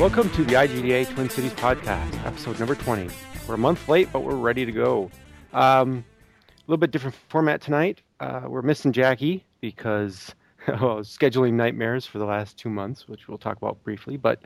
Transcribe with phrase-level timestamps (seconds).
[0.00, 3.10] Welcome to the IGDA Twin Cities podcast, episode number 20.
[3.46, 5.10] We're a month late, but we're ready to go.
[5.52, 6.06] Um,
[6.48, 8.00] a little bit different format tonight.
[8.18, 10.34] Uh, we're missing Jackie because
[10.68, 14.16] well, scheduling nightmares for the last two months, which we'll talk about briefly.
[14.16, 14.40] But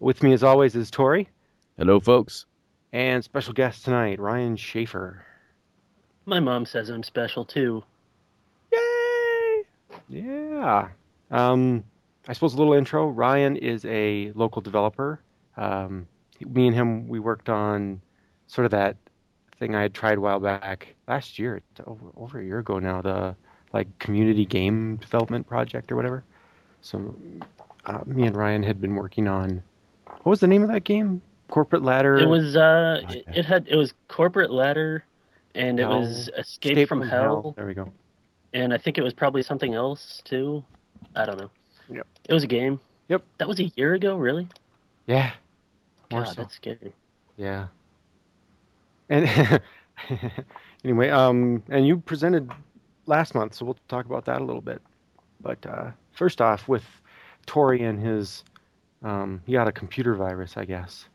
[0.00, 1.28] with me, as always, is Tori.
[1.78, 2.44] Hello, folks.
[2.92, 5.24] And special guest tonight, Ryan Schaefer.
[6.24, 7.84] My mom says I'm special too.
[8.72, 9.62] Yay!
[10.08, 10.88] Yeah.
[11.30, 11.84] Um,
[12.28, 13.08] I suppose a little intro.
[13.08, 15.20] Ryan is a local developer.
[15.56, 16.06] Um,
[16.40, 18.00] me and him, we worked on
[18.46, 18.96] sort of that
[19.58, 23.00] thing I had tried a while back last year, over, over a year ago now,
[23.00, 23.34] the
[23.72, 26.24] like community game development project or whatever.
[26.82, 27.14] So
[27.86, 29.62] uh, me and Ryan had been working on
[30.06, 31.22] what was the name of that game?
[31.48, 32.16] Corporate Ladder.
[32.18, 35.04] It was uh, it, it had it was Corporate Ladder,
[35.54, 37.54] and it was Escape, Escape from, from Hell, Hell.
[37.56, 37.92] There we go.
[38.52, 40.64] and I think it was probably something else too.
[41.14, 41.50] I don't know.
[41.90, 42.06] Yep.
[42.28, 42.80] It was a game.
[43.08, 43.22] Yep.
[43.38, 44.48] That was a year ago, really?
[45.06, 45.32] Yeah.
[46.10, 46.42] More God, so.
[46.42, 46.92] that's scary.
[47.36, 47.66] Yeah.
[49.08, 49.60] And
[50.84, 52.50] anyway, um, and you presented
[53.06, 54.82] last month, so we'll talk about that a little bit.
[55.40, 56.84] But uh, first off, with
[57.46, 58.42] Tori and his,
[59.02, 61.06] um, he got a computer virus, I guess.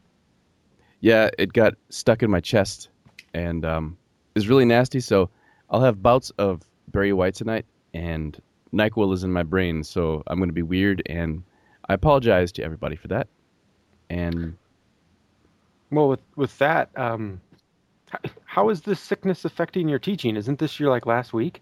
[1.02, 2.90] Yeah, it got stuck in my chest
[3.34, 3.98] and um,
[4.36, 5.00] is really nasty.
[5.00, 5.30] So
[5.70, 8.40] I'll have bouts of Barry White tonight, and
[8.74, 11.02] Nyquil is in my brain, so I'm going to be weird.
[11.08, 11.44] And
[11.90, 13.28] I apologize to everybody for that.
[14.10, 14.56] And
[15.92, 17.42] Well, with with that, um,
[18.46, 20.36] how is this sickness affecting your teaching?
[20.36, 21.62] Isn't this your like last week?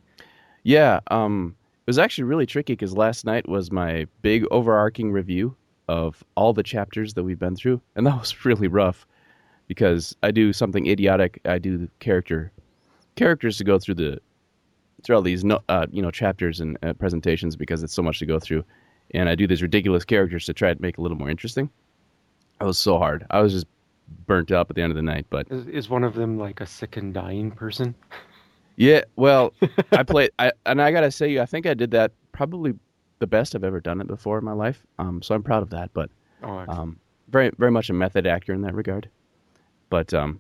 [0.64, 1.56] yeah, um,
[1.88, 5.56] it was actually really tricky because last night was my big overarching review
[5.88, 9.08] of all the chapters that we've been through, and that was really rough
[9.68, 11.40] because I do something idiotic.
[11.46, 12.52] I do the character
[13.16, 14.20] characters to go through the
[15.04, 18.20] through all these no, uh, you know chapters and uh, presentations because it's so much
[18.20, 18.64] to go through,
[19.14, 21.70] and I do these ridiculous characters to try to make it a little more interesting.
[22.62, 23.26] It was so hard.
[23.30, 23.68] I was just
[24.28, 26.62] burnt up at the end of the night, but Is, is one of them like
[26.62, 27.96] a sick and dying person?
[28.76, 29.54] yeah, well,
[29.92, 32.74] I played, I, and I gotta say, I think I did that probably
[33.20, 34.86] the best I've ever done it before in my life.
[34.98, 35.92] Um, so I'm proud of that.
[35.94, 36.10] But
[36.42, 37.00] Oh, um,
[37.30, 39.10] very, very much a method actor in that regard.
[39.90, 40.40] But um,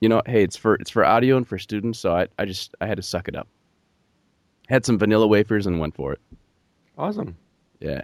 [0.00, 2.74] you know, hey, it's for it's for audio and for students, so I, I just
[2.80, 3.48] I had to suck it up.
[4.70, 6.20] Had some vanilla wafers and went for it.
[6.96, 7.36] awesome.
[7.80, 8.02] Yeah,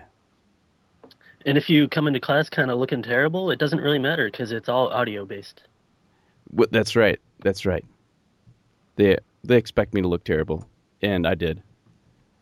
[1.44, 4.50] And if you come into class kind of looking terrible, it doesn't really matter because
[4.52, 5.62] it's all audio based.
[6.58, 7.20] Wh- that's right.
[7.40, 7.84] That's right.
[8.96, 10.66] They they expect me to look terrible,
[11.02, 11.62] and I did.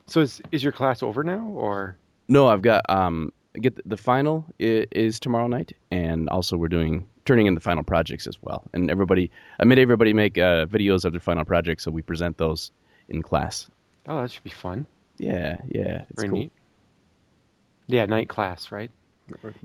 [0.07, 1.97] So is is your class over now, or
[2.29, 6.69] No, I've got um get the, the final is, is tomorrow night, and also we're
[6.69, 8.63] doing turning in the final projects as well.
[8.73, 12.39] And everybody, I made everybody make uh, videos of their final projects, so we present
[12.39, 12.71] those
[13.09, 13.69] in class.
[14.09, 14.87] Oh, that should be fun.
[15.19, 16.39] Yeah, yeah, it's Very cool.
[16.39, 16.53] neat.
[17.87, 18.91] Yeah, night class, right?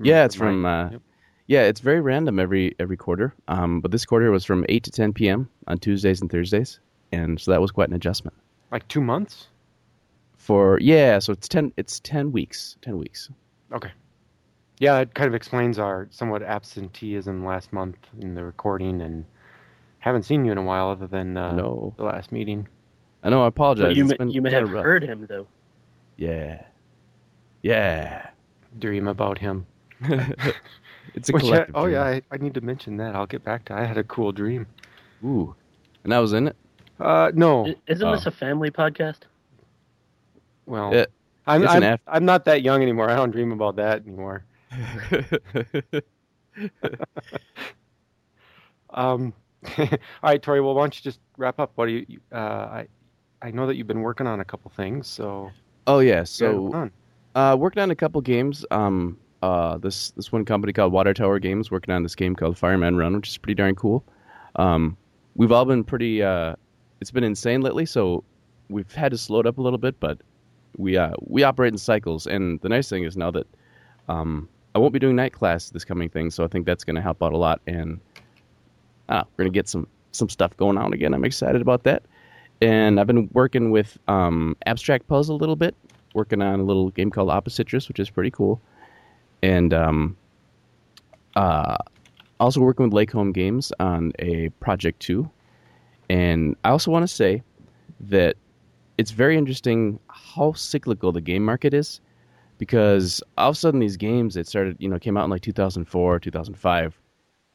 [0.00, 1.02] Yeah, it's from uh, Yep.
[1.46, 3.34] yeah, it's very random every every quarter.
[3.48, 5.48] Um, but this quarter was from eight to ten p.m.
[5.66, 6.80] on Tuesdays and Thursdays,
[7.12, 8.36] and so that was quite an adjustment.
[8.70, 9.48] like two months.
[10.36, 13.30] For yeah, so it's ten it's ten weeks, ten weeks.
[13.72, 13.90] Okay.
[14.78, 19.24] Yeah, it kind of explains our somewhat absenteeism last month in the recording, and
[19.98, 22.66] haven't seen you in a while other than uh, no, the last meeting.
[23.22, 23.44] I know.
[23.44, 23.88] I apologize.
[23.88, 24.84] But you may, been you may have rough.
[24.84, 25.46] heard him though.
[26.16, 26.62] Yeah,
[27.62, 28.30] yeah.
[28.78, 29.66] Dream about him.
[31.14, 31.94] it's a Which I- oh dream.
[31.94, 33.14] yeah, I, I need to mention that.
[33.14, 33.74] I'll get back to.
[33.74, 34.66] I had a cool dream.
[35.24, 35.54] Ooh,
[36.04, 36.56] and I was in it.
[36.98, 37.66] Uh, no.
[37.86, 38.12] Isn't Oh.
[38.14, 39.20] this a family podcast?
[40.66, 41.06] Well, Yeah,
[41.46, 42.00] I'm I'm, F.
[42.06, 43.10] I'm not that young anymore.
[43.10, 44.44] I don't dream about that anymore.
[48.92, 49.32] Um,
[49.78, 49.86] all
[50.24, 50.60] right, Tori.
[50.60, 51.70] Well, why don't you just wrap up?
[51.76, 52.04] What do you?
[52.08, 52.88] you- Uh, I
[53.42, 55.50] I know that you've been working on a couple things, so
[55.86, 56.90] oh yeah, yeah, so on.
[57.34, 58.64] Uh, working on a couple games.
[58.70, 62.58] Um, uh, this this one company called Water Tower Games working on this game called
[62.58, 64.04] Fireman Run, which is pretty darn cool.
[64.56, 64.96] Um,
[65.36, 66.22] we've all been pretty.
[66.22, 66.56] Uh,
[67.00, 68.24] it's been insane lately, so
[68.68, 70.18] we've had to slow it up a little bit, but
[70.76, 72.26] we uh, we operate in cycles.
[72.26, 73.46] And the nice thing is now that
[74.08, 76.96] um, I won't be doing night class this coming thing, so I think that's going
[76.96, 77.60] to help out a lot.
[77.66, 78.00] And
[79.08, 81.14] uh, we're going to get some some stuff going on again.
[81.14, 82.02] I'm excited about that.
[82.60, 85.74] And I've been working with um, Abstract Puzzle a little bit,
[86.14, 88.60] working on a little game called Oppositrus, which is pretty cool.
[89.42, 90.16] And um,
[91.36, 91.76] uh,
[92.38, 95.30] also working with Lake Home Games on a project too.
[96.08, 97.42] And I also want to say
[98.00, 98.36] that
[98.98, 102.00] it's very interesting how cyclical the game market is
[102.58, 105.42] because all of a sudden these games that started, you know, came out in like
[105.42, 107.00] 2004, 2005,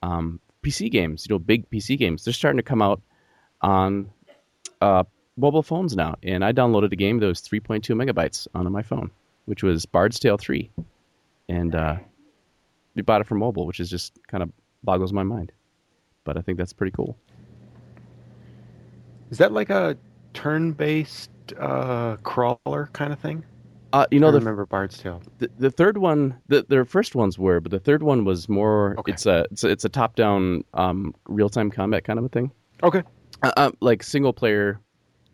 [0.02, 3.02] um, PC games, you know, big PC games, they're starting to come out
[3.62, 4.10] on
[4.82, 5.04] uh,
[5.38, 6.16] mobile phones now.
[6.24, 9.12] And I downloaded a game that was 3.2 megabytes onto my phone,
[9.46, 10.70] which was Bard's Tale 3.
[11.50, 11.98] And uh,
[12.96, 14.52] you bought it for mobile, which is just kind of
[14.84, 15.52] boggles my mind.
[16.24, 17.18] But I think that's pretty cool.
[19.30, 19.98] Is that like a
[20.34, 21.30] turn-based
[21.60, 23.44] uh, crawler kind of thing?
[23.94, 25.22] Uh, you know, I the, remember Bard's Tale.
[25.38, 28.96] the the third one, the their first ones were, but the third one was more.
[29.00, 29.14] Okay.
[29.14, 32.30] It's a it's a, it's a top down um, real time combat kind of a
[32.30, 32.52] thing.
[32.84, 33.04] Okay.
[33.44, 34.80] Uh, uh, like single player.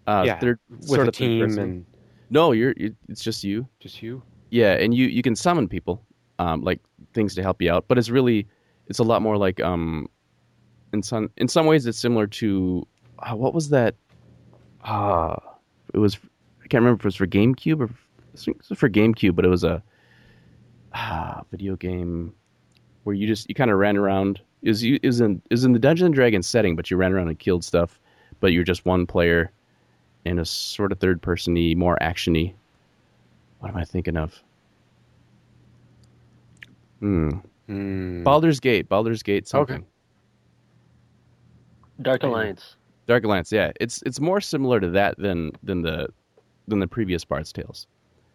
[0.07, 1.59] Uh, yeah, third, with sort a of team person.
[1.63, 1.85] and
[2.29, 3.67] No, you're you, it's just you.
[3.79, 4.21] just you.
[4.49, 6.03] Yeah, and you you can summon people,
[6.39, 6.79] um, like
[7.13, 7.85] things to help you out.
[7.87, 8.47] But it's really
[8.87, 10.09] it's a lot more like um,
[10.91, 12.85] in some in some ways it's similar to
[13.19, 13.95] uh, what was that?
[14.83, 15.35] Uh
[15.93, 16.15] it was
[16.63, 17.89] I can't remember if it was for GameCube or
[18.33, 19.83] was for GameCube, but it was a
[20.93, 22.33] uh, video game
[23.03, 24.41] where you just you kind of ran around.
[24.61, 27.29] Is you is in is in the Dungeons and Dragons setting, but you ran around
[27.29, 27.99] and killed stuff.
[28.39, 29.51] But you're just one player
[30.25, 32.53] in a sort of third persony, more actiony.
[33.59, 34.41] What am I thinking of?
[36.99, 37.29] Hmm.
[37.67, 38.23] Hmm.
[38.23, 38.89] Baldur's Gate.
[38.89, 39.47] Baldur's Gate.
[39.47, 39.77] Something.
[39.77, 39.85] Okay.
[42.01, 42.75] Dark Alliance.
[43.07, 43.51] Dark Alliance.
[43.51, 46.07] Yeah, it's it's more similar to that than than the
[46.67, 47.87] than the previous Bard's Tales.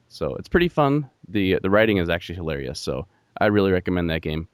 [0.08, 1.08] So it's pretty fun.
[1.28, 2.80] the The writing is actually hilarious.
[2.80, 3.06] So
[3.40, 4.48] I really recommend that game.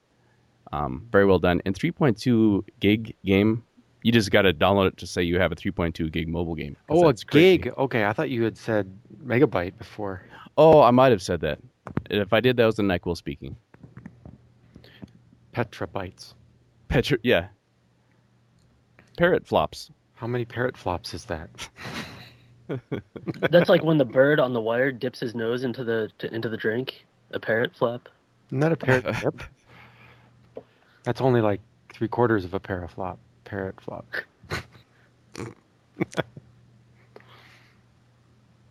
[0.73, 1.61] Um, very well done.
[1.65, 3.63] And 3.2 gig game.
[4.03, 6.77] You just got to download it to say you have a 3.2 gig mobile game.
[6.89, 7.59] Oh, a that's crazy.
[7.59, 7.75] gig.
[7.79, 8.93] Okay, I thought you had said
[9.25, 10.25] megabyte before.
[10.59, 11.61] Oh, I might have said that.
[12.11, 13.57] If I did, that was the Nyquil speaking.
[15.55, 16.35] Petrabytes.
[16.89, 17.49] Petra, yeah.
[19.19, 19.91] Parrot flops.
[20.15, 21.51] How many parrot flops is that?
[23.51, 26.49] That's like when the bird on the wire dips his nose into the to, into
[26.49, 27.05] the drink.
[27.33, 28.09] A parrot flap.
[28.51, 29.43] Isn't a parrot flip?
[31.05, 31.61] That's only like
[31.93, 33.17] three quarters of a paraflop.
[33.45, 34.07] Parrot flop.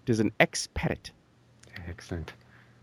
[0.05, 1.11] There's an ex parrot.
[1.87, 2.33] Excellent.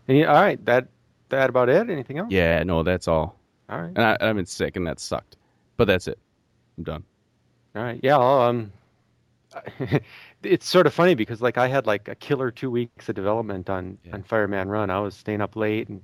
[0.07, 0.87] Any, all right, that
[1.29, 1.89] that about it?
[1.89, 2.31] Anything else?
[2.31, 3.35] Yeah, no, that's all.
[3.69, 3.89] All right.
[3.95, 5.37] And I, I've been sick, and that sucked.
[5.77, 6.17] But that's it.
[6.77, 7.03] I'm done.
[7.75, 7.99] All right.
[8.01, 8.17] Yeah.
[8.17, 8.71] Well, um,
[10.43, 13.69] it's sort of funny because like I had like a killer two weeks of development
[13.69, 14.13] on Yeah.
[14.15, 14.89] on Fireman Run.
[14.89, 16.01] I was staying up late and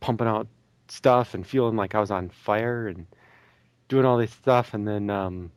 [0.00, 0.46] pumping out
[0.90, 3.06] stuff and feeling like I was on fire and
[3.88, 4.74] doing all this stuff.
[4.74, 5.52] And then um,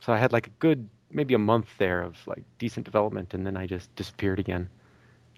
[0.00, 3.46] so I had like a good maybe a month there of like decent development, and
[3.46, 4.68] then I just disappeared again,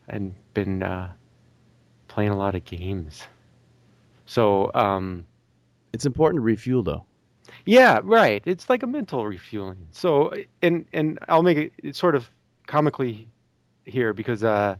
[0.08, 1.12] and been uh,
[2.08, 3.28] playing a lot of games.
[4.26, 5.26] So um,
[5.92, 7.06] It's important to refuel, though.
[7.66, 8.42] yeah, right.
[8.46, 9.86] It's like a mental refueling.
[9.90, 12.30] So, and and I'll make it sort of
[12.66, 13.28] comically
[13.84, 14.76] here because uh,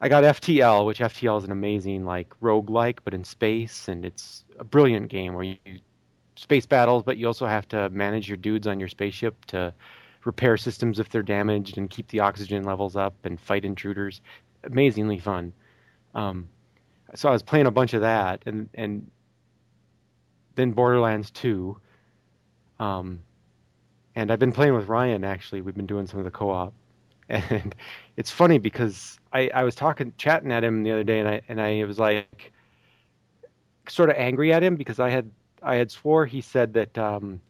[0.00, 4.44] I got FTL, which FTL is an amazing like roguelike, but in space, and it's
[4.58, 5.56] a brilliant game where you
[6.36, 9.74] space battles, but you also have to manage your dudes on your spaceship to
[10.24, 14.22] repair systems if they're damaged and keep the oxygen levels up and fight intruders.
[14.64, 15.52] Amazingly fun.
[16.14, 16.48] Um,
[17.14, 19.10] so I was playing a bunch of that, and and
[20.54, 21.78] then Borderlands 2.
[22.78, 23.20] Um,
[24.16, 25.60] and I've been playing with Ryan actually.
[25.60, 26.72] We've been doing some of the co-op,
[27.28, 27.74] and
[28.20, 31.40] it's funny because I, I was talking, chatting at him the other day, and I
[31.48, 32.52] and I was like,
[33.88, 35.30] sort of angry at him because I had
[35.62, 37.40] I had swore he said that um,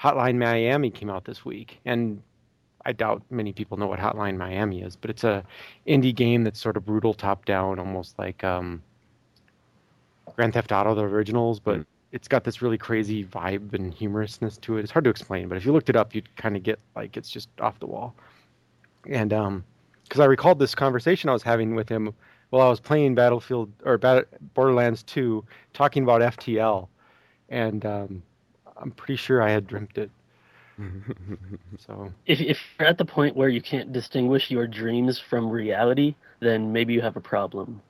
[0.00, 2.22] Hotline Miami came out this week, and
[2.86, 5.44] I doubt many people know what Hotline Miami is, but it's a
[5.86, 8.82] indie game that's sort of brutal top down, almost like um,
[10.34, 11.86] Grand Theft Auto, the originals, but Mm.
[12.12, 14.82] it's got this really crazy vibe and humorousness to it.
[14.82, 17.18] It's hard to explain, but if you looked it up, you'd kind of get like
[17.18, 18.14] it's just off the wall.
[19.08, 19.64] And um,
[20.08, 22.14] because I recalled this conversation I was having with him
[22.50, 25.44] while I was playing Battlefield or Bat- Borderlands 2,
[25.74, 26.88] talking about FTL,
[27.48, 28.22] and um,
[28.76, 30.10] I'm pretty sure I had dreamt it.
[31.78, 36.14] So If if you're at the point where you can't distinguish your dreams from reality,
[36.40, 37.82] then maybe you have a problem.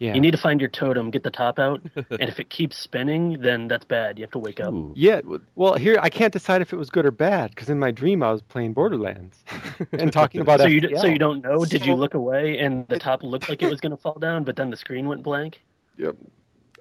[0.00, 2.78] Yeah, You need to find your totem, get the top out, and if it keeps
[2.78, 4.18] spinning, then that's bad.
[4.18, 4.72] You have to wake up.
[4.72, 4.94] Ooh.
[4.96, 5.20] Yeah,
[5.54, 8.22] well, here I can't decide if it was good or bad because in my dream
[8.22, 9.36] I was playing Borderlands
[9.92, 11.64] and talking about So you d- so you don't know?
[11.66, 14.42] Did you look away and the top looked like it was going to fall down,
[14.42, 15.60] but then the screen went blank?
[15.98, 16.16] Yep.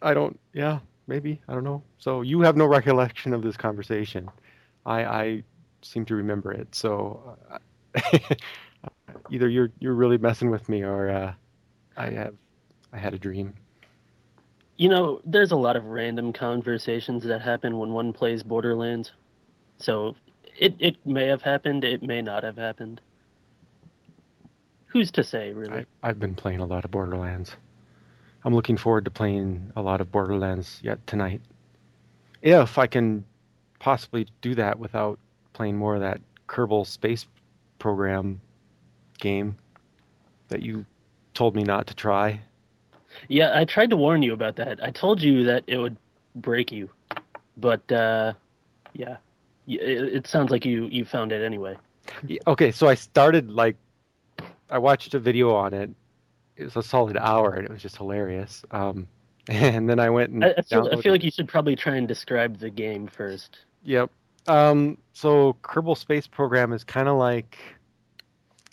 [0.02, 0.40] I don't.
[0.54, 1.84] Yeah, maybe I don't know.
[1.98, 4.30] So you have no recollection of this conversation.
[4.86, 5.44] I I
[5.82, 6.74] seem to remember it.
[6.74, 7.58] So uh,
[9.30, 11.34] either you're you're really messing with me or uh,
[11.98, 12.36] I have
[12.94, 13.54] I had a dream.
[14.78, 19.12] You know, there's a lot of random conversations that happen when one plays Borderlands.
[19.78, 20.16] So
[20.58, 23.02] it it may have happened, it may not have happened.
[24.88, 25.86] Who's to say, really?
[26.02, 27.56] I, I've been playing a lot of Borderlands.
[28.44, 31.42] I'm looking forward to playing a lot of Borderlands yet tonight.
[32.42, 33.26] If I can
[33.80, 35.20] possibly do that without
[35.54, 37.26] playing more of that Kerbal Space
[37.80, 38.42] Program
[39.20, 39.58] game
[40.48, 40.86] that you
[41.34, 42.42] told me not to try.
[43.28, 44.84] Yeah, I tried to warn you about that.
[44.84, 45.98] I told you that it would
[46.36, 46.90] break you,
[47.58, 48.34] but uh,
[48.94, 49.18] yeah,
[49.68, 51.78] it, it sounds like you you found it anyway.
[52.26, 53.76] Yeah, Okay, so I started like
[54.70, 55.90] I watched a video on it.
[56.56, 58.64] It was a solid hour, and it was just hilarious.
[58.72, 59.08] Um,
[59.48, 61.96] and then I went and I, I feel I feel like you should probably try
[61.96, 63.60] and describe the game first.
[63.84, 64.12] Yep.
[64.48, 67.58] Um, so Kerbal Space Program is kind of like,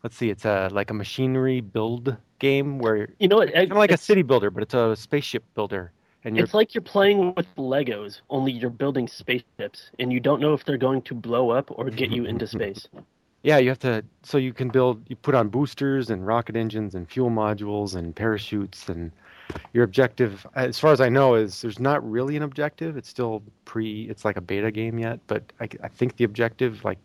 [0.06, 3.52] let's see, it's a like a machinery build game where You know what?
[3.52, 5.90] kind of like a city builder, but it's a spaceship builder,
[6.22, 10.40] and you're it's like you're playing with Legos, only you're building spaceships, and you don't
[10.40, 12.86] know if they're going to blow up or get you into space.
[13.42, 16.94] yeah, you have to so you can build you put on boosters and rocket engines
[16.94, 19.10] and fuel modules and parachutes and
[19.72, 22.96] your objective as far as I know is there's not really an objective.
[22.96, 26.84] It's still pre it's like a beta game yet, but I, I think the objective
[26.84, 26.98] like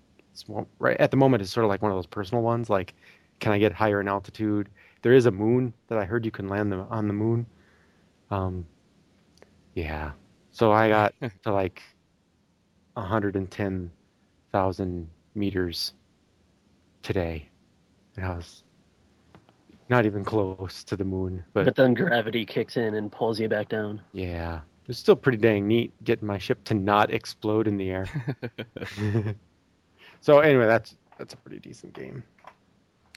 [0.49, 2.93] it's right at the moment it's sort of like one of those personal ones like
[3.39, 4.69] can I get higher in altitude?
[5.01, 7.45] There is a moon that I heard you can land on the moon.
[8.29, 8.65] Um
[9.73, 10.11] yeah.
[10.51, 11.81] So I got to like
[12.93, 15.93] 110,000 meters
[17.03, 17.47] today.
[18.17, 18.63] And I was
[19.89, 23.49] not even close to the moon, but, But then gravity kicks in and pulls you
[23.49, 24.01] back down.
[24.13, 28.07] yeah, it's still pretty dang neat getting my ship to not explode in the air.
[30.21, 32.23] so anyway, that's that's a pretty decent game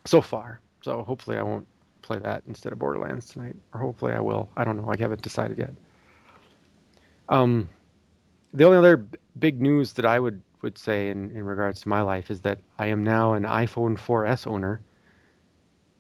[0.05, 0.61] so far.
[0.83, 1.67] So hopefully I won't
[2.03, 4.51] play that instead of Borderlands tonight, or hopefully I will.
[4.57, 4.91] I don't know.
[4.91, 5.73] I haven't decided yet.
[7.29, 7.69] Um,
[8.53, 9.07] the only other
[9.39, 12.59] big news that I would would say in in regards to my life is that
[12.79, 14.81] I am now an iPhone 4S owner,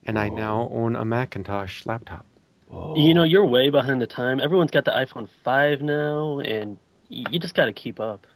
[0.06, 2.26] and I now own a Macintosh laptop.
[2.96, 4.40] You know, you're way behind the time.
[4.40, 6.76] Everyone's got the iPhone 5 now, and
[7.08, 8.26] you just got to keep up.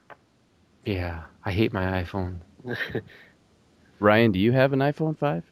[0.85, 2.39] Yeah, I hate my iPhone.
[4.01, 5.45] Ryan, do you have an iPhone 5?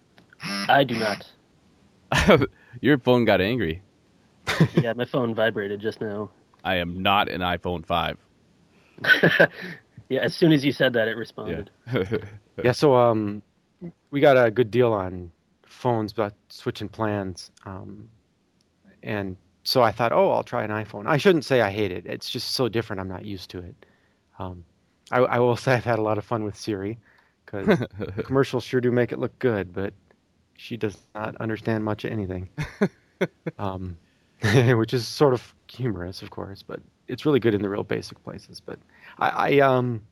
[0.68, 2.48] I do not.
[2.80, 3.82] Your phone got angry.
[4.80, 6.30] Yeah, my phone vibrated just now.
[6.64, 8.16] I am not an iPhone 5.
[10.08, 11.70] yeah, as soon as you said that, it responded.
[11.92, 12.18] Yeah,
[12.64, 13.42] yeah, so um,
[14.10, 15.30] we got a good deal on
[15.66, 17.50] phones, but switching plans.
[17.66, 18.08] Um,
[19.02, 21.06] and so I thought, oh, I'll try an iPhone.
[21.06, 22.06] I shouldn't say I hate it.
[22.06, 23.00] It's just so different.
[23.00, 23.74] I'm not used to it.
[24.38, 24.64] Um,
[25.10, 26.98] I, I will say I've had a lot of fun with Siri
[27.46, 27.86] because
[28.24, 29.94] commercials sure do make it look good, but
[30.56, 32.48] she does not understand much of anything.
[33.58, 33.96] um,
[34.74, 38.22] which is sort of humorous, of course, but it's really good in the real basic
[38.22, 38.60] places.
[38.60, 38.78] But
[39.18, 40.02] I, I um,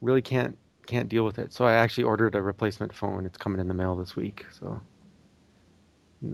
[0.00, 1.52] really can't can't deal with it.
[1.52, 3.26] So I actually ordered a replacement phone.
[3.26, 4.46] It's coming in the mail this week.
[4.58, 4.80] So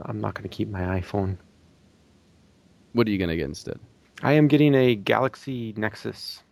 [0.04, 1.36] I'm not going to keep my iPhone.
[2.92, 3.78] what are you going to get instead?
[4.22, 6.42] I am getting a Galaxy Nexus.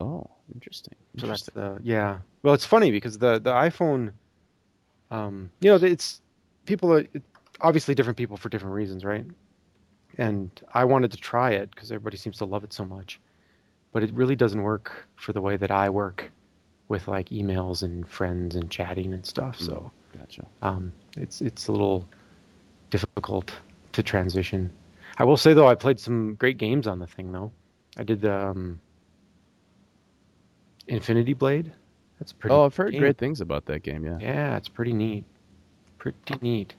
[0.00, 0.97] Oh, interesting.
[1.16, 2.18] So that's the yeah.
[2.42, 4.12] Well, it's funny because the the iPhone,
[5.10, 6.20] um, you know, it's
[6.66, 7.22] people are it,
[7.60, 9.24] obviously different people for different reasons, right?
[10.18, 13.20] And I wanted to try it because everybody seems to love it so much,
[13.92, 16.30] but it really doesn't work for the way that I work
[16.88, 19.58] with like emails and friends and chatting and stuff.
[19.58, 20.46] So Gotcha.
[20.62, 22.08] um, it's it's a little
[22.90, 23.52] difficult
[23.92, 24.70] to transition.
[25.18, 27.52] I will say though, I played some great games on the thing though.
[27.96, 28.80] I did the um,
[30.88, 31.72] Infinity Blade.
[32.18, 32.54] That's pretty.
[32.54, 33.00] Oh, I've heard game.
[33.00, 34.04] great things about that game.
[34.04, 34.18] Yeah.
[34.20, 35.24] Yeah, it's pretty neat.
[35.98, 36.74] Pretty neat.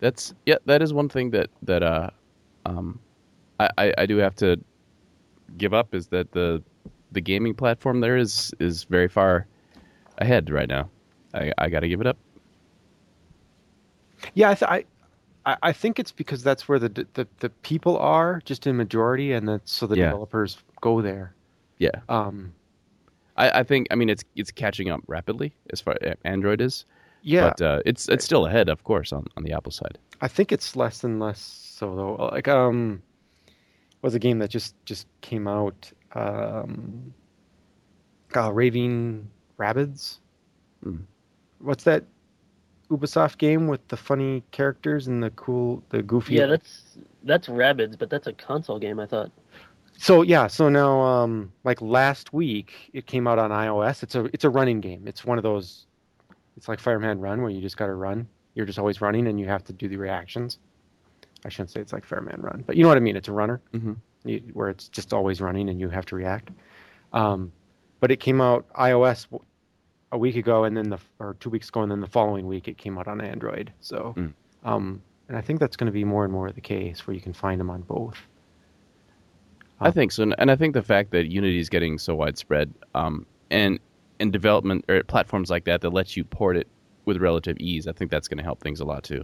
[0.00, 0.56] That's yeah.
[0.66, 2.10] That is one thing that that uh,
[2.66, 2.98] um,
[3.58, 4.60] I, I I do have to
[5.58, 6.62] give up is that the
[7.12, 9.46] the gaming platform there is is very far
[10.18, 10.88] ahead right now.
[11.34, 12.16] I I got to give it up.
[14.34, 14.84] Yeah, I, th- I
[15.46, 19.32] I I think it's because that's where the the the people are just in majority,
[19.32, 20.06] and that so the Yeah.
[20.06, 21.34] developers go there.
[21.78, 21.90] Yeah.
[22.08, 22.52] Um.
[23.36, 26.84] I, I think I mean it's it's catching up rapidly as far as Android is.
[27.22, 27.48] Yeah.
[27.48, 29.98] But uh, it's it's still ahead, of course, on, on the Apple side.
[30.20, 32.28] I think it's less and less so though.
[32.32, 33.02] Like um,
[34.02, 35.90] was a game that just just came out.
[36.14, 37.12] Um,
[38.34, 39.28] uh, Raving
[39.58, 40.18] Rabbids.
[40.82, 40.98] Hmm.
[41.58, 42.04] What's that
[42.90, 46.34] Ubisoft game with the funny characters and the cool, the goofy?
[46.34, 49.00] Yeah, that's that's Rabbids, but that's a console game.
[49.00, 49.32] I thought.
[49.98, 54.02] So yeah, so now um, like last week it came out on iOS.
[54.02, 55.06] It's a it's a running game.
[55.06, 55.86] It's one of those.
[56.56, 58.28] It's like Fireman Run where you just got to run.
[58.54, 60.58] You're just always running and you have to do the reactions.
[61.44, 63.16] I shouldn't say it's like Fireman Run, but you know what I mean.
[63.16, 63.96] It's a runner Mhm.
[64.24, 66.50] you, where it's just always running and you have to react.
[67.12, 67.52] Um,
[68.00, 69.26] but it came out iOS
[70.12, 72.68] a week ago, and then the or two weeks ago, and then the following week
[72.68, 73.72] it came out on Android.
[73.80, 74.32] So, Mm.
[74.64, 77.20] um, and I think that's going to be more and more the case where you
[77.20, 78.16] can find them on both.
[79.80, 83.26] I think so, and- I think the fact that Unity is getting so widespread, um,
[83.50, 83.78] and
[84.18, 86.66] and development or platforms like that that lets you port it
[87.04, 89.22] with relative ease, I think that's going to help things a lot too.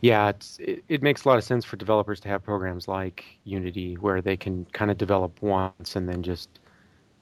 [0.00, 3.24] Yeah, it's, it, it makes a lot of sense for developers to have programs like
[3.44, 6.48] Unity where they can kind of develop once and then just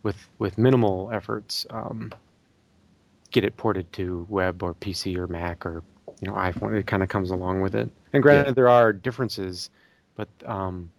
[0.03, 2.11] with with minimal efforts um,
[3.31, 5.83] get it ported to web or PC or Mac or
[6.23, 6.75] you know iPhone.
[6.75, 7.91] It kind of comes along with it.
[8.15, 8.55] And granted, Yeah.
[8.55, 9.69] there are differences,
[10.17, 10.91] but um,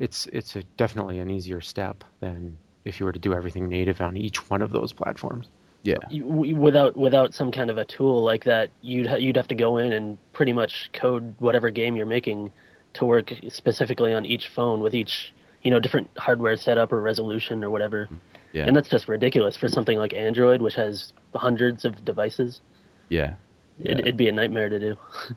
[0.00, 4.00] it's it's a, definitely an easier step than if you were to do everything native
[4.00, 5.46] on each one of those platforms.
[5.82, 5.96] Yeah.
[6.12, 9.76] Without without some kind of a tool like that, you'd ha- you'd have to go
[9.76, 12.50] in and pretty much code whatever game you're making
[12.94, 17.62] to work specifically on each phone with each you know different hardware setup or resolution
[17.62, 18.08] or whatever.
[18.10, 18.18] Mm,
[18.52, 18.64] yeah.
[18.66, 22.60] And that's just ridiculous for something like Android, which has hundreds of devices.
[23.08, 23.34] Yeah.
[23.78, 23.98] It, Yeah.
[23.98, 24.96] it'd be a nightmare to do.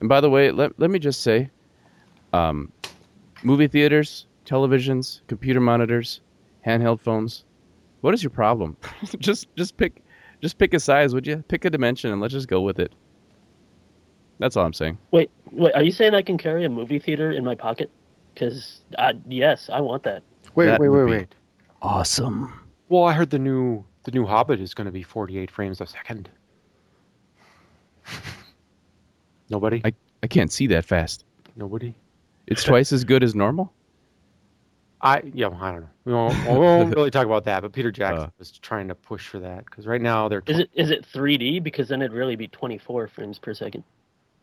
[0.00, 1.50] And by the way, let, let me just say,
[2.32, 2.72] um,
[3.42, 6.20] movie theaters, televisions, computer monitors,
[6.66, 7.44] handheld phones.
[8.00, 8.76] What is your problem?
[9.18, 10.02] just just pick
[10.40, 11.42] just pick a size, would you?
[11.48, 12.92] Pick a dimension and let's just go with it.
[14.38, 14.98] That's all I'm saying.
[15.12, 17.90] Wait, wait, are you saying I can carry a movie theater in my pocket?
[18.34, 18.82] Because
[19.26, 20.22] yes, I want that.
[20.54, 21.34] Wait, That wait, wait, wait.
[21.80, 22.52] Awesome.
[22.88, 25.86] Well, I heard the new the new Hobbit is going to be 48 frames a
[25.86, 26.28] second.
[29.50, 29.82] Nobody?
[29.84, 29.92] I,
[30.22, 31.24] I can't see that fast.
[31.56, 31.94] Nobody?
[32.46, 33.72] It's twice as good as normal.
[35.00, 35.88] I yeah, I don't know.
[36.04, 38.30] We won't, we won't really talk about that, but Peter Jackson Uh.
[38.38, 41.62] was trying to push for that because right now they're Is it is it 3D?
[41.62, 43.84] Because then it'd really be 24 frames per second,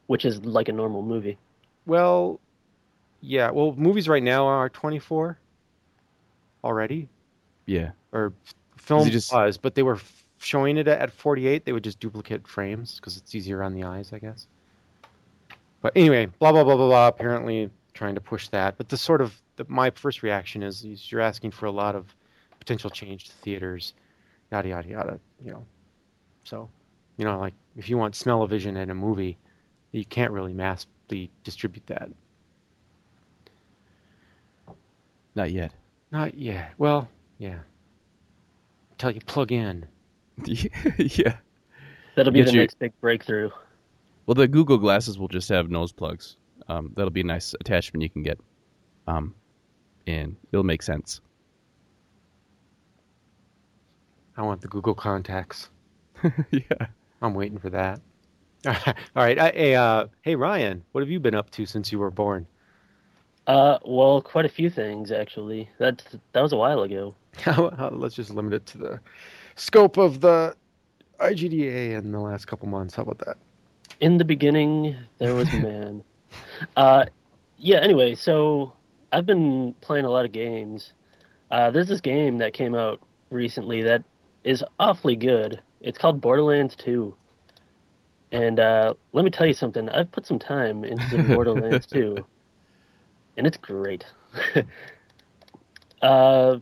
[0.07, 1.37] which is like a normal movie.
[1.85, 2.39] well,
[3.21, 3.49] yeah.
[3.49, 5.39] Well, movies right now are 24
[6.63, 7.07] already,
[7.65, 7.91] Yeah.
[8.11, 8.33] or
[8.77, 9.97] film just- was, but they were
[10.39, 11.63] showing it at 48.
[11.65, 14.47] They would just duplicate frames because it's easier on the eyes, I guess.
[15.81, 17.07] But anyway, blah blah blah blah blah.
[17.07, 18.77] Apparently, trying to push that.
[18.77, 21.95] But the sort of the, my first reaction is, is you're asking for a lot
[21.95, 22.13] of
[22.59, 23.93] potential change to theaters,
[24.51, 25.19] yada yada yada.
[25.43, 25.65] You know,
[26.43, 26.69] so
[27.17, 29.37] you know, like if you want smell-o-vision in a movie,
[29.91, 32.09] you can't really massively distribute that.
[35.35, 35.71] Not yet.
[36.11, 36.73] Not yet.
[36.77, 37.59] Well, yeah.
[38.91, 39.85] Until you plug in.
[40.45, 41.37] yeah.
[42.15, 43.49] That'll be Get the you- next big breakthrough.
[44.25, 46.37] Well, the Google glasses will just have nose plugs.
[46.67, 48.39] Um, that'll be a nice attachment you can get.
[49.07, 49.35] Um,
[50.07, 51.21] and it'll make sense.
[54.37, 55.69] I want the Google contacts.
[56.51, 56.87] yeah.
[57.21, 58.01] I'm waiting for that.
[58.65, 58.73] All
[59.15, 59.37] right.
[59.37, 62.47] I, hey, uh, hey, Ryan, what have you been up to since you were born?
[63.45, 65.69] Uh, well, quite a few things actually.
[65.77, 67.13] That that was a while ago.
[67.91, 68.99] Let's just limit it to the
[69.55, 70.55] scope of the
[71.19, 72.95] IGDA in the last couple months.
[72.95, 73.37] How about that?
[73.99, 76.03] In the beginning, there was a man.
[76.75, 77.05] Uh,
[77.57, 77.77] yeah.
[77.77, 78.73] Anyway, so
[79.11, 80.93] I've been playing a lot of games.
[81.51, 82.99] Uh, there's this game that came out
[83.29, 84.03] recently that
[84.43, 85.61] is awfully good.
[85.81, 87.15] It's called Borderlands 2.
[88.31, 89.89] And uh, let me tell you something.
[89.89, 92.17] I've put some time into Borderlands 2,
[93.37, 94.05] and it's great.
[96.01, 96.57] uh,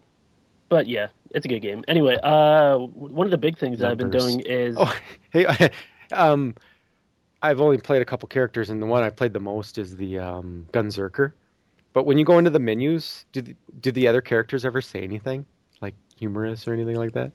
[0.67, 1.85] but yeah, it's a good game.
[1.87, 4.93] Anyway, uh, one of the big things that I've been doing is Oh,
[5.31, 5.69] hey,
[6.11, 6.55] um,
[7.43, 10.19] I've only played a couple characters, and the one I played the most is the
[10.19, 11.33] um, Gunzerker.
[11.93, 15.01] But when you go into the menus, do the, do the other characters ever say
[15.03, 15.45] anything
[15.81, 17.31] like humorous or anything like that?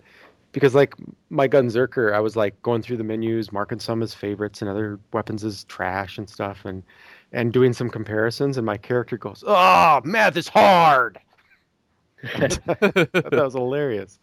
[0.53, 0.95] Because like
[1.29, 4.99] my Gunzerker, I was like going through the menus, marking some as favorites and other
[5.13, 6.83] weapons as trash and stuff, and
[7.33, 8.57] and doing some comparisons.
[8.57, 11.19] And my character goes, "Oh, math is hard."
[12.23, 14.19] that was hilarious.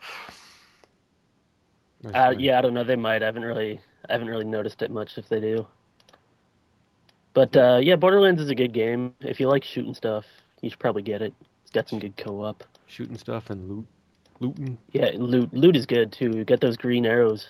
[2.14, 2.84] Uh, yeah, I don't know.
[2.84, 3.22] They might.
[3.22, 5.66] I haven't really, I haven't really noticed it much if they do.
[7.34, 9.14] But uh, yeah, Borderlands is a good game.
[9.22, 10.26] If you like shooting stuff,
[10.62, 11.34] you should probably get it.
[11.64, 12.64] It's got some good co-op.
[12.88, 13.88] shooting stuff and loot,
[14.40, 14.78] looting.
[14.92, 16.32] Yeah, loot loot is good too.
[16.36, 17.48] You get those green arrows.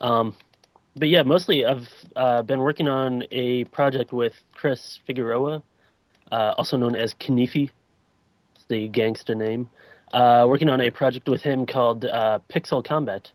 [0.00, 0.34] Um,
[0.96, 5.62] but yeah, mostly I've uh, been working on a project with Chris Figueroa,
[6.32, 7.70] uh, also known as Knifi,
[8.68, 9.68] the gangster name.
[10.12, 13.30] Uh, working on a project with him called uh, Pixel Combat,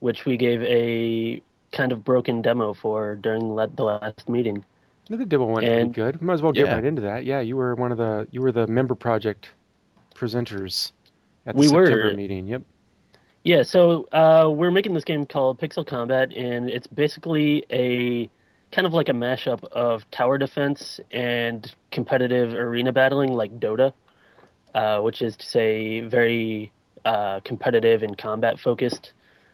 [0.00, 1.40] which we gave a
[1.72, 4.64] kind of broken demo for during the last meeting.
[5.08, 6.20] The demo went pretty And- good.
[6.20, 6.74] We might as well get Yeah.
[6.74, 7.24] right into that.
[7.24, 9.50] Yeah, you were one of the you were the member project
[10.14, 10.92] presenters
[11.46, 11.86] at the We were.
[11.86, 12.46] September meeting.
[12.46, 12.62] Yep.
[13.42, 18.28] Yeah, so uh, we're making this game called Pixel Combat, and it's basically a
[18.70, 23.92] kind of like a mashup of tower defense and competitive arena battling, like Dota,
[24.74, 26.70] uh, which is to say very
[27.06, 29.12] uh, competitive and combat focused,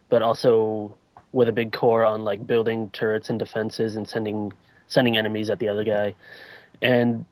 [0.09, 0.97] but also
[1.33, 4.53] with a big core on like building turrets and defenses and sending
[4.89, 6.15] sending enemies at the other guy.
[6.83, 7.25] And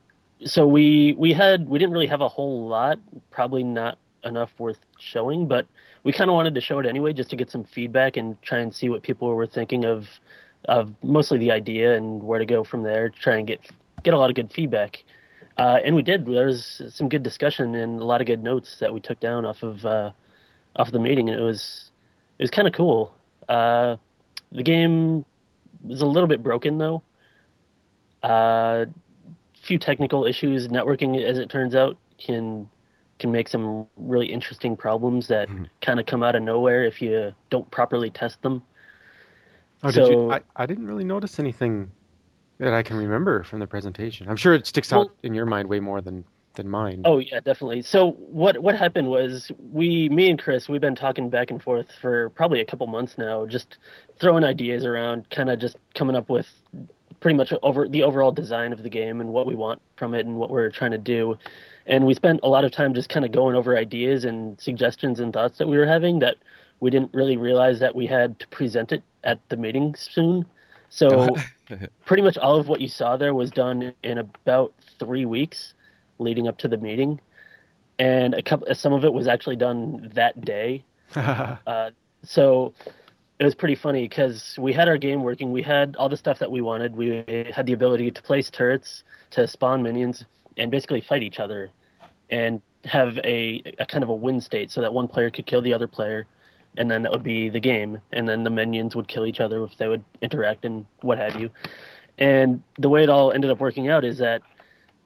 [0.45, 2.99] so we we had we didn't really have a whole lot,
[3.31, 5.65] probably not enough worth showing, but
[6.03, 8.59] we kind of wanted to show it anyway just to get some feedback and try
[8.59, 10.07] and see what people were thinking of
[10.65, 13.09] of mostly the idea and where to go from there.
[13.09, 13.59] Try and get
[14.03, 15.03] get a lot of good feedback.
[15.57, 16.25] Uh, and we did.
[16.25, 19.45] There was some good discussion and a lot of good notes that we took down
[19.45, 20.11] off of uh,
[20.75, 21.29] off the meeting.
[21.29, 21.91] And it was
[22.37, 23.13] it was kind of cool.
[23.47, 23.97] Uh,
[24.51, 25.25] the game
[25.83, 27.01] was a little bit broken though.
[28.23, 28.85] A uh,
[29.61, 30.67] few technical issues.
[30.67, 32.69] Networking, as it turns out, can
[33.19, 35.65] can make some really interesting problems that mm-hmm.
[35.81, 38.61] kind of come out of nowhere if you don't properly test them.
[39.83, 40.31] Oh, so, did you?
[40.31, 41.91] I, I didn't really notice anything
[42.57, 44.29] that I can remember from the presentation.
[44.29, 46.23] I'm sure it sticks well, out in your mind way more than
[46.55, 47.01] than mine.
[47.05, 47.81] Oh yeah, definitely.
[47.81, 51.87] So what what happened was we, me and Chris, we've been talking back and forth
[52.01, 53.77] for probably a couple months now, just
[54.19, 56.47] throwing ideas around, kind of just coming up with
[57.19, 60.25] pretty much over the overall design of the game and what we want from it
[60.25, 61.37] and what we're trying to do.
[61.87, 65.19] And we spent a lot of time just kind of going over ideas and suggestions
[65.19, 66.35] and thoughts that we were having that
[66.79, 70.45] we didn't really realize that we had to present it at the meeting soon.
[70.89, 71.27] So
[72.05, 75.73] pretty much all of what you saw there was done in about three weeks
[76.19, 77.19] leading up to the meeting,
[77.99, 80.83] and a couple some of it was actually done that day.
[81.15, 81.91] uh,
[82.23, 82.73] so
[83.39, 85.51] it was pretty funny because we had our game working.
[85.51, 86.95] We had all the stuff that we wanted.
[86.95, 87.23] We
[87.53, 90.25] had the ability to place turrets, to spawn minions,
[90.57, 91.69] and basically fight each other,
[92.29, 95.61] and have a, a kind of a win state so that one player could kill
[95.61, 96.27] the other player
[96.77, 99.63] and then that would be the game and then the minions would kill each other
[99.63, 101.49] if they would interact and what have you
[102.17, 104.41] and the way it all ended up working out is that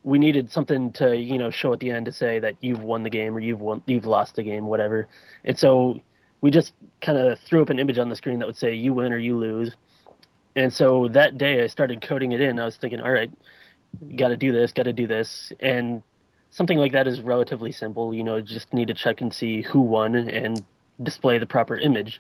[0.04, 3.04] we needed something to you know show at the end to say that you've won
[3.04, 5.08] the game or you've won you've lost the game whatever.
[5.44, 6.00] And so
[6.42, 8.94] we just kind of threw up an image on the screen that would say you
[8.94, 9.76] win or you lose.
[10.56, 12.60] And so that day i started coding it in.
[12.60, 13.32] I was thinking all right
[14.16, 15.52] got to do this got to do this.
[15.60, 16.02] And
[16.52, 18.14] something like that is relatively simple.
[18.14, 20.64] You know just need to check and see who won and
[21.02, 22.20] display the proper image.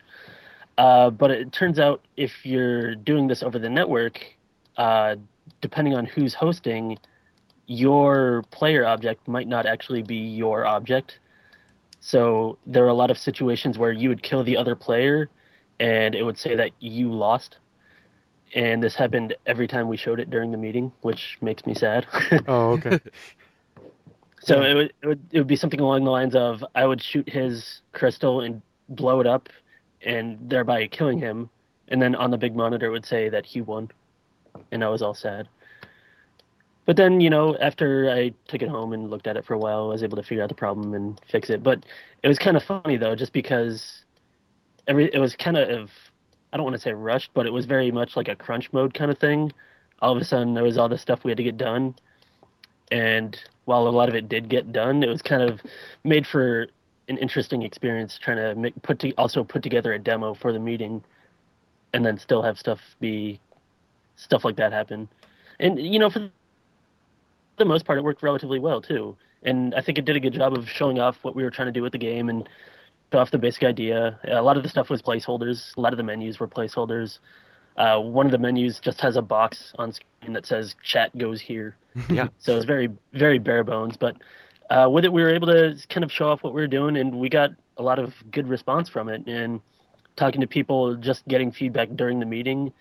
[0.78, 4.24] Uh, but it turns out if you're doing this over the network,
[4.78, 5.18] uh,
[5.60, 6.98] depending on who's hosting,
[7.70, 11.20] your player object might not actually be your object.
[12.00, 15.30] So there are a lot of situations where you would kill the other player
[15.80, 17.58] and it would say that you lost.
[18.56, 22.08] And this happened every time we showed it during the meeting, which makes me sad.
[22.48, 23.00] oh, okay.
[24.40, 27.04] so it would, it would it would be something along the lines of I would
[27.04, 29.48] shoot his crystal and blow it up
[30.02, 31.52] and thereby killing him.
[31.90, 33.92] And then on the big monitor it would say that he won.
[34.72, 35.48] And I was all sad.
[36.90, 39.60] But then, you know, after I took it home and looked at it for a
[39.60, 41.62] while, I was able to figure out the problem and fix it.
[41.62, 41.86] But
[42.24, 44.06] it was kind of funny though, just because
[44.88, 45.92] every it was kind of
[46.52, 48.96] I don't want to say rushed, but it was very much like a crunch mode
[48.96, 49.54] kind of thing.
[50.02, 51.94] All of a sudden, there was all this stuff we had to get done,
[52.92, 55.62] and while a lot of it did get done, it was kind of
[56.04, 56.70] made for
[57.08, 60.60] an interesting experience trying to make, put to, also put together a demo for the
[60.60, 61.04] meeting,
[61.94, 63.40] and then still have stuff be
[64.16, 65.08] stuff like that happen.
[65.60, 66.32] And you know, for
[67.60, 69.16] the most part, it worked relatively well too.
[69.44, 71.68] And I think it did a good job of showing off what we were trying
[71.68, 72.48] to do with the game and
[73.12, 74.20] show off the basic idea.
[74.28, 75.76] A lot of the stuff was placeholders.
[75.78, 77.20] A lot of the menus were placeholders.
[77.78, 81.40] Uh, one of the menus just has a box on screen that says "Chat goes
[81.40, 81.76] here."
[82.10, 82.28] Yeah.
[82.38, 84.16] so it's very, very bare bones, but
[84.70, 86.98] uh, with it, we were able to kind of show off what we were doing,
[86.98, 89.26] and we got a lot of good response from it.
[89.28, 89.60] And
[90.16, 92.72] talking to people, just getting feedback during the meeting,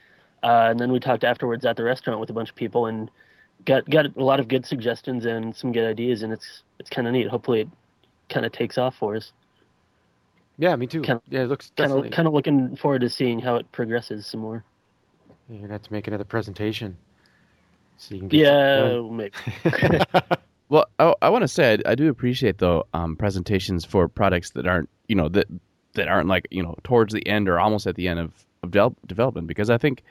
[0.42, 3.10] uh, and then we talked afterwards at the restaurant with a bunch of people, and
[3.64, 7.06] got got a lot of good suggestions and some good ideas, and it's it's kind
[7.06, 7.28] of neat.
[7.28, 7.68] Hopefully, it
[8.28, 9.32] kind of takes off for us.
[10.58, 11.02] Yeah, me too.
[11.02, 12.10] Kinda, yeah, it looks definitely.
[12.10, 14.64] Kind of looking forward to seeing how it progresses some more.
[15.48, 16.96] You're gonna have to make another presentation,
[17.96, 18.28] so you can.
[18.28, 19.32] Get yeah, maybe.
[20.68, 24.50] Well, I, I want to say I, I, do appreciate though um, presentations for products
[24.50, 25.46] that aren't you know that
[25.94, 28.70] that aren't like you know towards the end or almost at the end of, of
[28.70, 30.02] de- development because I think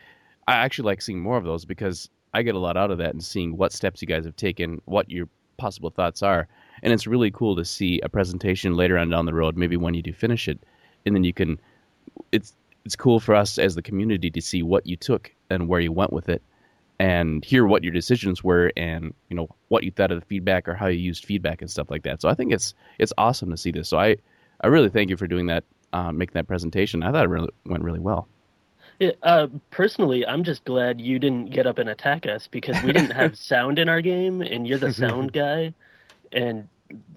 [0.47, 3.13] I actually like seeing more of those because I get a lot out of that
[3.13, 6.47] and seeing what steps you guys have taken, what your possible thoughts are,
[6.83, 9.95] and it's really cool to see a presentation later on down the road, maybe when
[9.95, 10.59] you do finish it,
[11.05, 11.59] and then you can.
[12.31, 12.53] It's
[12.85, 15.91] it's cool for us as the community to see what you took and where you
[15.91, 16.43] went with it
[16.99, 20.67] and hear what your decisions were and you know what you thought of the feedback
[20.67, 22.21] or how you used feedback and stuff like that.
[22.21, 23.89] So I think it's it's awesome to see this.
[23.89, 24.17] So I
[24.61, 27.01] I really thank you for doing that, uh, making that presentation.
[27.01, 28.27] I thought it really went really well.
[28.99, 32.91] Yeah, uh, personally, I'm just glad you didn't get up and attack us because we
[32.91, 35.73] didn't have sound in our game, and you're the sound guy,
[36.31, 36.67] and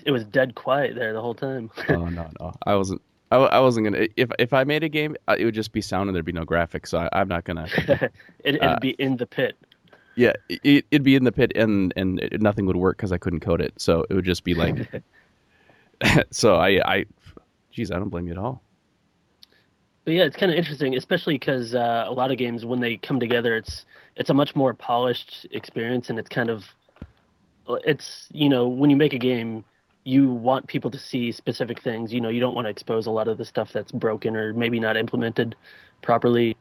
[0.04, 1.70] it was dead quiet there the whole time.
[1.88, 3.00] oh no, no, I wasn't.
[3.30, 4.08] I, I wasn't gonna.
[4.16, 6.32] If if I made a game, uh, it would just be sound and there'd be
[6.32, 6.88] no graphics.
[6.88, 7.66] So I, am not gonna.
[8.44, 9.56] it, would uh, be in the pit.
[10.16, 13.18] Yeah, it, would be in the pit, and and it, nothing would work because I
[13.18, 13.72] couldn't code it.
[13.80, 15.02] So it would just be like.
[16.30, 17.06] so I I,
[17.70, 18.62] geez, I don't blame you at all.
[20.04, 22.96] But yeah, it's kind of interesting, especially because uh, a lot of games when they
[22.96, 23.84] come together, it's
[24.16, 26.64] it's a much more polished experience, and it's kind of
[27.84, 29.64] it's you know when you make a game,
[30.04, 32.12] you want people to see specific things.
[32.12, 34.54] You know, you don't want to expose a lot of the stuff that's broken or
[34.54, 35.54] maybe not implemented
[36.02, 36.56] properly.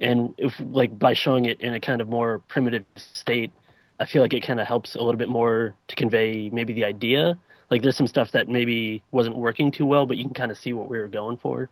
[0.00, 3.52] And if like by showing it in a kind of more primitive state,
[4.00, 6.84] I feel like it kind of helps a little bit more to convey maybe the
[6.84, 7.38] idea.
[7.70, 10.56] Like there's some stuff that maybe wasn't working too well, but you can kind of
[10.56, 11.68] see what we were going for.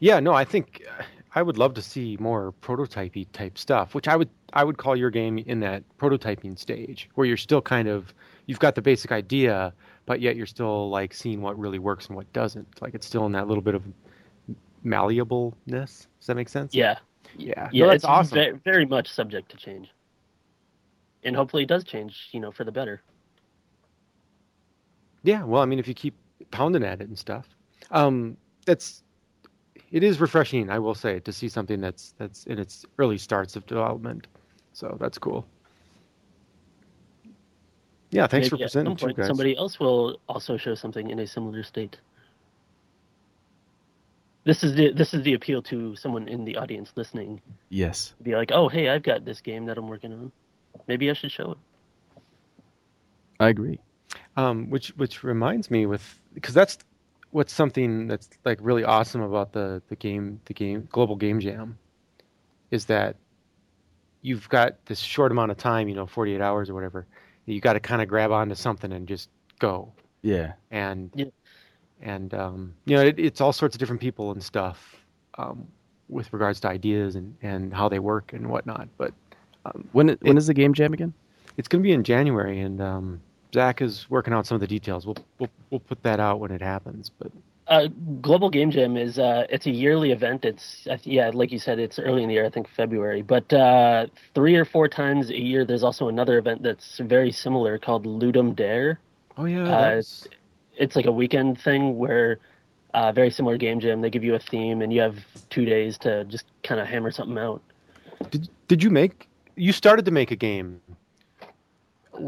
[0.00, 0.84] Yeah, no, I think
[1.34, 4.96] I would love to see more prototypey type stuff, which I would I would call
[4.96, 8.14] your game in that prototyping stage where you're still kind of
[8.46, 9.72] you've got the basic idea,
[10.06, 12.80] but yet you're still like seeing what really works and what doesn't.
[12.80, 13.82] Like it's still in that little bit of
[14.84, 16.06] malleableness.
[16.18, 16.74] Does that make sense?
[16.74, 16.98] Yeah.
[17.36, 17.68] Yeah.
[17.72, 18.38] Yeah, no, it's that's awesome.
[18.38, 19.90] ve- very much subject to change.
[21.24, 23.02] And hopefully it does change, you know, for the better.
[25.24, 26.14] Yeah, well, I mean, if you keep
[26.52, 27.48] pounding at it and stuff,
[27.90, 29.02] um, that's
[29.90, 33.56] it is refreshing, I will say, to see something that's that's in its early starts
[33.56, 34.26] of development.
[34.72, 35.46] So that's cool.
[38.10, 39.26] Yeah, thanks Maybe for at some presenting too, point guys.
[39.26, 41.98] somebody else will also show something in a similar state.
[44.44, 47.42] This is the this is the appeal to someone in the audience listening.
[47.68, 48.14] Yes.
[48.22, 50.32] Be like, oh hey, I've got this game that I'm working on.
[50.86, 51.58] Maybe I should show it.
[53.40, 53.80] I agree.
[54.36, 56.78] Um, which which reminds me with because that's
[57.30, 61.78] what's something that's like really awesome about the the game the game global game jam
[62.70, 63.16] is that
[64.22, 67.06] you've got this short amount of time, you know, 48 hours or whatever.
[67.46, 69.92] You got to kind of grab onto something and just go.
[70.22, 70.52] Yeah.
[70.70, 71.26] and Yeah.
[72.02, 74.96] and um, you know it, it's all sorts of different people and stuff
[75.38, 75.66] um,
[76.08, 78.88] with regards to ideas and, and how they work and whatnot.
[78.98, 79.14] But
[79.64, 81.14] um, When it, when It- is the game jam again?
[81.56, 83.20] it's going to be in January, and um,
[83.54, 85.06] Zach is working out some of the details.
[85.06, 87.10] We'll we'll we'll put that out when it happens.
[87.18, 87.32] But
[87.66, 87.88] Uh,
[88.22, 90.44] Global Game Jam is uh, it's a yearly event.
[90.44, 92.46] It's yeah, like you said, it's early in the year.
[92.46, 93.22] I think February.
[93.22, 97.78] But uh, three or four times a year, there's also another event that's very similar
[97.78, 98.98] called Ludum Dare.
[99.36, 100.26] oh yeah, Uh, that's-
[100.76, 102.38] It's like a weekend thing where
[102.94, 104.00] uh, very similar game jam.
[104.00, 105.16] They give you a theme and you have
[105.50, 107.60] two days to just kind of hammer something out.
[108.30, 109.28] did did you make?
[109.56, 110.80] You started to make a game.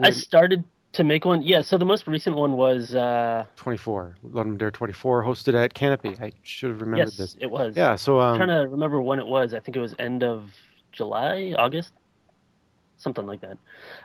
[0.03, 1.43] I started to make one.
[1.43, 1.63] Yeah.
[1.63, 6.17] So the most recent one was uh, 24, Ludum Dare 24, hosted at Canopy.
[6.21, 7.37] I should have remembered yes, this.
[7.41, 7.77] it was.
[7.77, 9.55] Yeah, so I'm um, trying to remember when it was.
[9.55, 10.51] I think it was end of
[10.93, 11.93] July, August,
[12.97, 13.59] something like that.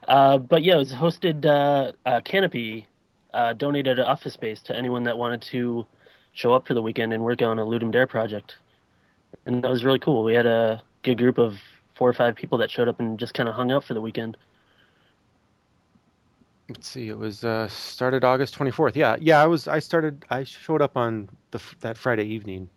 [0.08, 1.46] Uh, but yeah, it was hosted.
[1.46, 2.88] Uh, uh, Canopy
[3.34, 5.86] uh, donated an office space to anyone that wanted to
[6.34, 8.58] show up for the weekend and work on a Ludum Dare project,
[9.46, 10.24] and that was really cool.
[10.24, 11.56] We had a good group of
[11.96, 14.02] four or five people that showed up and just kind of hung out for the
[14.02, 14.38] weekend.
[16.70, 18.96] Let's see, it was uh, started August 24th.
[18.96, 22.70] Yeah, yeah, I was I started I showed up on the that Friday evening,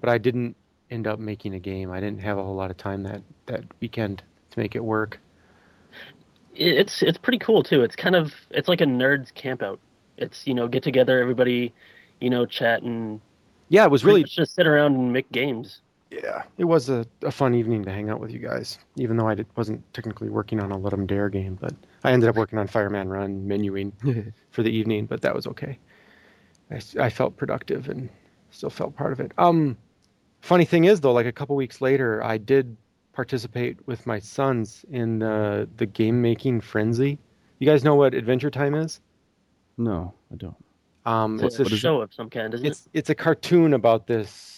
[0.00, 0.56] but I didn't
[0.90, 1.90] end up making a game.
[1.90, 5.20] I didn't have a whole lot of time that that weekend to make it work.
[6.54, 7.82] It's it's pretty cool too.
[7.82, 9.80] It's kind of it's like a nerds camp out.
[10.18, 11.74] It's you know get together, everybody,
[12.20, 13.20] you know, chat and
[13.68, 15.81] Yeah, it was really just sit around and make games.
[16.12, 18.78] Yeah, it was a, a fun evening to hang out with you guys.
[18.96, 21.72] Even though I did, wasn't technically working on a Ludum Dare game, but
[22.04, 23.92] I ended up working on Fireman Run menuing
[24.50, 25.78] for the evening, but that was okay.
[26.70, 28.10] I, I felt productive and
[28.50, 29.32] still felt part of it.
[29.38, 29.78] Um,
[30.42, 32.76] funny thing is though, like a couple weeks later, I did
[33.14, 37.18] participate with my sons in the the game making frenzy.
[37.58, 39.00] You guys know what Adventure Time is?
[39.78, 40.56] No, I don't.
[41.06, 42.70] Um, It's it's a a show of some kind, isn't it?
[42.70, 44.51] it's it's a cartoon about this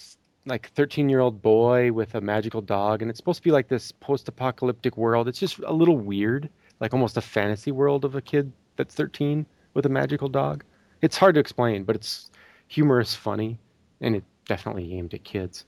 [0.47, 3.69] like 13 year old boy with a magical dog and it's supposed to be like
[3.69, 5.29] this post apocalyptic world.
[5.29, 9.47] It's just a little weird like almost a fantasy world of a kid that's 13
[9.75, 10.65] with a magical dog.
[11.01, 12.31] It's hard to explain but it's
[12.69, 13.59] humorous funny
[14.01, 15.65] and it definitely aimed at kids.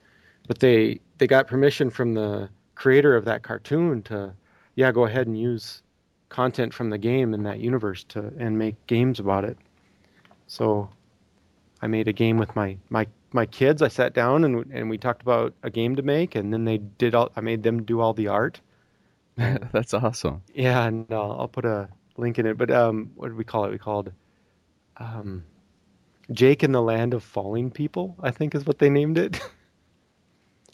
[0.47, 4.35] But they they got permission from the creator of that cartoon to
[4.75, 5.83] yeah go ahead and use
[6.29, 9.57] content from the game in that universe to and make games about it.
[10.47, 10.91] So
[11.83, 13.83] I made a game with my my my kids.
[13.83, 16.79] I sat down and and we talked about a game to make, and then they
[16.79, 17.31] did all.
[17.37, 18.61] I made them do all the art.
[19.37, 20.43] That's awesome.
[20.55, 22.57] Yeah, and uh, I'll put a link in it.
[22.57, 23.71] But um, what did we call it?
[23.71, 24.12] We called
[24.97, 25.45] um,
[26.33, 28.17] Jake in the Land of Falling People.
[28.23, 29.41] I think is what they named it.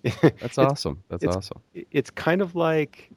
[0.40, 1.02] That's awesome.
[1.08, 1.60] That's it's- awesome.
[1.90, 3.10] It's kind of like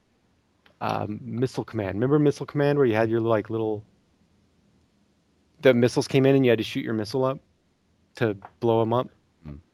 [0.81, 1.95] um, Missile Command.
[1.95, 3.83] Remember Missile Command, where you had your like little
[5.61, 7.39] the missiles came in and you had to shoot your missile up
[8.15, 9.09] to blow them up.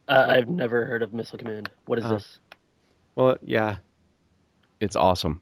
[0.08, 1.70] Uh, I've never heard of Missile Command.
[1.86, 2.10] What is Oh.
[2.16, 2.40] this?
[3.16, 3.78] Well, yeah,
[4.80, 5.42] It's awesome.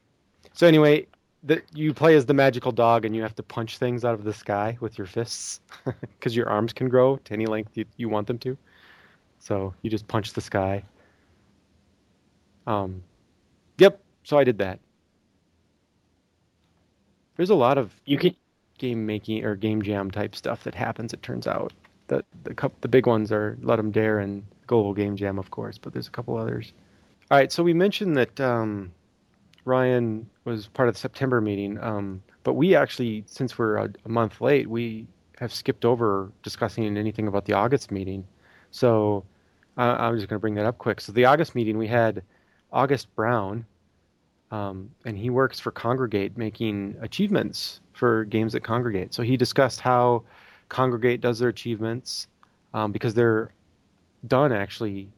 [0.52, 1.06] So anyway,
[1.44, 4.24] the, you play as the magical dog, and you have to punch things out of
[4.24, 5.60] the sky with your fists,
[6.02, 8.58] because your arms can grow to any length you, you want them to.
[9.38, 10.82] So you just punch the sky,
[12.66, 13.02] Um,
[13.78, 14.02] yep.
[14.24, 14.78] So I did that.
[17.36, 18.34] There's a lot of You can
[18.78, 21.14] game making or game jam type stuff that happens.
[21.14, 21.72] It turns out
[22.10, 25.78] the the cup the big ones are Ludum Dare and Global Game Jam, of course,
[25.78, 26.72] but there's a couple others.
[27.30, 28.92] All right, so we mentioned that um,
[29.64, 34.08] Ryan was part of the September meeting, um, but we actually, since we're a, a
[34.08, 35.06] month late, we
[35.38, 38.26] have skipped over discussing anything about the August meeting.
[38.72, 39.24] So
[39.78, 41.00] uh, I'm just going to bring that up quick.
[41.00, 42.22] So the August meeting, we had
[42.72, 43.64] August Brown,
[44.50, 49.14] um, and he works for Kongregate, making achievements for games that Kongregate.
[49.14, 50.24] So he discussed how
[50.70, 52.28] Kongregate does their achievements
[52.72, 53.52] um, because they're
[54.26, 55.08] done actually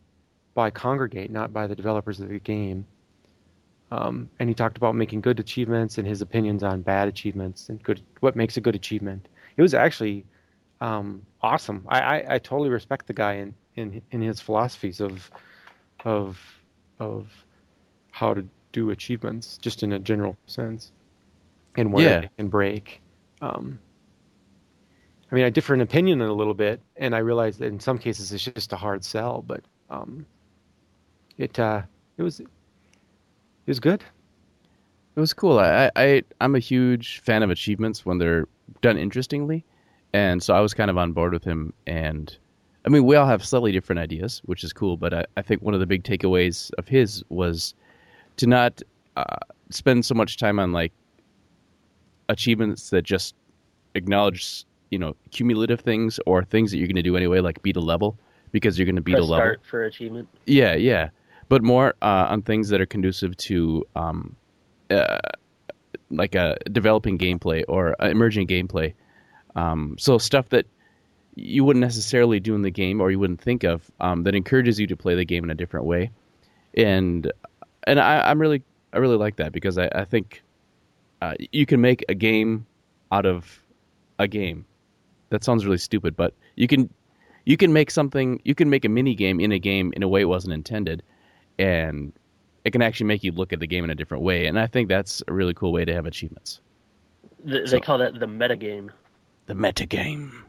[0.54, 2.84] by Kongregate, not by the developers of the game.
[3.90, 7.82] Um, and he talked about making good achievements and his opinions on bad achievements and
[7.82, 9.28] good what makes a good achievement.
[9.56, 10.24] It was actually
[10.80, 11.84] um, awesome.
[11.88, 15.30] I, I, I totally respect the guy in, in in his philosophies of
[16.04, 16.40] of
[16.98, 17.28] of
[18.10, 20.92] how to do achievements, just in a general sense,
[21.76, 22.20] and where Yeah.
[22.22, 23.02] they can break.
[23.42, 23.78] Um,
[25.32, 27.98] I mean, I differ in opinion a little bit, and I realize that in some
[27.98, 30.26] cases it's just a hard sell, but um,
[31.38, 31.82] it uh,
[32.18, 32.48] it was it
[33.66, 34.04] was good.
[35.16, 35.58] It was cool.
[35.58, 38.46] I, I I'm a huge fan of achievements when they're
[38.82, 39.64] done interestingly,
[40.12, 41.72] and so I was kind of on board with him.
[41.86, 42.36] And
[42.84, 44.98] I mean, we all have slightly different ideas, which is cool.
[44.98, 47.74] But I, I think one of the big takeaways of his was
[48.36, 48.82] to not
[49.16, 49.36] uh,
[49.70, 50.92] spend so much time on like
[52.28, 53.34] achievements that just
[53.94, 57.76] acknowledge you know cumulative things or things that you're going to do anyway, like beat
[57.76, 58.16] a level
[58.52, 59.46] because you're going to beat press a level.
[59.46, 60.28] start for achievement.
[60.46, 61.08] Yeah, yeah,
[61.48, 64.36] but more uh, on things that are conducive to um,
[64.90, 65.18] uh,
[66.10, 68.92] like a developing gameplay or emerging gameplay.
[69.56, 70.66] Um, so stuff that
[71.34, 74.78] you wouldn't necessarily do in the game or you wouldn't think of um, that encourages
[74.78, 76.10] you to play the game in a different way.
[76.74, 77.32] And
[77.84, 80.42] and I, I'm really I really like that because I, I think
[81.22, 82.66] uh, you can make a game
[83.10, 83.62] out of
[84.18, 84.66] a game.
[85.32, 86.90] That sounds really stupid, but you can
[87.46, 90.08] you can make something you can make a mini game in a game in a
[90.08, 91.02] way it wasn't intended
[91.58, 92.12] and
[92.64, 94.66] it can actually make you look at the game in a different way and i
[94.66, 96.60] think that's a really cool way to have achievements
[97.44, 98.92] Th- So- They call that the meta game.
[99.46, 100.44] the meta game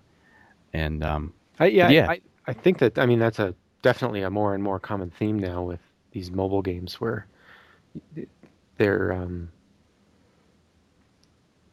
[0.74, 2.10] and um I, yeah, Yeah.
[2.12, 5.39] I, I think that I mean that's a definitely a more and more common theme
[5.39, 5.80] now with
[6.12, 7.26] these mobile games where
[8.78, 9.50] they're um,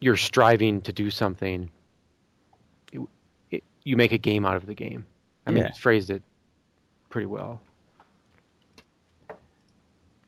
[0.00, 1.70] you're striving to do something.
[3.90, 5.04] It, it, you make a game out of the game.
[5.46, 5.68] I mean, Yeah.
[5.68, 6.22] you phrased it
[7.10, 7.60] pretty well.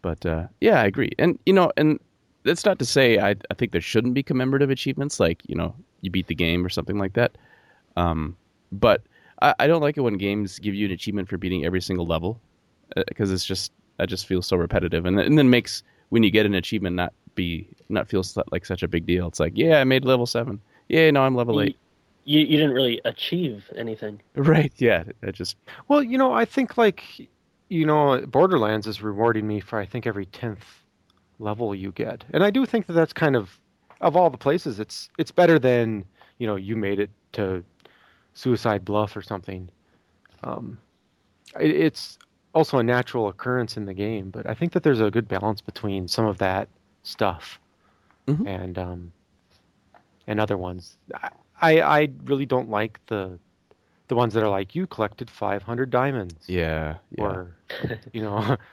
[0.03, 1.99] but uh yeah i agree and you know and
[2.43, 5.75] that's not to say i i think there shouldn't be commemorative achievements like you know
[6.01, 7.39] you beat the game or something like that
[7.97, 8.37] um
[8.73, 9.03] but
[9.43, 12.07] i, I don't like it when games give you an achievement for beating every single
[12.07, 12.41] level
[13.07, 16.47] because it's just that just feels so repetitive and, and then makes when you get
[16.47, 19.85] an achievement not be not feel like such a big deal it's like yeah i
[19.85, 21.79] made level seven yeah no i'm level eight
[22.25, 24.21] you, you didn't really achieve anything.
[24.35, 25.57] right yeah it just
[25.89, 27.03] Well, you know, I think like
[27.69, 30.67] you know, Borderlands is rewarding me for I think every tenth
[31.39, 33.59] level you get, and I do think that that's kind of
[34.01, 36.05] of all the places, it's it's better than
[36.39, 37.65] you know you made it to
[38.35, 39.71] Suicide Bluff or something.
[40.45, 40.79] Um,
[41.61, 42.19] it, it's
[42.55, 45.61] also a natural occurrence in the game, but I think that there's a good balance
[45.61, 46.69] between some of that
[47.03, 47.61] stuff
[48.27, 48.47] Mhm.
[48.47, 49.13] and um,
[50.27, 50.97] and other ones.
[51.15, 51.31] I,
[51.63, 53.39] I I really don't like the
[54.09, 57.57] the ones that are like you collected 500 diamonds yeah yeah or
[58.13, 58.57] you know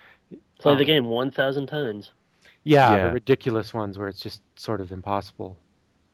[0.59, 2.11] Play Um, the game 1,000 times.
[2.65, 3.07] yeah, Yeah.
[3.07, 5.55] the ridiculous ones where it's just sort of impossible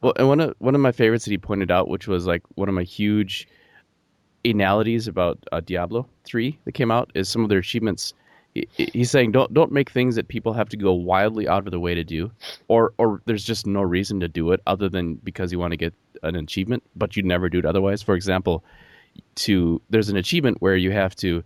[0.02, 2.44] Well, and one of one of my favorites that he pointed out, which was like
[2.56, 3.48] one of my huge
[4.44, 8.14] analogies about uh, Diablo three that came out, is some of their achievements.
[8.56, 11.72] He- He's saying don't don't make things that people have to go wildly out of
[11.72, 12.32] the way to do,
[12.70, 15.78] or or there's just no reason to do it other than because you want to
[15.78, 15.94] get
[16.24, 18.02] an achievement, but you'd never do it otherwise.
[18.02, 18.64] For example,
[19.36, 21.44] to there's an achievement where you have to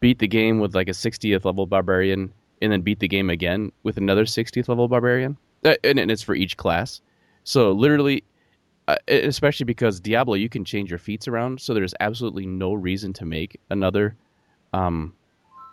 [0.00, 2.32] beat the game with like a 60th level barbarian
[2.62, 6.22] and then beat the game again with another 60th level barbarian Uh, and, and it's
[6.22, 7.00] for each class
[7.44, 8.24] so literally
[8.88, 13.12] uh, especially because diablo you can change your feats around so there's absolutely no reason
[13.12, 14.16] to make another
[14.72, 15.12] um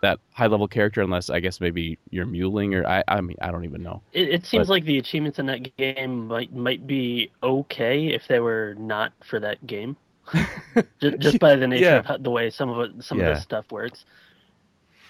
[0.02, 3.50] that high level character unless i guess maybe you're muling or i i mean i
[3.50, 6.86] don't even know It, it seems But- like the achievements in that game might might
[6.86, 9.96] be okay if they were not for that game.
[11.00, 11.96] just, just by the nature Yeah.
[12.00, 13.32] of how, the way some of it, some of Yeah.
[13.34, 14.04] this stuff works.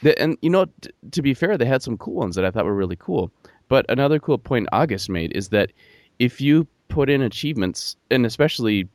[0.03, 2.53] The, and you know, t- to be fair, they had some cool ones that I
[2.53, 3.33] thought were really cool.
[3.67, 5.73] But another cool point August made is that
[6.21, 8.89] if you put in achievements, and especially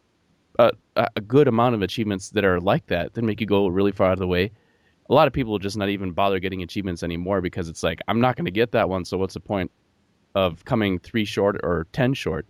[0.60, 3.92] a, a good amount of achievements that are like that, that make you go really
[3.92, 4.50] far out of the way,
[5.10, 8.22] a lot of people just not even bother getting achievements anymore because it's like I'm
[8.22, 9.72] not going to get that one, so what's the point
[10.36, 12.46] of coming three short or ten short?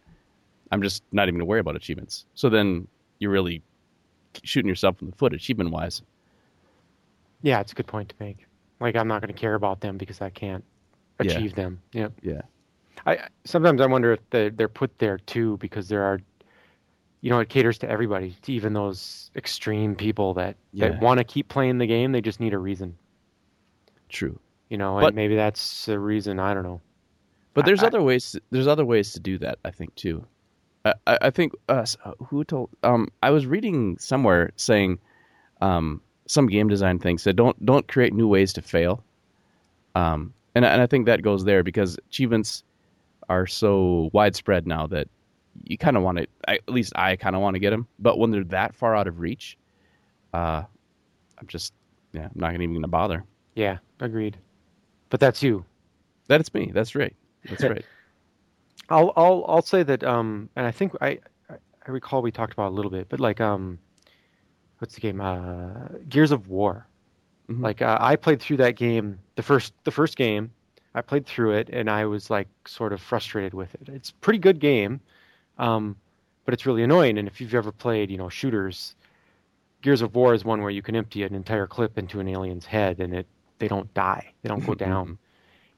[0.71, 2.25] I'm just not even going to worry about achievements.
[2.33, 2.87] So then
[3.19, 3.61] you're really
[4.43, 6.01] shooting yourself in the foot achievement wise.
[7.41, 8.45] Yeah, it's a good point to make.
[8.79, 10.63] Like I'm not going to care about them because I can't
[11.21, 11.31] Yeah.
[11.31, 11.81] achieve them.
[11.91, 12.07] Yeah.
[12.21, 12.41] Yeah.
[13.05, 16.19] I sometimes I wonder if they're, they're put there too because there are,
[17.23, 20.89] you know, it caters to everybody, to even those extreme people that Yeah.
[20.89, 22.11] that want to keep playing the game.
[22.11, 22.97] They just need a reason,
[24.09, 24.37] True.
[24.69, 26.37] you know, But- and maybe that's a reason.
[26.37, 26.81] I don't know.
[27.53, 28.37] But there's I- other ways.
[28.49, 29.57] There's other ways to do that.
[29.63, 30.25] I think too.
[30.83, 31.85] I, I I think uh,
[32.27, 32.69] who told.
[32.83, 34.99] Um, I was reading somewhere saying,
[35.61, 39.01] um, some game design thing said don't don't create new ways to fail.
[39.95, 42.63] Um, and and I think that goes there because achievements
[43.29, 45.07] are so widespread now that
[45.63, 46.27] you kind of want to.
[46.47, 47.87] At least I kind of want to get them.
[47.99, 49.57] But when they're that far out of reach,
[50.33, 50.63] uh,
[51.37, 51.73] I'm just
[52.13, 53.23] yeah, I'm not even going to bother.
[53.55, 54.37] Yeah, agreed.
[55.09, 55.65] But that's you.
[56.27, 56.71] That's me.
[56.73, 57.15] That's right.
[57.49, 57.85] That's right.
[58.89, 62.69] I'll I'll I'll say that um and I think I I recall we talked about
[62.69, 63.79] a little bit, but like um
[64.79, 65.21] what's the game?
[65.21, 66.87] Uh Gears of War.
[67.49, 67.61] Mhm.
[67.61, 70.51] Like uh, I played through that game the first the first game.
[70.95, 73.89] I played through it and I was like sort of frustrated with it.
[73.89, 74.99] It's a pretty good game.
[75.57, 75.95] Um
[76.45, 78.95] but it's really annoying and if you've ever played, you know, shooters
[79.81, 82.65] Gears of War is one where you can empty an entire clip into an alien's
[82.65, 83.27] head and it
[83.59, 84.33] they don't die.
[84.41, 85.17] They don't go down.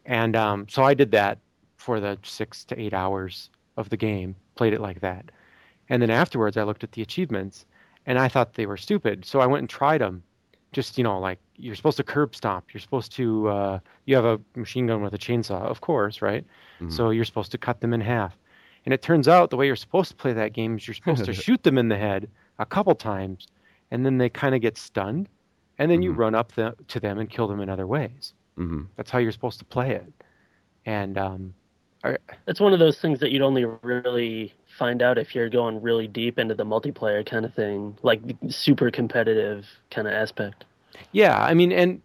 [0.05, 1.39] And um, so I did that
[1.77, 5.25] for the six to eight hours of the game, played it like that.
[5.89, 7.65] And then afterwards, I looked at the achievements
[8.05, 9.25] and I thought they were stupid.
[9.25, 10.23] So I went and tried them.
[10.71, 12.73] Just, you know, like you're supposed to curb stomp.
[12.73, 16.45] You're supposed to, uh, you have a machine gun with a chainsaw, of course, right?
[16.81, 16.91] Mhm.
[16.91, 18.37] So you're supposed to cut them in half.
[18.85, 21.25] And it turns out the way you're supposed to play that game is you're supposed
[21.25, 22.29] to shoot them in the head
[22.59, 23.47] a couple times
[23.91, 25.27] and then they kind of get stunned.
[25.77, 26.17] And then you Mhm.
[26.17, 28.33] run up the, to them and kill them in other ways.
[28.55, 30.13] hmm That's how you're supposed to play it.
[30.85, 31.53] And um,
[32.47, 36.07] It's one of those things that you'd only really find out if you're going really
[36.07, 40.63] deep into the multiplayer kind of thing, like super competitive kind of aspect.
[41.11, 42.01] yeah, I mean, and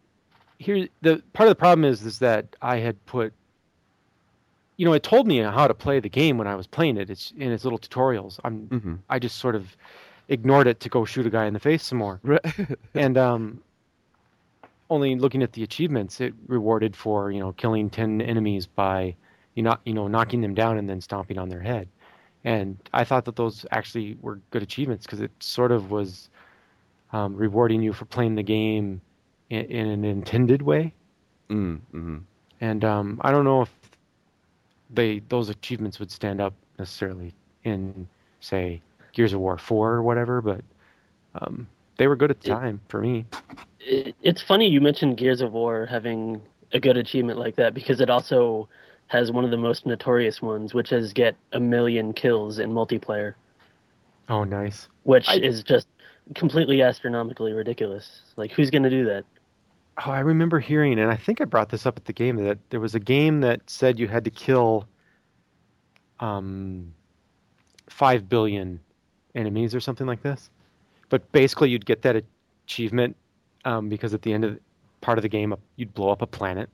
[0.59, 3.33] here the part of the problem is is that I had put,
[4.81, 7.11] you know, it told me how to play the game when I was playing it.
[7.11, 8.41] It's in its little tutorials.
[8.45, 9.77] I'm hmm I just sort of
[10.29, 12.19] ignored it to go shoot a guy in the face some more.
[12.95, 13.61] and um,
[14.89, 19.15] only looking at the achievements, it rewarded for you know killing ten enemies by
[19.55, 21.87] you not you know knocking them down and then stomping on their head.
[22.45, 26.31] And I thought that those actually were good achievements because it sort of was
[27.13, 29.03] um, rewarding you for playing the game
[29.51, 30.95] in, in an intended way.
[31.95, 32.19] mm-hmm.
[32.63, 33.71] And um, I don't know if
[34.93, 37.33] they those achievements would stand up necessarily
[37.65, 38.09] in
[38.41, 38.81] say
[39.13, 40.63] Gears of War four or whatever, but
[41.41, 41.67] um,
[41.97, 43.25] they were good at the It- time for me.
[43.81, 46.41] It, it's funny you mentioned Gears of War having
[46.73, 48.69] a good achievement like that because it also
[49.09, 53.35] has one of the most notorious ones, which is get a million kills in multiplayer,
[54.29, 54.89] Oh, nice.
[55.03, 55.89] which I- is just
[56.35, 58.23] completely astronomically ridiculous.
[58.37, 59.25] Like, who's going to do that?
[60.07, 62.59] Oh, I remember hearing, and I think I brought this up at the game that
[62.71, 64.87] there was a game that said you had to kill
[66.21, 66.95] um,
[67.89, 68.81] five billion
[69.35, 70.49] enemies or something like this.
[71.11, 72.25] But basically, you'd get that
[72.67, 73.17] achievement
[73.65, 74.61] um, because at the end of the,
[75.03, 76.71] part of the game, you'd blow up a planet,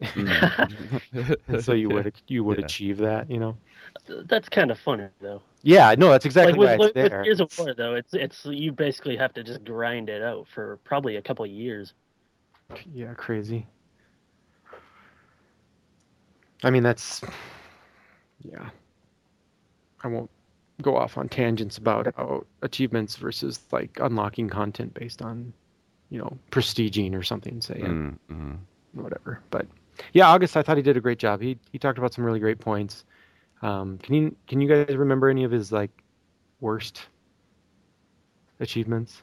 [0.16, 2.64] and so you would you would Yeah.
[2.64, 3.30] achieve that.
[3.30, 3.56] You know?
[4.08, 5.42] That's kind of funny, though.
[5.62, 7.22] Yeah, no, that's exactly like with, why it's with, with there.
[7.22, 10.78] Gears of War, though, it's it's you basically have to just grind it out for
[10.84, 11.94] probably a couple of years.
[12.92, 13.66] Yeah, crazy.
[16.62, 17.22] I mean, that's
[18.42, 18.70] yeah.
[20.02, 20.30] I won't
[20.82, 25.52] go off on tangents about how achievements versus like unlocking content based on,
[26.10, 27.60] you know, prestiging or something.
[27.60, 28.54] Say and mm-hmm.
[29.00, 29.40] whatever.
[29.50, 29.66] But
[30.12, 31.40] yeah, August, I thought he did a great job.
[31.40, 33.04] He he talked about some really great points.
[33.62, 35.90] Um, can you can you guys remember any of his like
[36.60, 37.06] worst
[38.60, 39.22] achievements?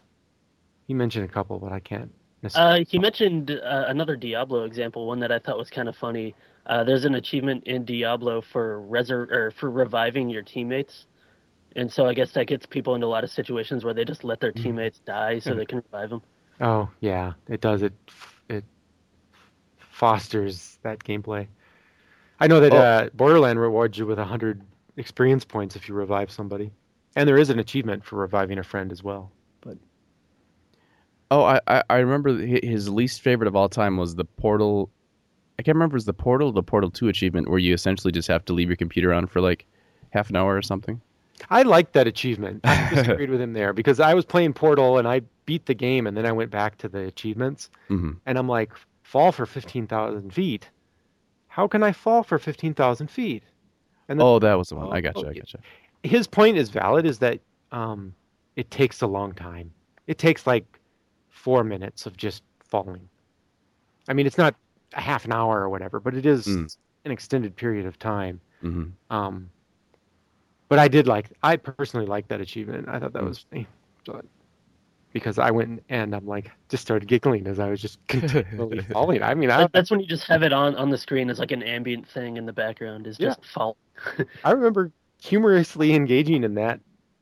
[0.87, 2.11] He mentioned a couple, but I can't.
[2.45, 5.95] Necessarily Uh, he mentioned uh, another Diablo example, one that I thought was kind of
[5.97, 6.33] funny.
[6.65, 11.05] Uh, there's an achievement in Diablo for resur- or for reviving your teammates,
[11.75, 14.23] and so I guess that gets people into a lot of situations where they just
[14.23, 14.63] let their Mhm.
[14.63, 16.21] teammates die so they can revive them.
[16.61, 17.81] Oh yeah, it does.
[17.81, 17.93] It
[18.49, 18.63] it
[19.77, 21.47] fosters that gameplay.
[22.39, 22.77] I know that Oh.
[22.77, 24.61] uh, Borderland rewards you with hundred
[24.97, 26.71] experience points if you revive somebody,
[27.15, 29.31] and there is an achievement for reviving a friend as well.
[31.31, 34.89] Oh, I, I I remember his least favorite of all time was the Portal.
[35.57, 38.45] I can't remember was the Portal, the Portal Two achievement, where you essentially just have
[38.45, 39.65] to leave your computer on for like
[40.11, 41.01] half an hour or something.
[41.49, 42.61] I liked that achievement.
[42.63, 46.07] I disagreed with him there because I was playing Portal and I beat the game
[46.07, 48.71] and then I went back to the achievements hmm and I'm like,
[49.03, 50.69] fall for fifteen thousand feet.
[51.47, 53.43] How can I fall for fifteen thousand feet?
[54.09, 54.87] And then Oh, that was the one.
[54.93, 55.25] I Oh, gotcha.
[55.25, 55.39] I okay.
[55.39, 55.59] gotcha.
[56.03, 57.05] his point is valid.
[57.05, 57.39] Is that
[57.71, 58.13] um,
[58.55, 59.71] it takes a long time.
[60.07, 60.65] It takes like
[61.35, 63.09] four minutes of just falling.
[64.07, 64.55] I mean, it's not
[64.93, 66.75] a half an hour or whatever, but it is Mm.
[67.05, 68.39] an extended period of time.
[68.61, 69.49] hmm Um,
[70.69, 72.87] but I did like, I personally liked that achievement.
[72.89, 73.27] I thought that Mm.
[73.29, 73.67] was funny.
[74.05, 74.21] So,
[75.13, 79.21] because I went and I'm like, just started giggling as I was just continually falling.
[79.21, 81.51] I mean, I, that's when you just have it on on the screen as like
[81.51, 83.29] an ambient thing in the background is Yeah.
[83.29, 83.77] just fall.
[84.43, 86.79] I remember humorously engaging in that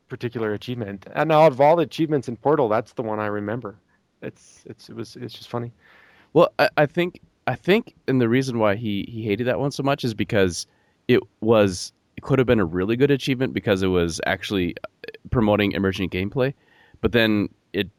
[0.09, 1.05] particular achievement.
[1.13, 3.75] And out of all the achievements in Portal, that's the one I remember.
[4.23, 5.71] It's, it's, it was, it's just funny.
[6.33, 9.71] Well, I, I think I think, and the reason why he he hated that one
[9.71, 10.65] so much is because
[11.07, 15.11] it was it could have been a really good achievement because it was actually uh,
[15.29, 16.53] promoting emergent gameplay,
[17.01, 17.89] but then it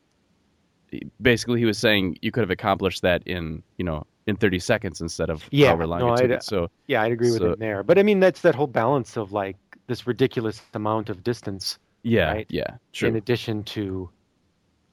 [1.21, 5.01] basically he was saying you could have accomplished that in you know in 30 seconds
[5.01, 6.31] instead of Yeah, however long no, it took.
[6.31, 7.83] I'd- So Yeah, I'd agree with him there.
[7.83, 9.57] But I mean, that's that whole balance of like
[9.87, 12.47] this ridiculous amount of distance yeah, Right.
[12.51, 13.09] yeah, true.
[13.09, 14.11] in addition to,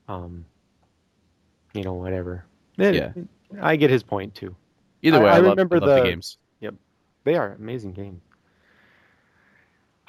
[0.08, 0.46] um,
[1.74, 2.46] you know, whatever.
[2.80, 3.12] Eh, Yeah.
[3.62, 4.56] I get his point too.
[5.02, 6.38] Either way, I, I love, remember I love the, the- games.
[7.24, 8.20] They are amazing games.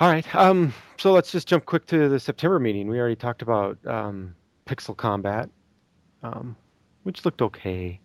[0.00, 0.34] All right.
[0.34, 2.88] Um, so let's just jump quick to the September meeting.
[2.88, 4.34] We already talked about um,
[4.66, 5.50] Pixel Combat,
[6.22, 6.56] um,
[7.02, 8.00] which looked okay.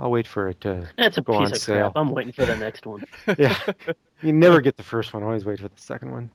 [0.00, 0.88] I'll wait for it to.
[0.96, 1.90] That's a Go on of sale.
[1.90, 1.92] crap.
[1.96, 3.04] I'm waiting for the next one.
[3.38, 3.54] Yeah,
[4.22, 5.22] you never get the first one.
[5.22, 6.30] Always wait for the second one.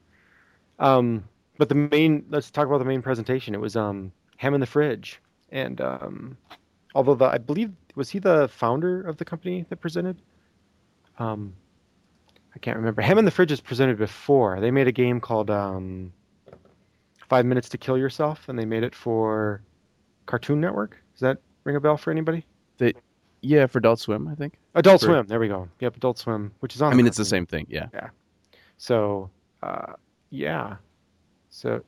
[0.80, 1.24] Um,
[1.57, 2.26] but the main.
[2.30, 3.55] Let's talk about the main presentation.
[3.55, 5.20] It was um, Ham in the Fridge,
[5.54, 6.38] and um,
[6.95, 10.22] although the I believe was he the founder of the company that presented.
[11.20, 11.54] Um,
[12.56, 13.01] I can't remember.
[13.01, 14.60] Ham in the Fridge has presented before.
[14.60, 16.12] They made a game called um,
[17.30, 19.64] Five Minutes to Kill Yourself, and they made it for
[20.26, 20.97] Cartoon Network.
[21.14, 22.45] Does that ring a bell for anybody?
[23.41, 24.54] Yeah, for Adult Swim, I think.
[24.76, 25.28] Adult For- Swim.
[25.28, 25.68] There we go.
[25.80, 26.93] Yep, Adult Swim, which is on.
[26.93, 27.66] I mean, it's the same thing.
[27.70, 27.88] Yeah.
[28.78, 29.30] So,
[29.62, 29.93] uh,
[30.30, 30.78] yeah.
[31.49, 31.84] So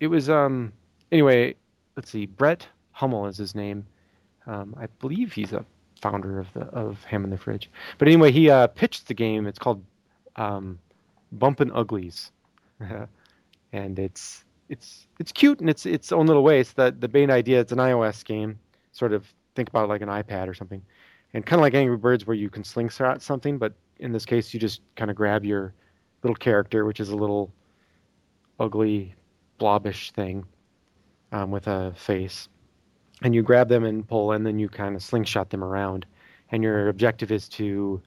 [0.00, 0.72] it was um
[1.10, 1.54] anyway,
[1.96, 2.26] let's see.
[2.26, 3.86] Brett Hummel is his name.
[4.46, 5.64] Um, I believe he's a
[6.00, 7.70] founder of the of Ham in the Fridge.
[7.98, 9.46] But anyway, he uh, pitched the game.
[9.46, 9.82] It's called
[10.36, 10.78] um,
[11.32, 12.32] Bumpin' Uglies.
[13.72, 16.60] and it's it's it's cute in its its own little way.
[16.60, 17.60] It's the the main idea.
[17.60, 18.58] It's an iOS game.
[18.92, 20.82] Sort of think about it like an iPad or something,
[21.34, 23.58] and kind of like Angry Birds, where you can slingshot something.
[23.58, 25.72] But in this case, you just kind of grab your
[26.22, 27.52] little character, which is a little
[28.58, 29.14] ugly,
[29.58, 30.44] blobbish thing
[31.32, 32.48] um, with a face,
[33.22, 36.06] and you grab them and pull, and then you kind of slingshot them around.
[36.50, 38.02] And your objective is to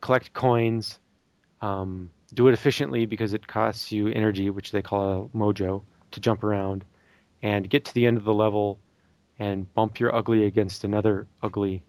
[0.00, 0.98] collect coins,
[1.60, 6.20] um, do it efficiently because it costs you energy, which they call a mojo, to
[6.20, 6.84] jump around,
[7.42, 8.80] and get to the end of the level
[9.38, 11.82] and bump your ugly against another ugly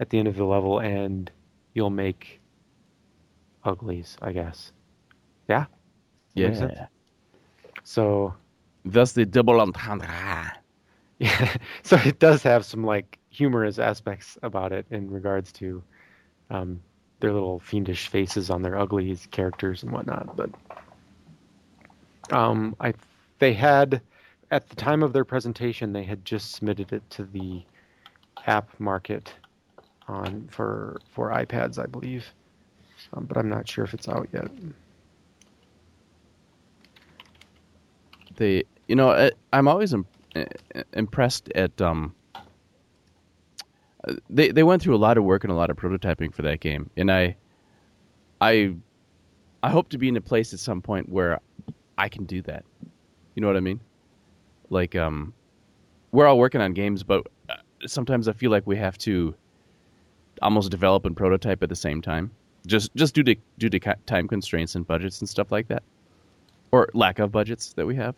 [0.00, 1.30] at the end of the level, and
[1.74, 2.40] you'll make
[3.64, 4.72] uglies, I guess.
[5.48, 5.66] Yeah.
[6.34, 6.86] Yeah.
[7.84, 8.34] So
[8.84, 10.52] Thus the double entendre.
[11.18, 15.82] yeah, so it does have some like humorous aspects about it in regards to
[16.50, 16.80] um,
[17.20, 20.36] their little fiendish faces on their ugly characters and whatnot.
[20.36, 20.50] But
[22.32, 22.94] um, I
[23.38, 24.00] they had
[24.50, 27.62] at the time of their presentation they had just submitted it to the
[28.46, 29.32] app market
[30.08, 32.26] on for for iPads, I believe.
[33.14, 34.50] Um, but I'm not sure if it's out yet.
[38.40, 40.06] They you know I, i'm always Im-
[40.94, 42.14] impressed at um
[44.28, 46.60] they they went through a lot of work and a lot of prototyping for that
[46.60, 46.90] game.
[46.96, 47.36] And i
[48.40, 48.74] i
[49.62, 51.38] i hope to be in a place at some point where
[51.98, 52.64] i can do that.
[53.34, 53.80] You know what i mean?
[54.70, 55.32] Like um
[56.12, 57.54] we're all working on games but uh,
[57.86, 59.34] sometimes i feel like we have to
[60.42, 62.30] almost develop and prototype at the same time.
[62.66, 65.82] Just just due to due to time constraints and budgets and stuff like that.
[66.72, 68.14] Or lack of budgets that we have.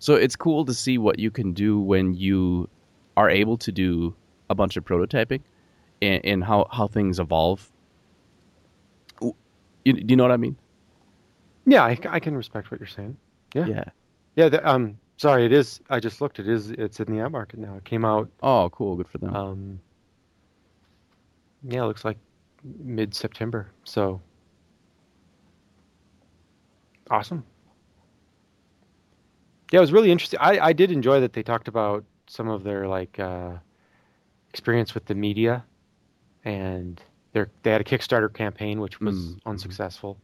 [0.00, 2.68] So it's cool to see what you can do when you
[3.16, 4.14] are able to do
[4.48, 5.42] a bunch of prototyping
[6.00, 7.70] and, and how, how things evolve.
[9.20, 10.56] You, do you know what I mean?
[11.66, 13.16] Yeah, I, I can respect what you're saying.
[13.54, 13.66] Yeah.
[13.66, 13.84] Yeah.
[14.36, 15.80] Yeah, the, um, sorry, it is.
[15.90, 16.38] I just looked.
[16.38, 16.70] It is.
[16.70, 17.76] It's in the app market now.
[17.76, 18.30] It came out.
[18.42, 18.96] Oh, cool.
[18.96, 19.34] Good for them.
[19.34, 19.80] Um,
[21.68, 22.16] yeah, it looks like
[22.78, 23.70] mid September.
[23.84, 24.20] So
[27.10, 27.44] awesome.
[29.70, 30.40] Yeah, it was really interesting.
[30.40, 33.52] I I did enjoy that they talked about some of their like uh,
[34.50, 35.64] experience with the media,
[36.44, 37.00] and
[37.32, 40.16] their they had a Kickstarter campaign which was Mm, unsuccessful.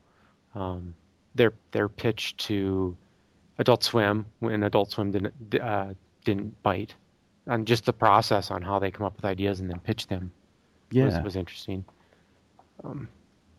[0.55, 0.95] Um,
[1.35, 2.97] their their pitch to
[3.59, 5.95] Adult Swim when Adult Swim didn't uh,
[6.25, 6.95] didn't bite,
[7.47, 10.33] and just the process on how they come up with ideas and then pitch them
[10.93, 11.23] was, Yeah.
[11.23, 11.85] was interesting.
[12.85, 13.09] Um,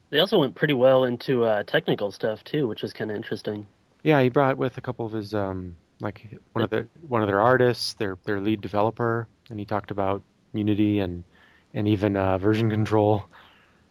[0.09, 3.67] They also went pretty well into uh, technical stuff too, which was kind of interesting.
[4.04, 7.28] Yeah, he brought with a couple of his um, like one of the one of
[7.28, 10.22] their artists, their their lead developer, and he talked about
[10.54, 11.24] Unity and
[11.74, 13.26] and even uh, version control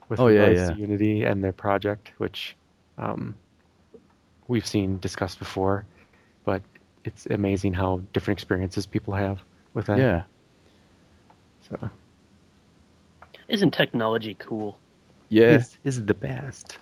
[0.08, 0.74] with Oh, yeah, yeah.
[0.74, 2.56] Unity and their project, which
[2.98, 3.34] um,
[4.48, 5.84] we've seen discussed before,
[6.44, 6.62] but
[7.04, 9.40] it's amazing how different experiences people have
[9.74, 9.98] with that.
[9.98, 10.22] Yeah.
[11.68, 11.90] so
[13.48, 14.78] Isn't technology cool?
[15.28, 15.56] Yeah.
[15.56, 16.78] this is the best.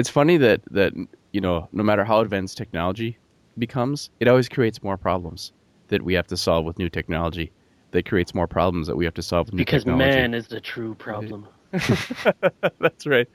[0.00, 0.92] It's funny that that
[1.32, 3.18] you know no matter how advanced technology
[3.58, 5.52] becomes it always creates more problems
[5.88, 7.52] that we have to solve with new technology
[7.92, 10.46] that creates more problems that we have to solve with new Because technology man is
[10.48, 11.46] the true problem.
[12.80, 13.28] that's right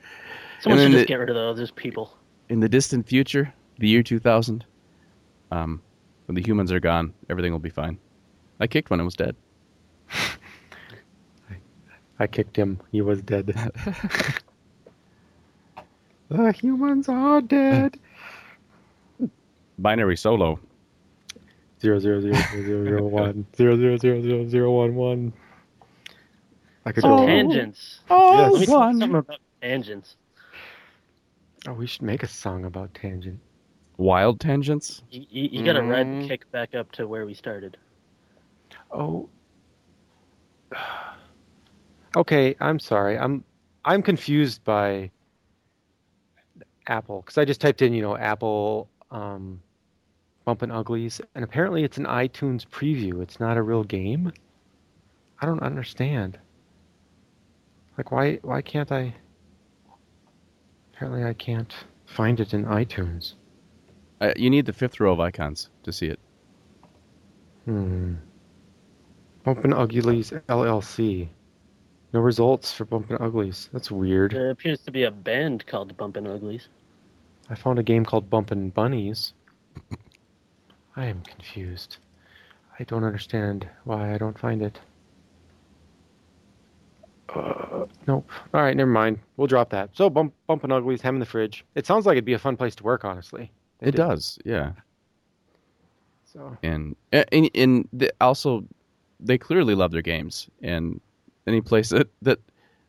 [0.60, 1.56] Someone should just the- get rid of those.
[1.56, 2.06] There's people.
[2.48, 4.64] in the distant future the year 2000
[5.50, 5.82] um
[6.26, 7.98] when the humans are gone everything will be fine
[8.60, 9.36] i kicked when it was dead
[12.18, 12.80] I kicked him.
[12.92, 13.54] He was dead.
[16.28, 17.98] the humans are dead.
[19.78, 20.60] binary solo
[21.80, 25.32] Zero zero zero zero zero zero one zero zero zero zero zero one one.
[26.86, 27.16] I could Some go.
[27.16, 28.00] tangents.
[28.10, 28.68] oh Let me Yes.
[28.68, 29.00] one.
[29.00, 30.16] something about tangents.
[31.68, 33.40] Oh, we should make a song about tangent.
[33.98, 36.20] wild tangents You, you, you got to ride Mm.
[36.20, 37.76] the kick back up to where we started.
[38.90, 39.30] Oh.
[42.16, 43.18] Okay, I'm sorry.
[43.18, 43.44] I'm
[43.84, 45.10] I'm confused by
[46.86, 49.60] Apple because I just typed in, you know, Apple um,
[50.44, 53.22] Bumpin' Uglies, and apparently it's an iTunes preview.
[53.22, 54.32] It's not a real game.
[55.40, 56.38] I don't understand.
[57.98, 59.14] Like, why why can't I?
[60.94, 61.74] Apparently, I can't
[62.06, 63.34] find it in iTunes.
[64.20, 66.18] uh, you need the fifth row of icons to see it
[67.66, 68.14] Hmm.
[69.44, 71.28] Bumpin' Uglies LLC.
[72.12, 73.68] No results for Bumpin' Uglies.
[73.72, 74.32] That's weird.
[74.32, 76.68] There appears to be a band called Bumpin' Uglies.
[77.50, 79.34] I found a game called Bumpin' Bunnies.
[80.96, 81.98] I am confused.
[82.78, 84.80] I don't understand why I don't find it.
[87.28, 88.30] Uh, nope.
[88.54, 89.18] All right, never mind.
[89.36, 89.90] We'll drop that.
[89.92, 91.64] So, bump, Bumpin' Uglies, Ham in the Fridge.
[91.74, 93.50] It sounds like it'd be a fun place to work, honestly.
[93.80, 94.72] it does yeah
[96.24, 98.64] So, and and, and the, also
[99.20, 101.00] they clearly love their games and
[101.46, 102.38] any place that that,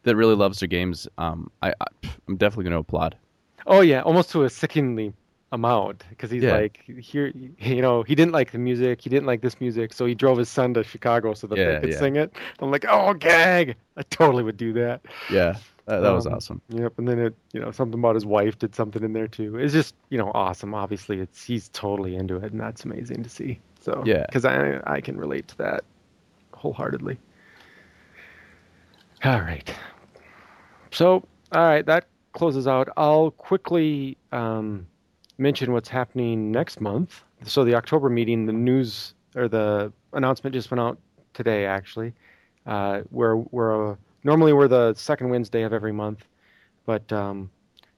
[0.04, 1.86] that really loves their games um i, I
[2.28, 3.18] i'm definitely going to applaud
[3.66, 5.14] Oh yeah, almost to a sickeningly
[5.52, 6.52] amount because he's Yeah.
[6.52, 10.06] like here, you know, he didn't like the music, he didn't like this music, so
[10.06, 11.98] he drove his son to Chicago so that Yeah, they could yeah.
[12.00, 12.34] sing it.
[12.60, 13.76] I'm like, oh gag!
[13.98, 15.02] I totally would do that.
[15.30, 15.54] yeah
[15.86, 18.60] that, that was Um, awesome Yep, and then it, you know, something about his wife
[18.60, 19.58] did something in there too.
[19.58, 20.74] It's just, you know, awesome.
[20.76, 23.60] Obviously, it's he's totally into it, and that's amazing to see.
[23.82, 24.26] So Yeah.
[24.28, 25.86] because I I can relate to that
[26.54, 27.20] wholeheartedly.
[29.24, 29.74] All right.
[30.92, 32.90] So all right, that closes out.
[32.98, 34.86] I'll quickly um,
[35.38, 37.24] mention what's happening next month.
[37.44, 40.98] So the October meeting, the news or the announcement just went out
[41.34, 42.14] today, actually.
[42.66, 46.26] Uh, we're we're uh, normally we're the second Wednesday of every month,
[46.86, 47.50] but um,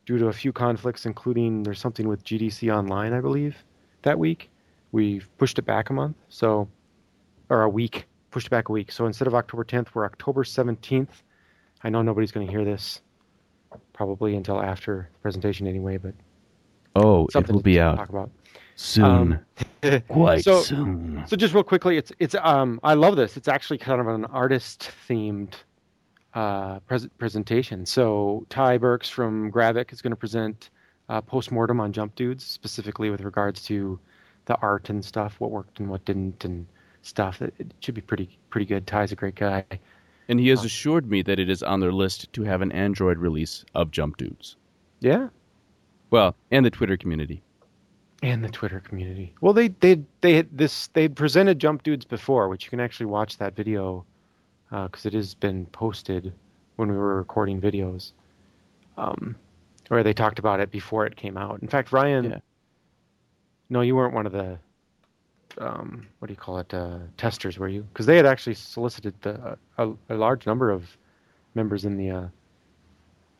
[0.06, 3.56] due to a few conflicts, including there's something with GDC Online, I believe,
[4.04, 4.50] that week,
[4.92, 6.18] we've pushed it back a month.
[6.30, 6.68] So,
[7.50, 8.92] or a week, pushed back a week.
[8.92, 11.08] So instead of October 10th, we're October 17th.
[11.84, 13.02] I know nobody's going to hear this
[13.94, 16.14] probably until after the presentation anyway, but
[16.96, 18.32] oh it will be out talk about.
[18.76, 19.40] soon Um,
[20.10, 23.38] quite so- soon So just real quickly, it's it's um I love this.
[23.38, 25.54] It's actually kind of an artist themed
[26.34, 27.86] uh, pres- presentation.
[27.86, 30.70] So Ty Burks from Gravik is going to present
[31.10, 34.00] uh, postmortem on Jump Dudes, specifically with regards to
[34.46, 36.68] the art and stuff, what worked and what didn't, and
[37.10, 37.42] stuff.
[37.42, 38.88] It, it should be pretty pretty good.
[38.88, 39.66] Ty's a great guy.
[40.30, 42.72] and he has uh, assured me that it is on their list to have an
[42.72, 44.56] android release of jump dudes
[45.00, 45.30] Yeah,
[46.12, 47.42] well and the twitter community
[48.22, 49.34] and the Twitter community.
[49.40, 53.06] Well, they they they had this they presented Jump Dudes before, which you can actually
[53.06, 54.04] watch that video
[54.70, 56.34] because it has been posted
[56.76, 58.12] when we were recording videos,
[58.98, 59.38] um,
[59.88, 61.62] where they talked about it before it came out.
[61.62, 62.40] In fact, Ryan, Yeah.
[63.70, 64.60] no, you weren't one of the
[65.58, 67.82] um, what do you call it uh, testers, were you?
[67.94, 70.86] Because they had actually solicited the, a, a large number of
[71.56, 72.28] members in the uh,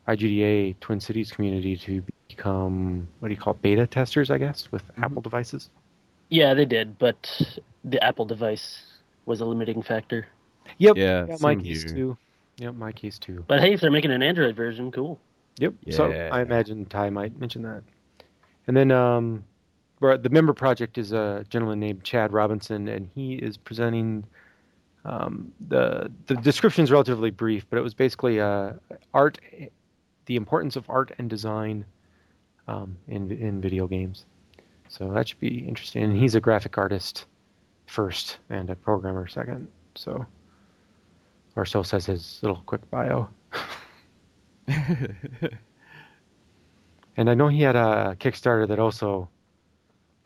[0.08, 4.70] IGDA Twin Cities community to become what do you call it, beta testers, I guess,
[4.72, 5.70] with Apple devices.
[6.28, 8.82] Yeah, they did, but the Apple device
[9.26, 10.26] was a limiting factor.
[10.78, 10.96] Yep.
[10.96, 11.94] Yeah, yeah my case here.
[11.94, 12.18] too.
[12.58, 13.44] Yep, my case too.
[13.48, 15.18] But hey, if they're making an Android version, cool.
[15.58, 15.74] Yep.
[15.90, 17.82] So I imagine Ty might mention that.
[18.66, 19.44] And then um, where
[20.00, 24.24] the member project is a gentleman named Chad Robinson, and he is presenting.
[25.04, 28.72] Um, the the description is relatively brief, but it was basically uh,
[29.14, 29.38] art,
[30.26, 31.84] the importance of art and design
[32.68, 34.24] um, in in video games.
[34.88, 36.02] So that should be interesting.
[36.02, 37.26] And he's a graphic artist
[37.86, 39.68] first and a programmer second.
[39.94, 40.26] So,
[41.56, 43.28] or so says his little quick bio.
[47.16, 49.28] and I know he had a Kickstarter that also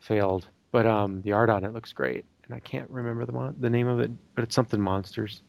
[0.05, 2.25] failed, but um, the art on it looks great.
[2.45, 5.41] And I can't remember the mon- the name of it, but it's something monsters.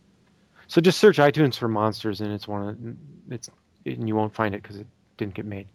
[0.67, 3.51] So just search iTunes for monsters, and it's one of it's
[3.85, 4.87] and you won't find it because it
[5.17, 5.69] didn't get made.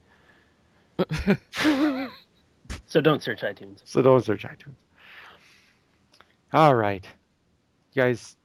[2.86, 3.80] So don't search iTunes.
[3.86, 4.76] So don't search iTunes.
[6.54, 7.06] All right,
[7.94, 8.36] you guys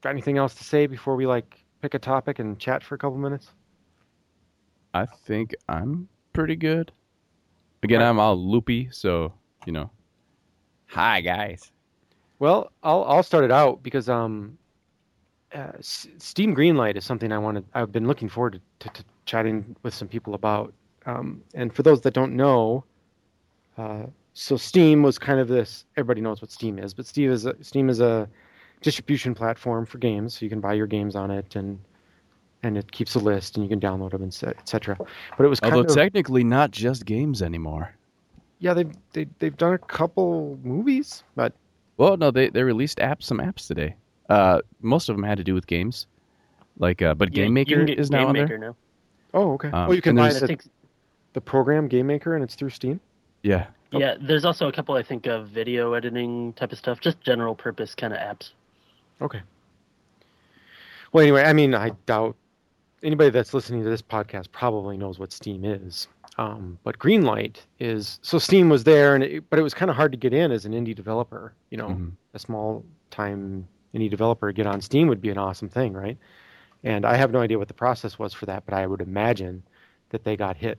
[0.00, 2.98] got anything else to say before we like pick a topic and chat for a
[2.98, 3.50] couple minutes?
[4.92, 6.90] I think I'm pretty good.
[7.84, 8.00] Again.
[8.02, 9.32] I'm all loopy, so
[9.66, 9.90] you know.
[10.86, 11.70] Hi guys.
[12.38, 14.56] Well, I'll I'll start it out because um,
[15.54, 17.64] uh, S- Steam Greenlight is something I wanted.
[17.74, 20.72] I've been looking forward to, to, to chatting with some people about.
[21.04, 22.84] Um, and for those that don't know,
[23.76, 25.84] uh, so Steam was kind of this.
[25.98, 28.26] Everybody knows what Steam is, but Steam is a, Steam is a
[28.80, 31.78] distribution platform for games, so you can buy your games on it, and
[32.64, 34.96] and it keeps a list, and you can download them, and etc.
[35.36, 37.94] But it was kind Although of technically not just games anymore.
[38.60, 41.52] yeah, they they they've done a couple movies, but
[41.96, 43.94] Well, no, they they released apps, some apps today.
[44.28, 46.06] Uh, most of them had to do with games,
[46.78, 48.58] like uh, but Yeah, Game Maker can is now Game on Maker there.
[48.58, 48.76] now.
[49.34, 49.68] oh okay.
[49.68, 50.64] Um, oh, you can buy there's- the, I think,
[51.34, 53.00] the program Game Maker, and it's through Steam.
[53.42, 53.98] Yeah, Oh.
[54.00, 57.54] yeah, there's also a couple I think of video editing type of stuff, just general
[57.54, 58.50] purpose kind of apps.
[59.20, 59.40] Okay.
[61.12, 62.34] Well, anyway, I mean, I doubt
[63.04, 66.08] anybody that's listening to this podcast probably knows what Steam is.
[66.36, 69.96] Um, but Greenlight is so Steam was there, and it, but it was kind of
[69.96, 71.52] hard to get in as an indie developer.
[71.70, 72.12] You know, Mhm.
[72.32, 76.18] a small time indie developer get on Steam would be an awesome thing, right?
[76.82, 79.62] And I have no idea what the process was for that, but I would imagine
[80.10, 80.78] that they got hit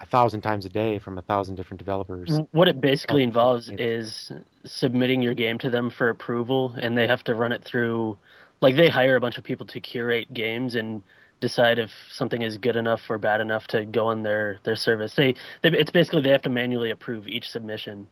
[0.00, 2.40] a thousand times a day from a thousand different developers.
[2.52, 3.76] What it basically involves yeah.
[3.78, 4.32] is
[4.64, 8.18] submitting your game to them for approval, and they have to run it through.
[8.60, 11.02] Like they hire a bunch of people to curate games and
[11.40, 15.14] decide if something is good enough or bad enough to go on their their service.
[15.14, 18.06] They, they it's basically they have to manually approve each submission.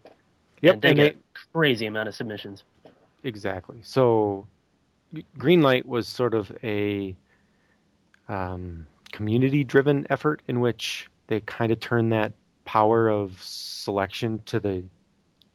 [0.62, 1.16] Yep, and they and get
[1.53, 2.64] crazy amount of submissions.
[3.24, 3.79] Exactly.
[3.83, 4.47] So,
[5.12, 7.16] G- Greenlight was sort of a
[8.29, 12.33] um, community-driven effort in which they kind of turned that
[12.64, 14.85] power of selection to the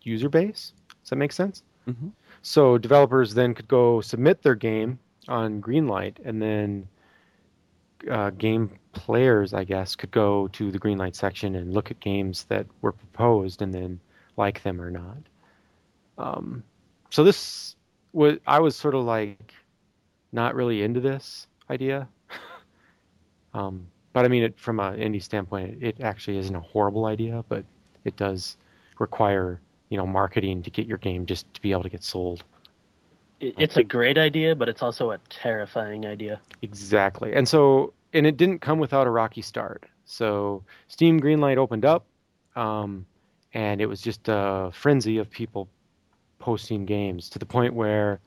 [0.04, 0.74] user base.
[1.02, 1.64] Does that make sense?
[1.86, 2.10] hmm
[2.42, 6.88] So developers then could go submit their game on Greenlight, and then
[8.10, 12.46] uh, game players, I guess, could go to the Greenlight section and look at games
[12.46, 14.00] that were proposed, and then
[14.38, 15.18] like them or not.
[16.18, 16.64] Um,
[17.10, 17.76] so this
[18.14, 19.54] was I was sort of like
[20.32, 22.08] not really into this idea,
[23.54, 27.06] um, but I mean, it, from an indie standpoint, it, it actually isn't a horrible
[27.06, 27.66] idea, but
[28.06, 28.58] it does
[29.00, 32.44] require you know marketing to get your game just to be able to get sold.
[33.42, 36.40] It, it's a great idea, but it's also a terrifying idea.
[36.62, 37.34] Exactly.
[37.34, 39.86] And so, and it didn't come without a rocky start.
[40.06, 42.06] So, Steam Greenlight opened up,
[42.56, 43.06] um,
[43.54, 45.68] and it was just a frenzy of people
[46.40, 48.20] posting games to the point where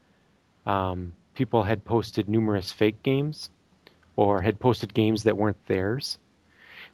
[0.66, 3.50] um, people had posted numerous fake games
[4.16, 6.18] or had posted games that weren't theirs.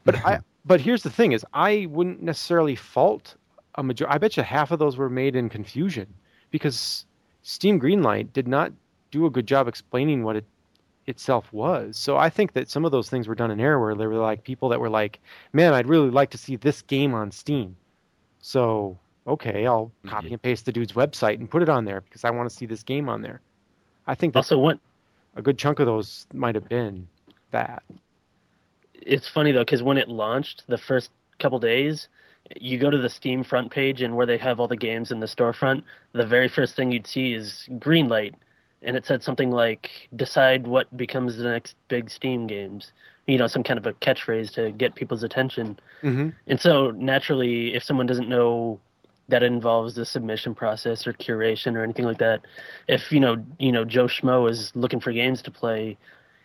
[0.04, 3.36] But I, but here's the thing: is I wouldn't necessarily fault
[3.76, 4.06] a major.
[4.10, 6.06] I bet you half of those were made in confusion
[6.50, 7.06] because
[7.42, 8.72] Steam Greenlight did not
[9.10, 10.44] do a good job explaining what it
[11.06, 11.96] itself was.
[11.96, 14.14] So I think that some of those things were done in error where they were
[14.16, 15.18] like people that were like,
[15.52, 17.74] "Man, I'd really like to see this game on Steam."
[18.40, 20.32] So, okay, I'll copy Mhm.
[20.32, 22.66] and paste the dude's website and put it on there because I want to see
[22.66, 23.40] this game on there.
[24.06, 24.78] I think that Also, one
[25.36, 27.08] a good chunk of those might have been
[27.50, 27.82] that.
[28.94, 32.08] it's funny though because when it launched the first couple days
[32.56, 35.20] you go to the steam front page and where they have all the games in
[35.20, 35.82] the storefront
[36.12, 38.34] the very first thing you'd see is Greenlight.
[38.82, 42.92] And it said something like decide what becomes the next big steam games.
[43.26, 45.78] You know some kind of a catchphrase to get people's attention.
[46.02, 46.30] Mm-hmm.
[46.46, 48.80] and so naturally if someone doesn't know
[49.28, 52.40] that involves the submission process or curation or anything like that
[52.88, 55.96] if you know you know joe schmo is looking for games to play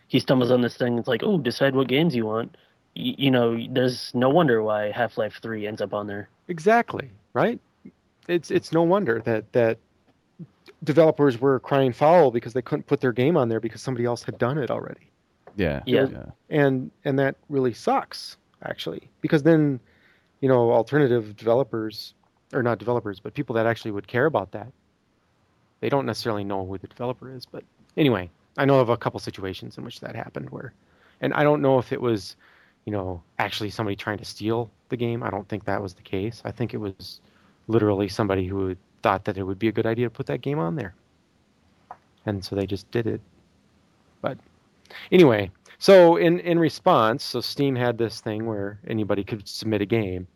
[0.08, 0.98] he stumbles on this thing.
[0.98, 2.56] It's like oh decide what games you want
[2.96, 7.60] you know there's no wonder why half-life 3 ends up on there Exactly, right?
[8.28, 9.78] It's it's no wonder that that
[10.84, 14.22] developers were crying foul because they couldn't put their game on there because somebody else
[14.22, 15.10] had done it already.
[15.56, 16.06] yeah, Yeah.
[16.10, 16.24] yeah.
[16.50, 18.36] and and that really sucks.
[18.62, 19.80] actually, because then,
[20.40, 22.14] you know, alternative developers
[22.52, 24.70] or not developers, but people that actually would care about that.
[25.80, 27.64] They don't necessarily know who the developer is, but
[27.96, 30.72] anyway, I know of a couple situations in which that happened where,
[31.20, 32.36] and I don't know if it was,
[32.86, 35.22] you know, actually somebody trying to steal the game.
[35.22, 36.40] I don't think that was the case.
[36.44, 37.20] I think it was
[37.66, 40.58] literally somebody who thought that it would be a good idea to put that game
[40.58, 40.94] on there,
[42.24, 43.20] and so they just did it.
[44.22, 44.38] But
[45.10, 49.86] anyway, so in in response, so Steam had this thing where anybody could submit a
[49.86, 50.26] game.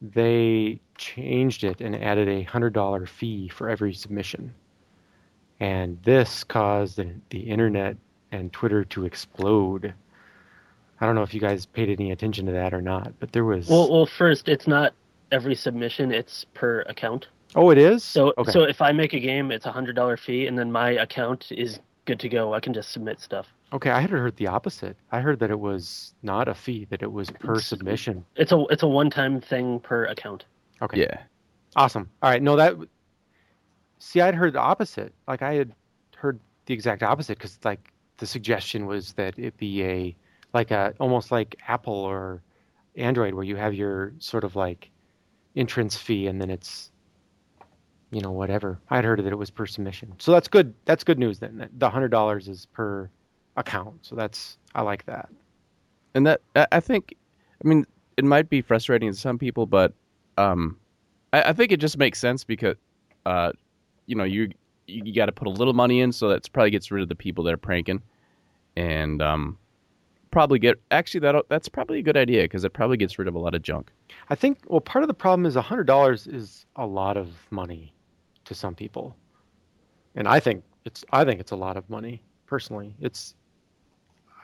[0.00, 4.52] They changed it and added a hundred dollar fee for every submission,
[5.60, 7.96] and this caused the, the internet
[8.32, 9.92] and Twitter to explode.
[11.02, 13.44] I don't know if you guys paid any attention to that or not, but there
[13.44, 13.66] was.
[13.66, 14.94] Well, well, first, it's not
[15.32, 17.26] every submission; it's per account.
[17.56, 18.04] oh, it is.
[18.04, 18.52] So, okay.
[18.52, 21.50] so if I make a game, it's a hundred dollar fee, and then my account
[21.50, 22.54] is good to go.
[22.54, 23.48] I can just submit stuff.
[23.72, 24.96] okay, I had heard the opposite.
[25.10, 28.24] I heard that it was not a fee; that it was per submission.
[28.36, 30.44] It's a it's a one time thing per account.
[30.82, 31.00] Okay.
[31.00, 31.18] Yeah.
[31.74, 32.08] Awesome.
[32.22, 32.40] All right.
[32.40, 32.76] No, that.
[33.98, 35.12] See, I'd heard the opposite.
[35.26, 35.72] Like I had
[36.16, 40.16] heard the exact opposite because like the suggestion was that it be a
[40.54, 42.42] like a almost like Apple or
[42.96, 44.90] Android where you have your sort of like
[45.56, 46.90] entrance fee and then it's
[48.10, 48.80] you know whatever.
[48.90, 50.14] I'd heard that it was per submission.
[50.18, 50.74] So that's good.
[50.86, 51.68] That's good news then.
[51.78, 53.10] The hundred dollars is per
[53.56, 53.96] account.
[54.02, 55.28] So that's I like that.
[56.14, 56.42] and that
[56.72, 57.14] I think,
[57.64, 57.86] I mean,
[58.16, 59.94] it might be frustrating to some people, but
[60.38, 60.78] um,
[61.32, 62.76] I, I think it just makes sense because,
[63.26, 63.52] uh,
[64.06, 64.50] you know, you
[64.86, 67.14] you got to put a little money in, so that probably gets rid of the
[67.16, 68.02] people that are pranking,
[68.76, 69.58] and um,
[70.32, 73.34] probably get actually that that's probably a good idea because it probably gets rid of
[73.36, 73.92] a lot of junk.
[74.30, 77.92] I think well part of the problem is hundred dollars is a lot of money
[78.46, 79.16] to some people.
[80.14, 82.94] And I think it's I think it's a lot of money, personally.
[83.00, 83.34] It's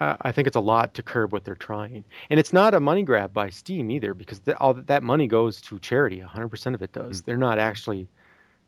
[0.01, 2.05] I, I think it's a lot to curb what they're trying.
[2.31, 5.61] And it's not a money grab by Steam either, because the, all that money goes
[5.63, 6.21] to charity.
[6.21, 7.23] hundred percent of it does.
[7.23, 8.09] They're not actually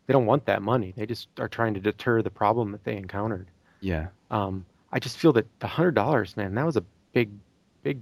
[0.07, 0.93] they don't want that money.
[0.97, 3.49] They just are trying to deter the problem that they encountered.
[3.81, 7.31] Yeah, Um, I just feel that the hundred dollars, man, that was a big,
[7.83, 8.01] big,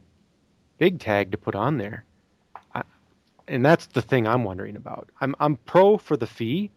[0.79, 2.05] big tag to put on there.
[2.75, 2.83] I,
[3.49, 5.11] and that's the thing I'm wondering about.
[5.21, 6.71] I'm I'm pro for the fee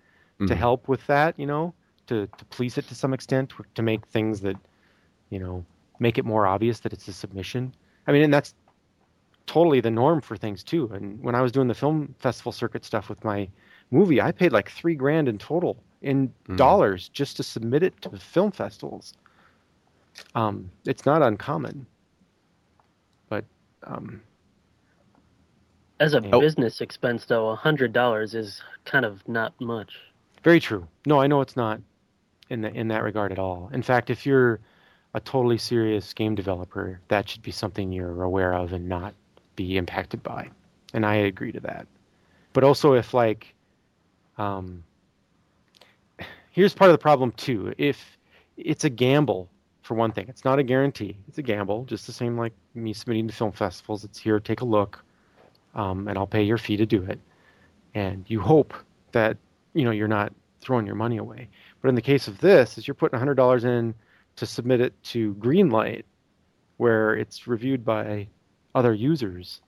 [0.46, 0.58] to Mhm.
[0.58, 1.74] help with that, you know,
[2.08, 4.58] to to police it to some extent, to make things that,
[5.30, 5.66] you know,
[6.00, 7.74] make it more obvious that it's a submission.
[8.08, 8.56] I mean, and that's
[9.48, 10.90] totally the norm for things too.
[10.94, 13.50] And when I was doing the film festival circuit stuff with my
[13.92, 16.58] movie, I paid like three grand in total in Mhm.
[16.58, 19.14] dollars just to submit it to film festivals.
[20.36, 21.88] Um, it's not uncommon,
[23.84, 24.22] um,
[26.00, 26.40] As a Oh.
[26.40, 29.94] business expense, though, a hundred dollars is kind of not much.
[30.44, 30.88] very true.
[31.06, 31.80] No, I know it's not
[32.50, 33.70] in the, in that regard at all.
[33.74, 34.60] In fact, if you're
[35.14, 39.14] a totally serious game developer, that should be something you're aware of and not
[39.56, 40.50] be impacted by.
[40.94, 41.86] And I agree to that.
[42.54, 43.54] But also, if like,
[44.38, 44.84] um,
[46.52, 47.74] here's part of the problem too.
[47.78, 48.18] If
[48.58, 49.50] it's a gamble,
[49.92, 51.18] for one thing, it's not a guarantee.
[51.28, 54.06] It's a gamble, just the same like me submitting to film festivals.
[54.06, 55.04] It's here, take a look,
[55.76, 57.20] um, and I'll pay your fee to do it.
[57.94, 58.74] And you hope
[59.12, 59.36] that
[59.74, 60.32] you know you're not
[60.62, 61.50] throwing your money away.
[61.82, 63.94] But in the case of this, is you're putting hundred dollars in
[64.38, 66.04] to submit it to Greenlight,
[66.78, 68.30] where it's reviewed by
[68.74, 69.60] other users,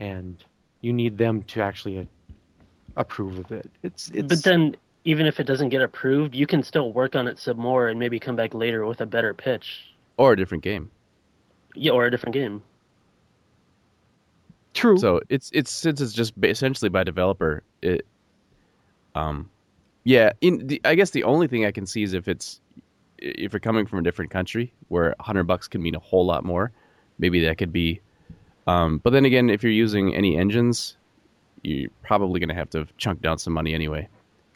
[0.00, 0.42] and
[0.80, 2.08] you need them to actually a-
[2.96, 3.70] approve of it.
[3.84, 4.74] It's it's But then,
[5.04, 7.98] even if it doesn't get approved, you can still work on it some more and
[7.98, 9.94] maybe come back later with a better pitch.
[10.16, 10.90] or a different game.
[11.74, 12.62] Yeah, or a different game.
[14.74, 14.98] true.
[14.98, 17.62] So it's it's since it's just essentially by developer.
[17.82, 18.06] It,
[19.14, 19.48] um,
[20.04, 20.32] yeah.
[20.40, 22.60] In the, I guess the only thing I can see is if it's
[23.18, 26.26] if you're coming from a different country where a hundred bucks can mean a whole
[26.26, 26.72] lot more.
[27.18, 28.00] Maybe that could be.
[28.66, 30.96] Um, but then again, if you're using any engines,
[31.62, 34.08] you're probably going to have to chunk down some money anyway.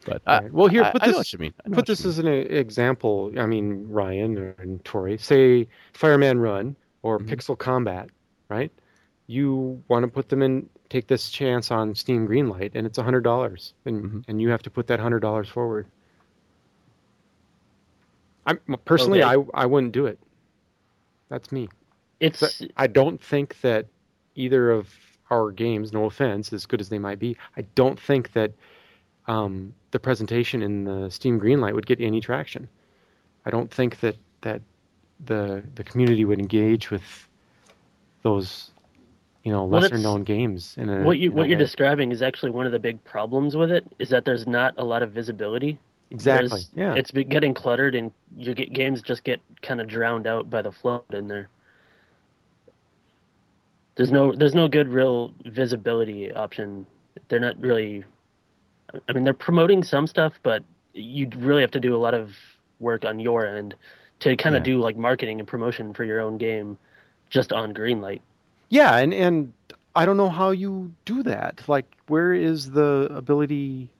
[0.05, 1.55] But I- Well, here, I, put I this- what you mean.
[1.65, 3.33] I put this as an example.
[3.39, 7.29] I mean, Ryan and Tori, say Fireman Run or Mhm.
[7.29, 8.11] Pixel Combat,
[8.49, 8.71] right?
[9.27, 13.25] You want to put them in, take this chance on Steam Greenlight, and it's hundred
[13.25, 14.25] dollars, and Mhm.
[14.29, 15.87] and you have to put that hundred dollars forward.
[18.47, 19.43] I personally, Okay.
[19.55, 20.19] I I wouldn't do it.
[21.31, 21.69] That's me.
[22.21, 23.87] It's I don't think that
[24.35, 24.95] either of
[25.31, 28.53] our games, no offense, as good as they might be, I don't think that
[29.27, 32.69] um, the presentation in the Steam Greenlight would get any traction.
[33.47, 34.61] I don't think that that
[35.25, 37.29] the the community would engage with
[38.23, 38.71] those,
[39.45, 40.75] you know, Well, lesser known games.
[40.79, 41.65] In a, what you what you're way.
[41.65, 44.85] describing is actually one of the big problems with it is that there's not a
[44.85, 45.79] lot of visibility.
[46.11, 50.27] exactly, There's- yeah, It's getting cluttered, and your get, games just get kind of drowned
[50.27, 51.49] out by the flood in there.
[53.97, 56.87] There's no there's no good real visibility option.
[57.29, 58.05] They're not really.
[59.09, 60.63] I mean, they're promoting some stuff, but
[60.93, 62.37] you really have to do a lot of
[62.81, 63.75] work on your end
[64.21, 64.75] to kind of Yeah.
[64.75, 66.79] do like marketing and promotion for your own game,
[67.31, 68.21] just on Greenlight.
[68.69, 69.53] Yeah, and and
[69.97, 71.63] I don't know how you do that.
[71.69, 73.91] Like, where is the ability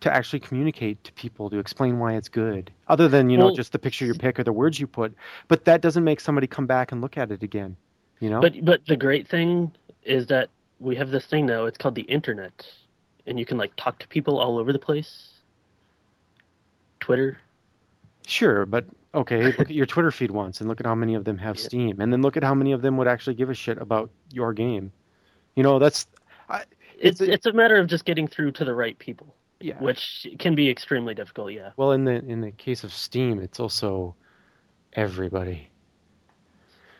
[0.00, 3.72] to actually communicate to people to explain why it's good, other than you know just
[3.72, 5.14] the picture you pick or the words you put?
[5.48, 7.76] But that doesn't make somebody come back and look at it again.
[8.20, 8.40] You know?
[8.40, 9.72] But but the great thing
[10.02, 11.64] is that we have this thing now.
[11.64, 12.66] It's called the internet,
[13.26, 15.30] and you can like talk to people all over the place.
[17.00, 17.38] Twitter.
[18.26, 21.24] Sure, but okay, look at your Twitter feed once and look at how many of
[21.24, 21.62] them have Yeah.
[21.64, 24.10] Steam, and then look at how many of them would actually give a shit about
[24.32, 24.92] your game.
[25.56, 26.06] You know, that's
[26.50, 26.66] It's
[26.98, 29.78] It's a- it's a matter of just getting through to the right people, yeah.
[29.80, 31.52] which can be extremely difficult.
[31.52, 31.70] Yeah.
[31.76, 34.14] Well, in the in the case of Steam, it's also
[34.92, 35.68] everybody.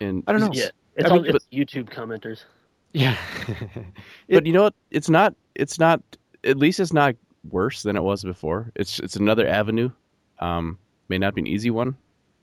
[0.00, 0.50] And I don't know.
[0.52, 0.70] Yeah.
[0.96, 2.42] It's I all mean, it's YouTube commenters.
[2.94, 3.18] Yeah.
[4.30, 4.74] but you know what?
[4.90, 5.34] It's not.
[5.54, 6.00] It's not.
[6.44, 7.16] At least it's not
[7.50, 8.72] worse than it was before.
[8.76, 9.90] It's it's another avenue.
[10.38, 10.78] Um,
[11.08, 11.96] may not be an easy one,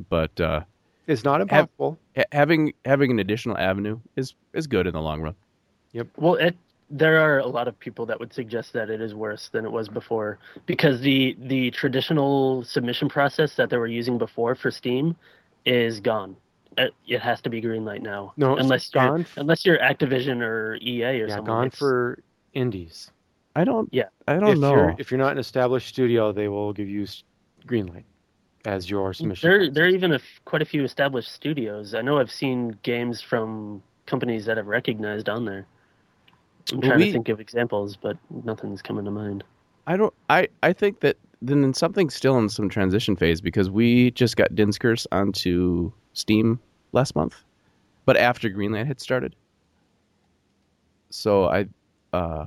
[0.10, 0.62] but uh,
[1.08, 1.97] it's not impossible.
[2.16, 5.36] ha- having having an additional avenue is is good in the long run.
[5.93, 6.08] Yep.
[6.18, 6.56] Well, it
[6.89, 9.72] there are a lot of people that would suggest that it is worse than it
[9.72, 15.16] was before because the the traditional submission process that they were using before for Steam
[15.66, 16.36] is gone.
[16.78, 18.34] It, it has to be Greenlight now.
[18.38, 21.45] No, it's unless you're unless you're Activision or EA or yeah, something.
[21.45, 23.11] gone It's- for indies.
[23.55, 23.89] I don't.
[23.91, 24.05] Yeah.
[24.30, 24.74] I don't if know.
[24.76, 27.24] you're if you're not an established studio, they will give you s-
[27.67, 28.05] Greenlight
[28.63, 29.49] as your submission.
[29.49, 29.74] There, process.
[29.76, 31.93] there are even a f- quite a few established studios.
[31.93, 35.65] I know I've seen games from companies that have recognized on there.
[36.72, 39.43] I'm Well, trying we- to think of examples, but nothing's coming to mind.
[39.88, 40.13] I don't.
[40.30, 44.55] I I think that then something's still in some transition phase because we just got
[44.55, 46.59] Din's Curse onto Steam
[46.91, 47.36] last month,
[48.05, 49.36] but after Greenlight had started.
[51.09, 51.68] So I,
[52.14, 52.45] uh,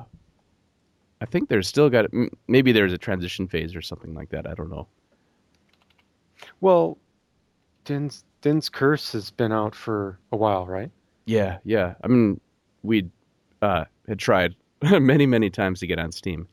[1.21, 4.47] I think there's still got m- maybe there's a transition phase or something like that.
[4.47, 4.87] I don't know.
[6.61, 6.99] Well,
[7.85, 10.91] Din's Din's Curse has been out for a while, right?
[11.27, 11.95] Yeah, yeah.
[12.03, 12.41] I mean,
[12.83, 13.09] we
[13.63, 16.47] uh, had tried many, many times to get on Steam,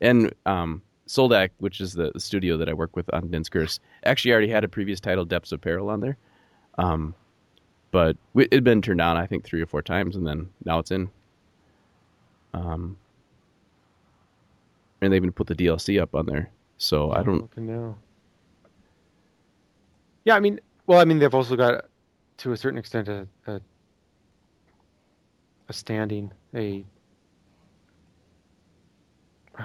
[0.00, 3.80] and um, Soldak, which is the, the studio that I work with on Din's Curse,
[4.04, 6.16] actually already had a previous title, Depths of Peril, on there.
[6.78, 7.14] Um,
[7.90, 10.78] but it had been turned down, I think, three or four times, and then now
[10.78, 11.10] it's in.
[12.54, 12.96] Um,
[15.00, 16.50] and they even put the DLC up on there.
[16.78, 17.42] So I don't.
[17.42, 17.96] looking now.
[20.24, 21.86] Yeah, I mean, well, I mean, they've also got,
[22.38, 23.60] to a certain extent, a a,
[25.68, 26.84] a standing, a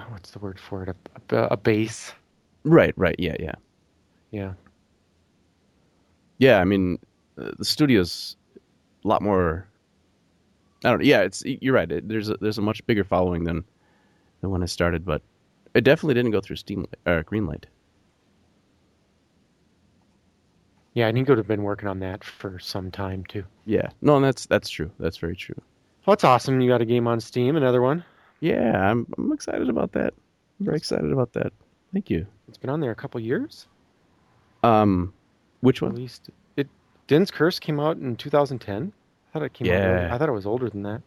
[0.08, 0.96] what's the word for it?
[1.30, 2.12] A, a, a base.
[2.64, 3.54] Right, right, yeah, yeah.
[4.30, 4.52] Yeah.
[6.38, 6.98] Yeah, I mean,
[7.38, 8.36] uh, the studio's
[9.04, 9.66] a lot more.
[10.84, 11.04] I don't.
[11.04, 11.90] Yeah, it's you're right.
[11.90, 13.64] It, there's a, there's a much bigger following than
[14.40, 15.22] than when I started, but
[15.74, 17.64] it definitely didn't go through Steam or uh, Greenlight.
[20.94, 23.44] Yeah, and he could have been working on that for some time too.
[23.66, 24.90] Yeah, no, and that's that's true.
[24.98, 25.56] That's very true.
[26.06, 26.60] Well, that's awesome.
[26.60, 28.04] You got a game on Steam, another one.
[28.40, 30.14] Yeah, I'm I'm excited about that.
[30.60, 31.52] I'm very excited about that.
[31.92, 32.26] Thank you.
[32.48, 33.66] It's been on there a couple years.
[34.62, 35.12] Um,
[35.64, 35.92] which one?
[35.92, 36.28] Released.
[36.56, 36.68] It
[37.06, 38.92] Din's Curse came out in 2010.
[38.92, 39.74] I thought it came out.
[39.74, 40.02] early.
[40.02, 40.14] Yeah.
[40.14, 41.00] I thought it was older than that.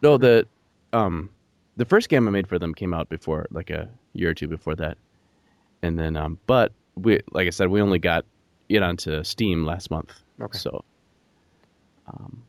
[0.00, 0.46] No, the
[0.92, 1.28] um,
[1.76, 4.46] the first game I made for them came out before, like a year or two
[4.46, 4.96] before that,
[5.82, 8.24] and then um, but we, like I said, we only got
[8.68, 10.12] it onto Steam last month.
[10.40, 10.56] Okay.
[10.56, 10.84] So,
[12.06, 12.42] um,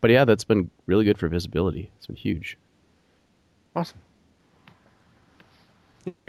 [0.00, 1.90] but yeah, that's been really good for visibility.
[1.96, 2.56] It's been huge.
[3.74, 3.98] Awesome.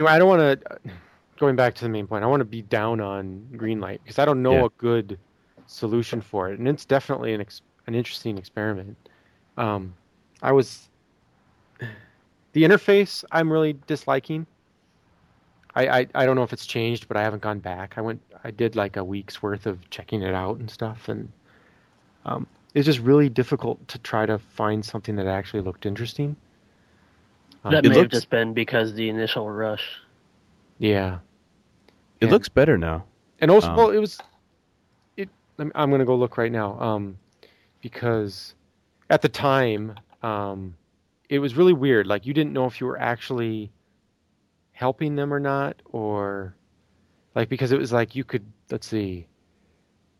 [0.00, 0.80] I don't want to.
[1.42, 4.24] Going back to the main point, I want to be down on Greenlight because I
[4.24, 4.66] don't know Yeah.
[4.66, 5.18] a good
[5.66, 8.96] solution for it, and it's definitely an ex- an interesting experiment.
[9.56, 9.92] Um,
[10.40, 10.88] I was
[12.52, 14.46] the interface I'm really disliking.
[15.74, 17.94] I, I I don't know if it's changed, but I haven't gone back.
[17.96, 21.28] I went I did like a week's worth of checking it out and stuff, and
[22.24, 26.36] um, it's just really difficult to try to find something that actually looked interesting.
[27.64, 29.98] Um, That it may have just been because the initial rush.
[30.78, 31.18] Yeah.
[32.22, 33.04] It And- looks better now.
[33.40, 34.18] And also, Um, well, it was.
[35.16, 35.28] It.
[35.58, 36.78] I'm, I'm gonna go look right now.
[36.80, 37.18] Um,
[37.80, 38.54] because
[39.10, 40.76] at the time, um,
[41.28, 42.06] it was really weird.
[42.06, 43.72] Like you didn't know if you were actually
[44.70, 46.54] helping them or not, or
[47.34, 48.44] like because it was like you could.
[48.70, 49.26] Let's see.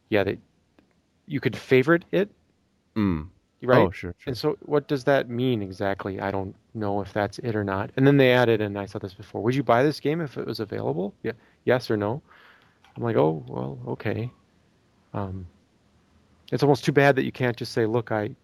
[0.09, 0.39] Yeah, that
[1.27, 2.29] you could favorite it,
[2.97, 3.29] Mm.
[3.63, 3.79] right?
[3.79, 4.15] Oh, sure.
[4.19, 4.31] sure.
[4.31, 6.21] And so, what does that mean exactly?
[6.21, 7.91] I don't know if that's it or not.
[7.97, 9.41] And then they added, and I saw this before.
[9.43, 11.15] Would you buy this game if it was available?
[11.23, 11.33] Yeah,
[11.65, 12.23] yes or no.
[12.97, 14.31] I'm like, oh well, okay.
[15.15, 15.47] Um,
[16.51, 18.37] it's almost too bad that you can't just say, look, I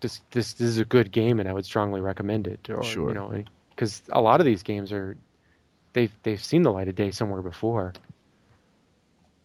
[0.00, 2.68] this this this is a good game and I would strongly recommend it.
[2.70, 3.08] Or Sure.
[3.08, 5.16] you know, because a lot of these games are
[5.92, 7.92] they've they've seen the light of day somewhere before.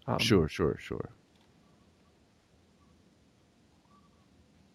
[0.08, 1.10] Um, sure, sure, sure.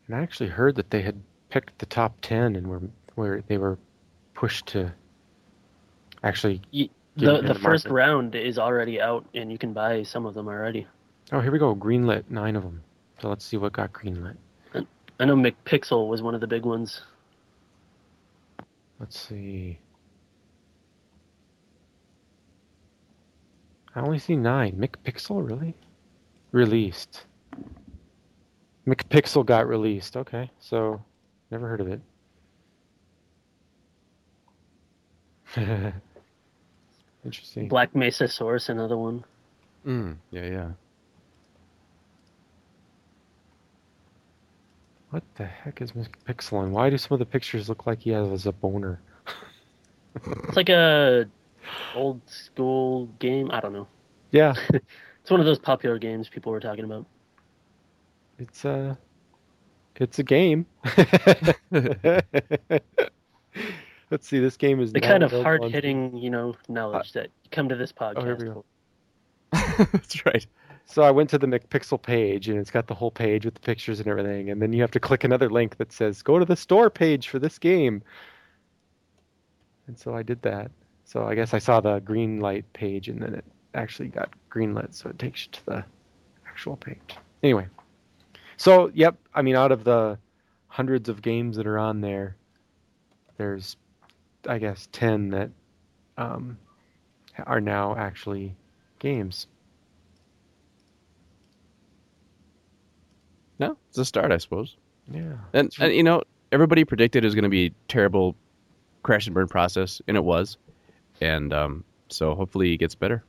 [0.07, 2.83] And I actually heard that they had picked the top ten and were
[3.14, 3.78] where they were
[4.35, 4.93] pushed to
[6.22, 6.62] actually.
[7.16, 10.48] The the the first round is already out, and you can buy some of them
[10.48, 10.86] already.
[11.30, 11.74] Oh, here we go.
[11.74, 12.82] Greenlit nine of them.
[13.20, 14.36] So let's see what got greenlit.
[15.20, 17.02] I know McPixel was one of the big ones.
[18.98, 19.78] Let's see.
[23.94, 24.76] I only see nine.
[24.76, 25.74] McPixel, really?
[26.50, 27.26] Released.
[28.86, 30.16] McPixel got released.
[30.16, 31.00] Okay, so
[31.50, 32.00] never heard of
[35.56, 35.94] it.
[37.25, 37.68] Interesting.
[37.68, 39.25] Black Mesa Source, another one.
[39.87, 40.70] Mm, yeah, yeah.
[45.11, 48.11] What the heck is McPixel and why do some of the pictures look like he
[48.11, 49.01] has a boner?
[50.14, 51.27] It's like a
[51.95, 53.51] old school game.
[53.51, 53.89] I don't know.
[54.31, 54.55] Yeah,
[55.23, 57.07] It's one of those popular games people were talking about.
[58.39, 58.99] it's a,
[59.97, 60.66] it's a game.
[64.12, 64.40] Let's see.
[64.40, 67.92] This game is The kind of hard hitting, you know, knowledge that come to this
[67.92, 68.18] podcast.
[68.18, 68.64] Oh, here we go.
[69.90, 70.46] That's right.
[70.84, 73.60] So I went to the McPixel page, and it's got the whole page with the
[73.60, 76.44] pictures and everything, and then you have to click another link that says "Go to
[76.44, 78.02] the store page for this game."
[79.86, 80.70] And so I did that.
[81.04, 85.08] So I guess I saw the Greenlight page, and then it actually got greenlit, so
[85.08, 85.84] it takes you to the
[86.46, 87.16] actual page.
[87.42, 87.66] Anyway,
[88.58, 90.18] so yep, I mean, out of the
[90.68, 92.36] hundreds of games that are on there,
[93.38, 93.76] there's,
[94.49, 95.51] I guess, ten that
[96.16, 96.59] um,
[97.47, 98.55] are now actually
[98.99, 99.47] games.
[103.59, 104.76] No, it's a start, I suppose.
[105.11, 105.34] Yeah.
[105.53, 108.36] And, and you know, everybody predicted it was going to be a terrible
[109.03, 110.57] crash and burn process, and it was.
[111.20, 113.24] And um, so hopefully it gets better.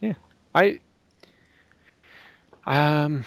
[0.00, 0.14] Yeah.
[0.54, 0.80] I
[2.66, 3.24] um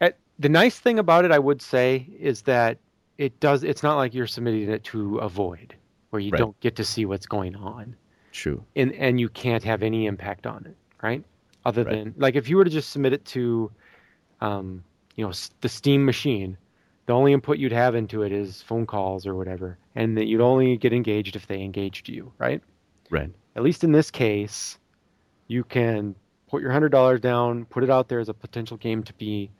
[0.00, 2.78] at, the nice thing about it I would say is that
[3.18, 5.74] it does it's not like you're submitting it to avoid
[6.10, 6.38] where you Right.
[6.38, 7.96] don't get to see what's going on
[8.32, 8.64] True.
[8.76, 11.24] and and you can't have any impact on it, right?
[11.64, 12.04] Other Right.
[12.04, 13.70] than like if you were to just submit it to
[14.40, 14.84] um
[15.16, 16.56] you know the Steam machine,
[17.06, 20.40] the only input you'd have into it is phone calls or whatever and that you'd
[20.40, 22.62] only get engaged if they engaged you, right?
[23.10, 23.30] Right.
[23.54, 24.78] at least in this case,
[25.46, 26.16] you can
[26.48, 29.50] put your hundred dollars down, put it out there as a potential game to be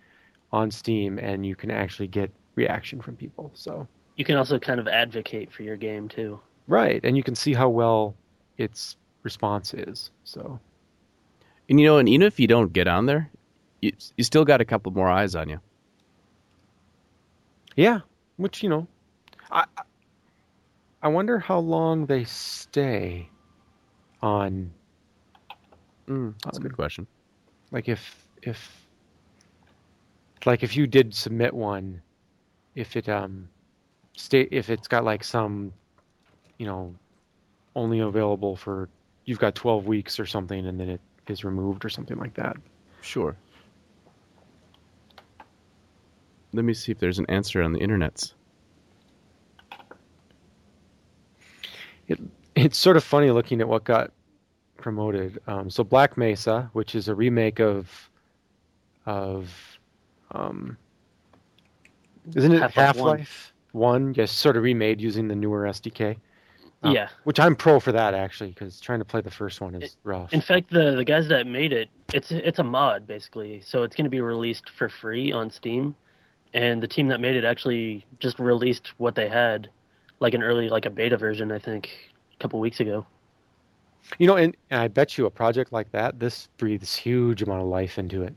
[0.50, 3.50] on Steam, and you can actually get reaction from people.
[3.54, 3.86] So
[4.16, 6.40] You can also kind of advocate for your game too.
[6.66, 8.14] right, and you can see how well
[8.58, 10.10] its response is.
[10.24, 10.60] So
[11.68, 13.30] And you know, and even if you don't get on there,
[13.80, 15.60] you, you still got a couple more eyes on you.
[17.76, 18.00] yeah,
[18.36, 18.86] which you know,
[19.50, 19.82] I I-
[21.02, 23.28] I wonder how long they stay
[24.22, 24.72] on.
[26.08, 27.06] Mm, that's a Um, good question.
[27.70, 28.86] like if if
[30.46, 32.02] like if you did submit one
[32.74, 33.48] if it um
[34.16, 35.72] state if it's got like some
[36.58, 36.94] you know
[37.74, 38.88] only available for
[39.24, 42.56] you've got 12 weeks or something and then it is removed or something like that
[43.04, 43.36] Sure.
[46.54, 48.32] Let me see if there's an answer on the internets.
[52.54, 54.12] it's sort of funny looking at what got
[54.76, 58.10] promoted um, so black mesa which is a remake of
[59.06, 59.50] of
[60.32, 60.76] um
[62.34, 66.16] isn't it Half-Life half-life one yes sort of remade using the newer sdk
[66.82, 67.08] Um, yeah.
[67.24, 70.32] Which I'm pro for that actually, because trying to play the first one is rough.
[70.34, 73.62] In fact, the the guys that made it, it's it's a mod basically.
[73.64, 75.94] So it's going to be released for free on Steam,
[76.52, 79.70] and the team that made it actually just released what they had,
[80.20, 81.88] like an early like a beta version, I think,
[82.34, 83.06] a couple weeks ago.
[84.18, 87.62] you know, and, and I bet you a project like that, this breathes huge amount
[87.62, 88.34] of life into it.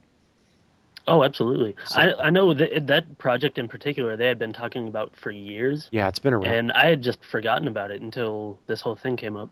[1.08, 1.76] Oh, absolutely.
[1.86, 5.32] So- I I know that that project in particular they had been talking about for
[5.32, 6.48] years, Yeah, it's been around.
[6.54, 9.50] and I had just forgotten about it until this whole thing came up.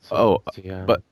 [0.00, 1.02] So, Oh, let's see, um, but-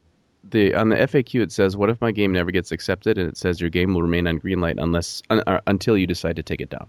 [0.50, 3.38] The on the FAQ it says, "What if my game never gets accepted?" And it
[3.38, 6.60] says your game will remain on Greenlight unless un, uh, until you decide to take
[6.60, 6.86] it down.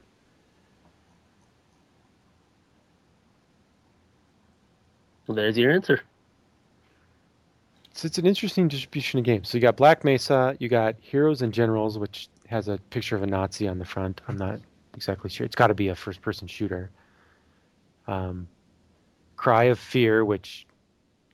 [5.26, 6.02] Well, there's your answer.
[7.96, 9.48] So it's an interesting distribution of games.
[9.48, 13.24] So you got Black Mesa, you got Heroes and Generals, which has a picture of
[13.24, 14.20] a Nazi on the front.
[14.28, 14.60] I'm not
[14.96, 15.46] exactly sure.
[15.46, 16.92] It's got to be a first-person shooter.
[18.08, 18.50] Um,
[19.38, 20.68] Cry of Fear, which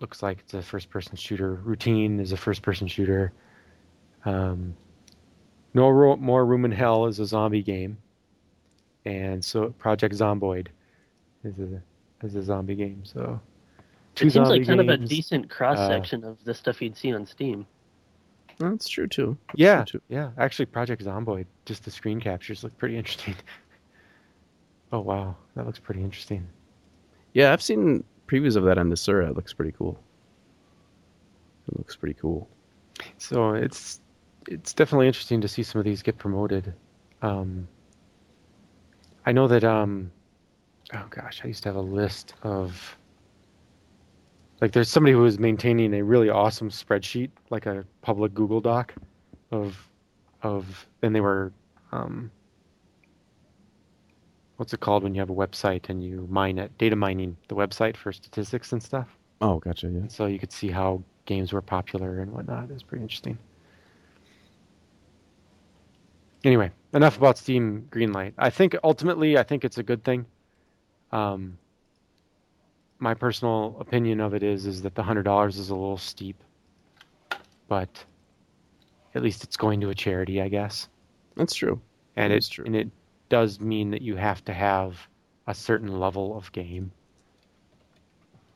[0.02, 1.56] looks like it's a first-person shooter.
[1.56, 3.34] Routine is a first-person shooter.
[4.26, 4.78] Um,
[5.74, 7.98] no Ro- more room in hell is a zombie game,
[9.06, 10.68] and so Project Zomboid
[11.44, 11.82] is a
[12.24, 13.02] is a zombie game.
[13.04, 13.42] So
[14.16, 17.14] two It seems like kind of a decent cross section of the stuff you'd see
[17.14, 17.66] on Steam.
[18.60, 19.38] That's true too.
[19.56, 20.04] Yeah, True, too.
[20.10, 20.30] yeah.
[20.38, 23.36] Actually, Project Zomboid, just the screen captures look pretty interesting.
[24.92, 26.48] oh wow, that looks pretty interesting.
[27.34, 29.30] Yeah, I've seen previews of that on the Nasura.
[29.30, 30.00] It looks pretty cool.
[31.72, 32.48] It looks pretty cool.
[33.18, 34.00] So it's
[34.48, 36.74] it's definitely interesting to see some of these get promoted.
[37.22, 37.68] Um,
[39.26, 40.12] I know that um,
[40.94, 42.98] oh gosh, I used to have a list of
[44.62, 48.94] like there's somebody who was maintaining a really awesome spreadsheet, like a public Google Doc,
[49.52, 49.76] of
[50.44, 51.52] of and they were
[51.92, 52.32] um,
[54.58, 57.56] what's it called when you have a website and you mine it, data mining the
[57.56, 59.18] website for statistics and stuff.
[59.42, 59.88] Oh, gotcha.
[59.88, 60.02] Yeah.
[60.02, 62.66] And so you could see how games were popular and whatnot.
[62.66, 63.40] It was pretty interesting.
[66.44, 68.34] Anyway, enough about Steam Greenlight.
[68.38, 70.26] I think ultimately, I think it's a good thing.
[71.12, 71.58] Um,
[73.02, 76.42] my personal opinion of it is is that the hundred dollars is a little steep,
[77.68, 78.06] but
[79.16, 80.88] at least it's going to a charity, I guess.
[81.36, 81.82] That's true.
[82.16, 82.66] And That's it true.
[82.66, 82.90] and it
[83.30, 84.96] does mean that you have to have
[85.48, 86.92] a certain level of game,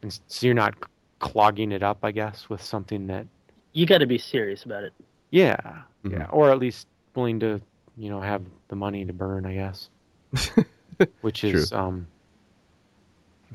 [0.01, 0.75] and so you're not
[1.19, 3.25] clogging it up, I guess, with something that
[3.73, 4.93] You got to be serious about it.
[5.31, 5.57] Yeah,
[6.05, 6.11] Mhm.
[6.11, 7.59] yeah, or at least willing to,
[7.97, 9.89] you know, have the money to burn, I guess.
[11.21, 12.07] Which is, um,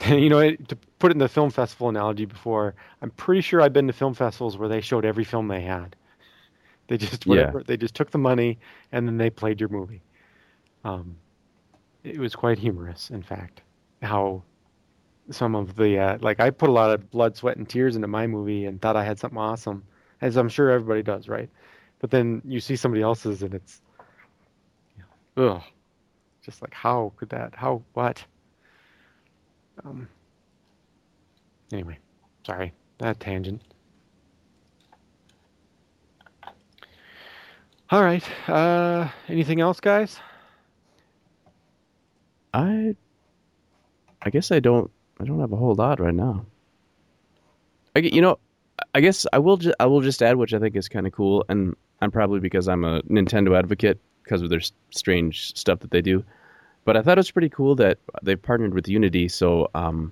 [0.09, 3.61] you know, it- to put it in the film festival analogy before, I'm pretty sure
[3.61, 5.97] I've been to film festivals where they showed every film they had.
[6.89, 7.53] They just Yeah.
[7.67, 8.59] they just took the money
[8.93, 10.03] and then they played your movie.
[10.85, 11.17] Um,
[12.05, 13.63] it was quite humorous, in fact,
[14.03, 14.43] how
[15.31, 18.09] some of the uh, like I put a lot of blood, sweat, and tears into
[18.09, 19.85] my movie and thought I had something awesome,
[20.21, 21.51] as I'm sure everybody does, right?
[22.01, 23.83] But then you see somebody else's and it's,
[25.37, 25.63] ugh,
[26.43, 27.55] just like how could that?
[27.55, 28.25] How what?
[29.85, 30.09] Um.
[31.73, 31.99] Anyway,
[32.47, 33.63] sorry that tangent.
[37.91, 38.23] All right.
[38.49, 40.21] Uh, anything else, guys?
[42.55, 42.95] I
[44.23, 46.45] I guess I don't I don't have a whole lot right now.
[47.97, 48.39] I you know
[48.95, 51.13] I guess I will just I will just add which I think is kind of
[51.13, 55.91] cool and I'm probably because I'm a Nintendo advocate because of their strange stuff that
[55.91, 56.25] they do.
[56.91, 59.29] But I thought it was pretty cool that they partnered with Unity.
[59.29, 60.11] So um,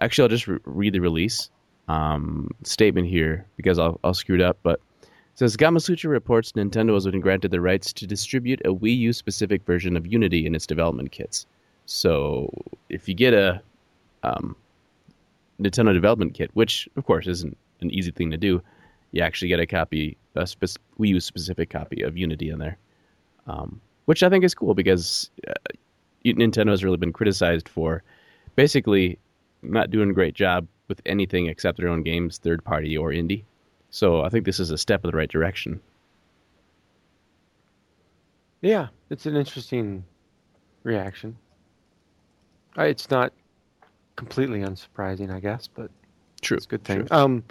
[0.00, 1.50] actually, I'll just re- read the release
[1.86, 4.58] um, statement here because I'll I'll screw it up.
[4.64, 8.98] But it says Gamasutra reports Nintendo has been granted the rights to distribute a Wii
[8.98, 11.46] U specific version of Unity in its development kits.
[11.86, 12.50] So
[12.88, 13.62] if you get a
[14.24, 14.56] um,
[15.60, 18.60] Nintendo development kit, which of course isn't an easy thing to do,
[19.12, 22.78] you actually get a copy, a spec- Wii U specific copy of Unity in there,
[23.46, 25.52] um, which I think is cool because uh,
[26.24, 28.02] Nintendo has really been criticized for
[28.56, 29.18] basically
[29.62, 33.44] not doing a great job with anything except their own games, third party or indie.
[33.90, 35.80] So I think this is a step in the right direction.
[38.60, 40.04] Yeah, it's an interesting
[40.82, 41.36] reaction.
[42.78, 43.32] Uh, It's not
[44.16, 45.90] completely unsurprising, I guess, but
[46.40, 46.56] True.
[46.56, 47.06] it's a good thing.
[47.06, 47.16] True.
[47.16, 47.44] Um,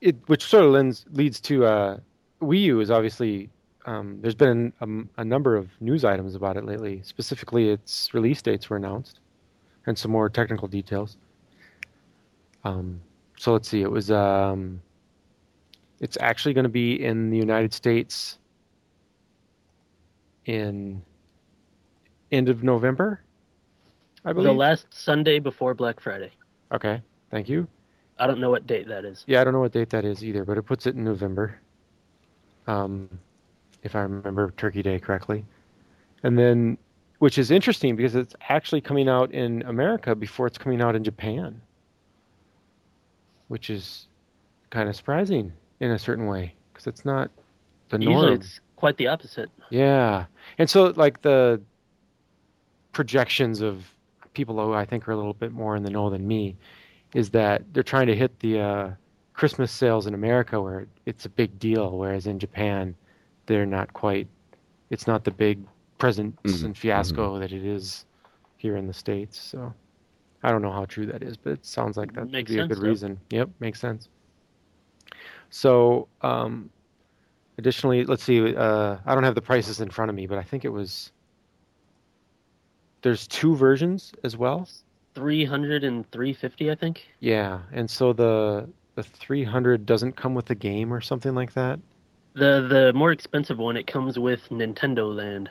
[0.00, 1.98] it which sort of lends, leads to uh,
[2.40, 3.50] Wii U is obviously
[3.86, 7.00] um, there's been um, a number of news items about it lately.
[7.04, 9.20] Specifically, its release dates were announced,
[9.86, 11.16] and some more technical details.
[12.64, 13.00] Um,
[13.38, 13.82] so let's see.
[13.82, 14.82] It was um,
[16.00, 18.38] it's actually going to be in the United States
[20.46, 21.02] in
[22.32, 23.20] end of November,
[24.24, 24.48] I believe.
[24.48, 26.32] The last Sunday before Black Friday.
[26.72, 27.00] okay,
[27.30, 27.66] thank you.
[28.18, 29.24] I don't know what date that is.
[29.28, 31.60] Yeah, I don't know what date that is either, but it puts it in November.
[32.66, 33.08] Um,
[33.82, 35.44] if I remember Turkey Day correctly.
[36.22, 36.78] And then,
[37.18, 41.04] which is interesting because it's actually coming out in America before it's coming out in
[41.04, 41.60] Japan,
[43.48, 44.08] which is
[44.70, 47.30] kind of surprising in a certain way because it's not
[47.88, 48.16] the norm.
[48.16, 49.50] Usually it's quite the opposite.
[49.70, 50.26] Yeah.
[50.58, 51.60] And so like the
[52.92, 53.84] projections of
[54.34, 56.56] people who I think are a little bit more in the know than me
[57.14, 58.90] is that they're trying to hit the uh,
[59.32, 62.94] Christmas sales in America where it's a big deal, whereas in Japan
[63.48, 64.28] they're not quite.
[64.90, 65.58] It's not the big
[65.98, 68.06] presents Mhm, and fiasco that it is
[68.58, 69.38] here in the states.
[69.38, 69.74] So
[70.44, 72.58] I don't know how true that is, but it sounds like that would Makes be
[72.60, 72.88] a good though.
[72.88, 73.18] reason.
[73.30, 74.08] Yep, makes sense.
[75.50, 76.70] So um,
[77.58, 78.54] Additionally, let's see.
[78.54, 81.10] Uh, I don't have the prices in front of me, but I think it was.
[83.02, 84.68] There's two versions as well.
[85.14, 87.08] 300 and 350, I think.
[87.20, 91.80] Yeah, and so the the 300 doesn't come with the game or something like that.
[92.38, 95.50] The the more expensive one, it comes with Nintendo Land.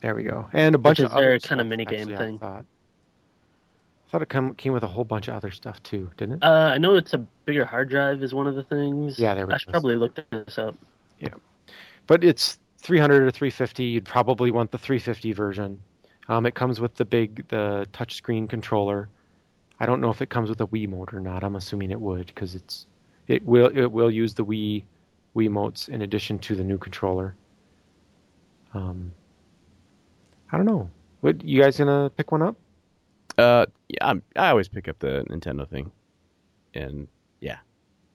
[0.00, 2.18] There we go, and a bunch of their other kind of mini game actually, I
[2.18, 2.38] thing.
[2.38, 2.64] thought.
[2.64, 6.44] I thought it come, came with a whole bunch of other stuff too, didn't it?
[6.44, 9.18] Uh, I know it's a bigger hard drive is one of the things.
[9.18, 10.76] Yeah, there I should probably look this up.
[11.18, 11.34] Yeah,
[12.06, 13.84] but it's 300 or 350.
[13.84, 15.82] You'd probably want the 350 version.
[16.28, 19.08] Um, it comes with the big the touchscreen controller.
[19.80, 21.42] I don't know if it comes with a Wiimote or not.
[21.42, 22.86] I'm assuming it would because it's
[23.28, 24.84] it will it will use the Wii
[25.36, 27.34] Wiimotes in addition to the new controller.
[28.74, 29.12] Um,
[30.50, 30.90] I don't know.
[31.20, 32.56] What you guys gonna pick one up?
[33.38, 35.90] Uh, yeah, I'm, I always pick up the Nintendo thing,
[36.74, 37.08] and
[37.40, 37.58] yeah,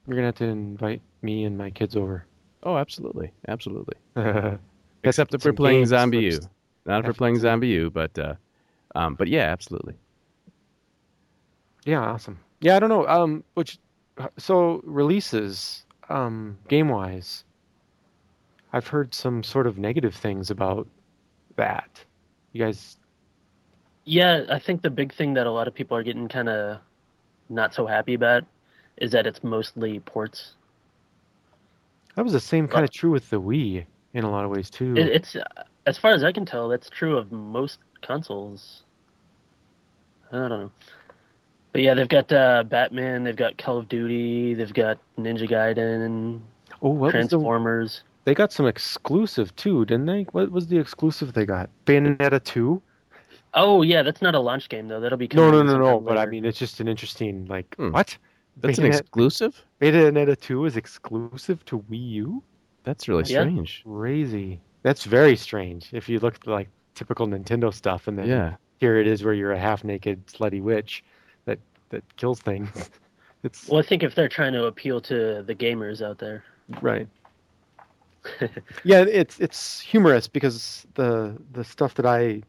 [0.07, 2.25] You're gonna have to invite me and my kids over.
[2.63, 3.95] oh, absolutely, absolutely.
[5.03, 6.47] Except if we're playing ZombiU,
[6.85, 8.35] not if we're playing ZombiU, but uh,
[8.95, 9.95] um, but yeah, absolutely.
[11.85, 12.39] Yeah, awesome.
[12.61, 13.07] Yeah, I don't know.
[13.07, 13.79] Um, which
[14.37, 17.43] so releases um game wise.
[18.73, 20.87] I've heard some sort of negative things about
[21.55, 22.03] that.
[22.53, 22.97] You guys,
[24.05, 26.79] Yeah, I think the big thing that a lot of people are getting kind of
[27.49, 28.45] not so happy about
[28.97, 30.55] is that it's mostly ports.
[32.15, 34.69] that was the same kind of true with the Wii in a lot of ways
[34.69, 34.93] too.
[34.95, 35.35] It, it's
[35.85, 38.83] as far as I can tell, that's true of most consoles.
[40.31, 40.71] I don't know,
[41.77, 46.39] but yeah, they've got uh, Batman, they've got Call of Duty, they've got Ninja Gaiden,
[46.81, 48.01] oh, what was the, Transformers.
[48.23, 50.23] they got some exclusive too, didn't they?
[50.31, 51.69] What was the exclusive they got?
[51.85, 52.81] Bayonetta two?
[53.53, 54.99] Oh yeah, that's not a launch game though.
[54.99, 55.85] That'll be No, no, no, no.
[55.85, 57.91] sometime But I mean, it's just an interesting like Hmm.
[57.91, 58.17] what?
[58.59, 59.63] That's an Bayonetta- exclusive.
[59.79, 62.43] Bayonetta two is exclusive to Wii U.
[62.85, 63.41] That's really Yeah.
[63.41, 63.83] strange.
[63.85, 64.59] Crazy.
[64.81, 65.93] That's very strange.
[65.93, 69.35] If you look at like typical Nintendo stuff, and then Yeah, here it is where
[69.35, 71.03] you're a half-naked slutty witch
[71.89, 72.89] that kills things.
[73.43, 76.43] It's Well, I think if they're trying to appeal to the gamers out there,
[76.81, 77.07] right.
[78.83, 82.41] yeah, it's it's humorous because the the stuff that I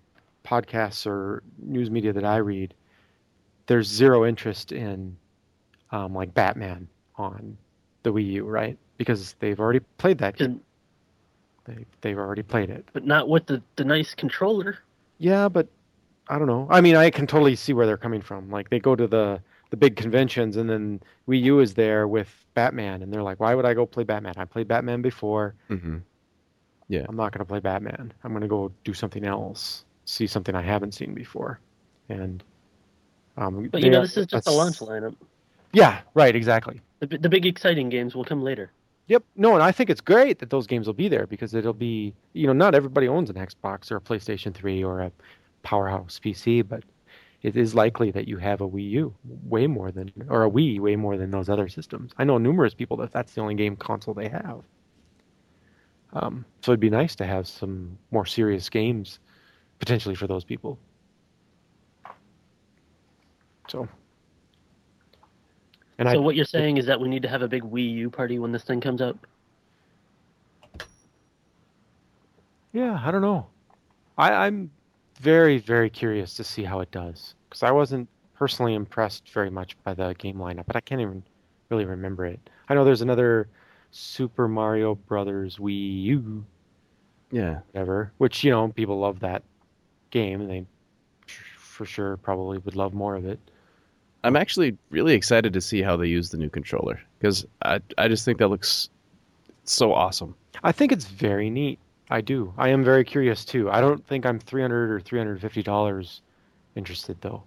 [0.45, 2.75] podcasts or news media that I read,
[3.67, 5.17] there's zero interest in
[5.91, 7.57] um, like Batman on
[8.03, 8.79] the Wii U, right?
[8.97, 10.37] Because they've already played that.
[10.37, 10.61] game.
[11.65, 12.89] They they've already played it.
[12.93, 14.79] but not with the the nice controller.
[15.19, 15.69] Yeah, but
[16.29, 16.67] I don't know.
[16.71, 18.51] I mean, I can totally see where they're coming from.
[18.51, 19.41] Like they go to the
[19.71, 23.55] the big conventions, and then Wii U is there with Batman, and they're like, "Why
[23.55, 24.35] would I go play Batman?
[24.37, 25.55] I played Batman before.
[25.69, 25.99] hmm
[27.09, 28.13] I'm not going to play Batman.
[28.25, 31.61] I'm going to go do something else, see something I haven't seen before."
[32.09, 32.43] And
[33.37, 35.15] um, But they you know, this is just a launch lineup.
[35.73, 36.81] Yeah, right, exactly.
[37.01, 38.73] The, the big exciting games will come later.
[39.07, 39.25] Yep.
[39.37, 42.13] No, and I think it's great that those games will be there because it'll be,
[42.35, 45.13] you know, not everybody owns an Xbox or a PlayStation 3 or a
[45.63, 46.85] powerhouse PC, but
[47.43, 49.15] it is likely that you have a Wii U
[49.45, 52.13] way more than, or a Wii way more than those other systems.
[52.19, 54.63] I know numerous people that that's the only game console they have.
[56.13, 59.21] Um, so it'd be nice to have some more serious games
[59.79, 60.79] potentially for those people.
[63.69, 63.89] So.
[65.99, 67.93] And so I, what you're saying is that we need to have a big Wii
[67.95, 69.19] U party when this thing comes out.
[72.73, 73.47] Yeah, I don't know.
[74.17, 74.71] I, I'm
[75.19, 79.77] very, very curious to see how it does because I wasn't personally impressed very much
[79.85, 81.23] by the game lineup, but I can't even
[81.71, 82.39] really remember it.
[82.69, 83.49] I know there's another
[83.91, 86.45] Super Mario Brothers Wii U,
[87.31, 87.61] yeah.
[87.73, 89.43] whatever, which you know people love that
[90.11, 90.67] game, and they
[91.57, 93.39] for sure probably would love more of it.
[94.25, 98.09] I'm actually really excited to see how they use the new controller because I I
[98.09, 98.91] just think that looks
[99.65, 100.35] so awesome.
[100.63, 101.79] I think it's very neat.
[102.11, 102.53] I do.
[102.57, 103.71] I am very curious too.
[103.71, 106.23] I don't think I'm 300 or 350 dollars
[106.77, 107.43] interested though.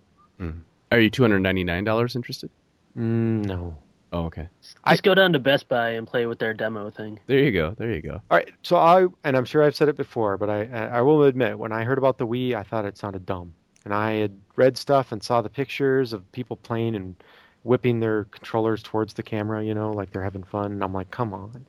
[0.91, 2.49] Are you two hundred ninety nine dollars interested?
[2.97, 3.77] Mm, no.
[4.11, 4.49] Oh, okay.
[4.61, 7.19] Just I- go down to Best Buy and play with their demo thing.
[7.27, 7.73] There you go.
[7.77, 8.21] There you go.
[8.29, 11.23] All right, so I and I'm sure I've said it before, but I I will
[11.23, 13.53] admit when I heard about the Wii, I thought it sounded dumb,
[13.85, 17.15] and I had read stuff and saw the pictures of people playing and
[17.63, 21.11] whipping their controllers towards the camera, you know, like they're having fun, and I'm like,
[21.11, 21.65] come on,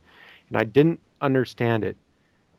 [0.48, 1.96] and I didn't understand it,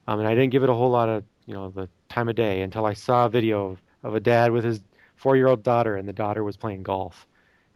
[0.07, 2.35] um, and I didn't give it a whole lot of you know the time of
[2.35, 4.81] day until I saw a video of, a dad with his
[5.15, 7.27] four-year-old daughter, and the daughter was playing golf,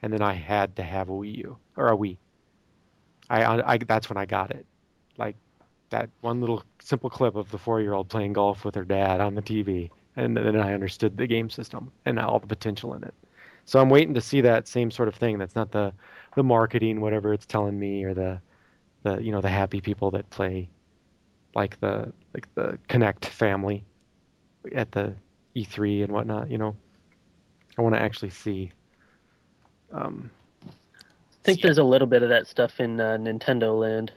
[0.01, 2.17] and then I had to have a Wii U or a Wii.
[3.29, 4.65] I, I, I that's when I got it,
[5.17, 5.35] like
[5.89, 9.41] that one little simple clip of the four-year-old playing golf with her dad on the
[9.41, 13.13] TV, and then I understood the game system and all the potential in it.
[13.65, 15.37] So I'm waiting to see that same sort of thing.
[15.37, 15.93] That's not the
[16.35, 18.41] the marketing, whatever it's telling me, or the
[19.03, 20.69] the you know the happy people that play
[21.57, 23.83] like the like the Kinect family
[24.73, 25.13] at the
[25.55, 26.49] E3 and whatnot.
[26.49, 26.75] You know,
[27.77, 28.71] I want to actually see.
[29.91, 30.29] Um,
[30.65, 30.71] I
[31.43, 34.11] think there's a little bit of that stuff in uh, Nintendo Land.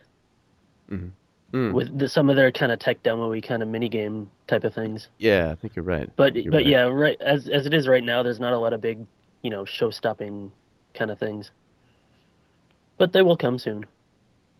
[0.90, 1.72] Mm.
[1.72, 4.74] with the, some of their kind of tech demo-y kind of mini game type of
[4.74, 5.06] things.
[5.18, 6.10] Yeah, I think you're right.
[6.16, 6.66] But You're but right.
[6.66, 9.06] yeah, right as as it is right now, there's not a lot of big,
[9.42, 10.50] you know, show-stopping
[10.94, 11.50] kind of things.
[12.98, 13.86] But they will come soon.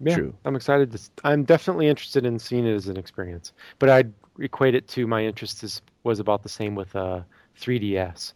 [0.01, 0.35] Yeah, True.
[0.45, 0.93] I'm excited.
[0.93, 5.07] To, I'm definitely interested in seeing it as an experience, but I'd equate it to
[5.07, 7.21] my interest is, was about the same with uh,
[7.61, 8.33] 3DS,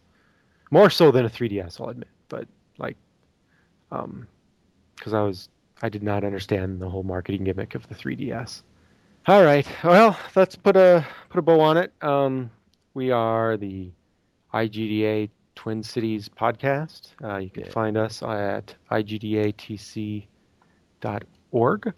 [0.71, 2.07] more so than a 3DS, I'll admit.
[2.29, 2.47] But
[2.77, 2.97] like,
[3.91, 4.27] um,
[4.95, 5.49] because I was
[5.81, 8.61] I did not understand the whole marketing gimmick of the 3DS.
[9.27, 11.91] All right, well, let's put a put a bow on it.
[12.01, 12.51] Um,
[12.93, 13.91] we are the
[14.53, 17.09] IGDA Twin Cities podcast.
[17.23, 17.71] Uh, you can Yeah.
[17.71, 20.27] find us at igdatc
[21.51, 21.93] org.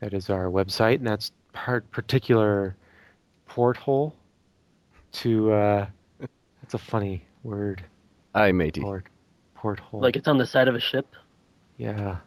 [0.00, 2.76] That is our website, and that's part particular
[3.46, 4.14] porthole
[5.12, 5.52] to.
[5.52, 5.86] Uh,
[6.62, 7.84] that's a funny word.
[8.34, 8.80] Aye, matey.
[8.80, 9.06] Port
[9.54, 10.00] porthole.
[10.00, 11.06] Like it's on the side of a ship.
[11.78, 12.18] yeah,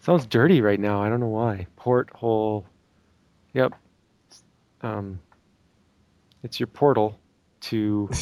[0.00, 1.02] sounds dirty right now.
[1.02, 1.66] I don't know why.
[1.76, 2.64] Porthole.
[3.52, 3.74] Yep.
[4.80, 5.20] Um,
[6.42, 7.18] it's your portal
[7.62, 8.08] to.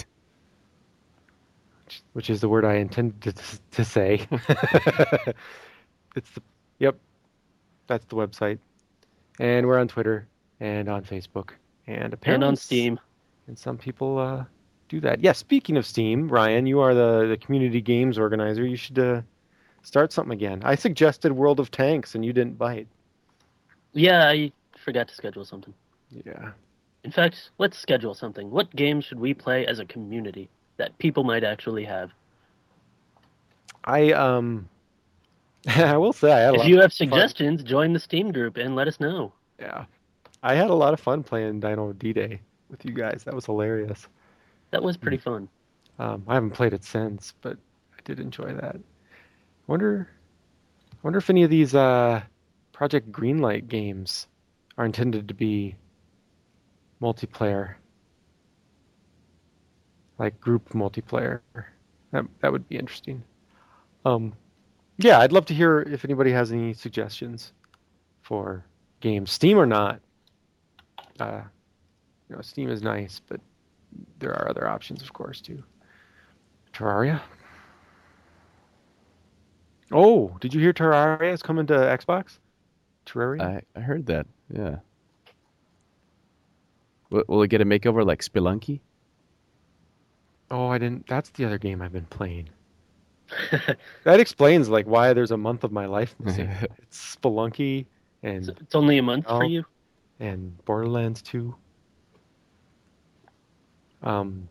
[2.14, 3.34] Which is the word I intended to,
[3.72, 4.26] to say.
[6.16, 6.42] it's the
[6.82, 6.96] yep,
[7.86, 8.58] that's the website,
[9.38, 10.26] and we're on Twitter
[10.60, 11.50] and on Facebook
[11.86, 13.00] and apparently And on Steam.
[13.46, 14.44] And some people uh,
[14.88, 15.20] do that.
[15.20, 15.32] Yeah.
[15.32, 18.66] Speaking of Steam, Ryan, you are the the community games organizer.
[18.66, 19.22] You should uh,
[19.82, 20.62] start something again.
[20.64, 22.88] I suggested World of Tanks, and you didn't bite.
[23.92, 25.74] Yeah, I forgot to schedule something.
[26.24, 26.50] Yeah.
[27.04, 28.50] In fact, let's schedule something.
[28.50, 32.10] What games should we play as a community that people might actually have?
[33.84, 34.68] I um,
[35.68, 36.92] I will say I had a lot If you have fun.
[36.92, 39.32] suggestions, join the Steam group and let us know.
[39.58, 39.84] Yeah,
[40.42, 43.22] I had a lot of fun playing Dino D-Day with you guys.
[43.24, 44.08] That was hilarious.
[44.70, 45.22] That was pretty Hmm.
[45.22, 45.48] fun.
[45.98, 47.56] Um, I haven't played it since, but
[47.96, 48.76] I did enjoy that.
[49.66, 50.08] Wonder,
[51.02, 52.22] wonder if any of these uh,
[52.72, 54.26] Project Greenlight games
[54.78, 55.76] are intended to be
[57.00, 57.74] multiplayer,
[60.18, 61.40] like group multiplayer.
[62.12, 63.22] That that would be interesting.
[64.04, 64.32] Um,
[64.98, 67.52] yeah, I'd love to hear if anybody has any suggestions
[68.22, 68.64] for
[69.00, 70.00] games, Steam or not.
[71.18, 71.42] Uh,
[72.28, 73.40] you know, Steam is nice, but
[74.18, 75.62] there are other options, of course, too.
[76.72, 77.20] Terraria.
[79.90, 82.38] Oh, did you hear Terraria is coming to Xbox?
[83.04, 83.42] Terraria.
[83.42, 84.26] I, I heard that.
[84.50, 84.76] Yeah.
[87.10, 88.80] Will, will it get a makeover like Spelunky?
[90.52, 91.06] oh, I didn't.
[91.08, 92.48] That's the other game I've been playing.
[94.04, 96.48] That explains like why there's a month of my life missing.
[96.78, 97.86] it's Spelunky
[98.22, 99.38] It's, and it's only a month Oh.
[99.38, 99.64] for you.
[100.20, 101.54] and Borderlands 2.
[104.02, 104.48] Um,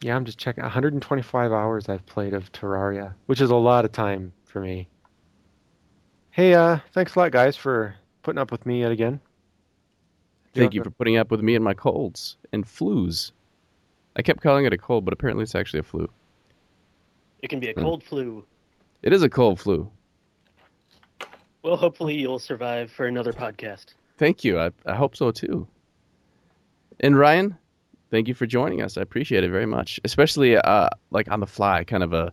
[0.00, 0.62] yeah, I'm just checking.
[0.62, 4.88] 125 hours I've played of Terraria, which is a lot of time for me.
[6.30, 9.20] Hey, uh, thanks a lot, guys, for putting up with me yet again.
[10.54, 10.78] Thank Yeah.
[10.80, 13.32] you for putting up with me and my colds and flus.
[14.16, 16.08] I kept calling it a cold, but apparently it's actually a flu.
[17.42, 17.82] It can be a Hmm.
[17.82, 18.44] cold flu.
[19.02, 19.90] It is a cold flu.
[21.62, 23.94] Well, hopefully you'll survive for another podcast.
[24.18, 24.58] Thank you.
[24.58, 25.66] I, I hope so too.
[27.00, 27.56] And Ryan,
[28.10, 28.96] thank you for joining us.
[28.96, 32.32] I appreciate it very much, especially uh, like on the fly, kind of a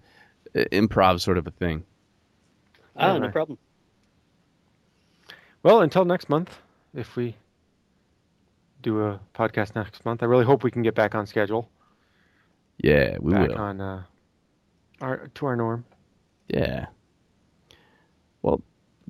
[0.56, 1.84] uh, improv sort of a thing.
[2.96, 3.32] Ah, Yeah, no right.
[3.32, 3.58] problem.
[5.64, 6.60] Well, until next month,
[6.94, 7.36] if we
[8.82, 11.70] do a podcast next month, I really hope we can get back on schedule,
[12.78, 13.56] Yeah, we back will.
[13.58, 14.04] on uh,
[15.04, 15.86] our to our norm.
[16.48, 16.88] Yeah.
[18.42, 18.62] Well,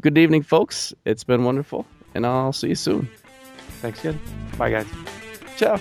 [0.01, 0.93] good evening, folks.
[1.05, 3.07] It's been wonderful, and I'll see you soon.
[3.81, 4.19] Thanks again.
[4.57, 4.87] Bye, guys.
[5.55, 5.79] Ciao.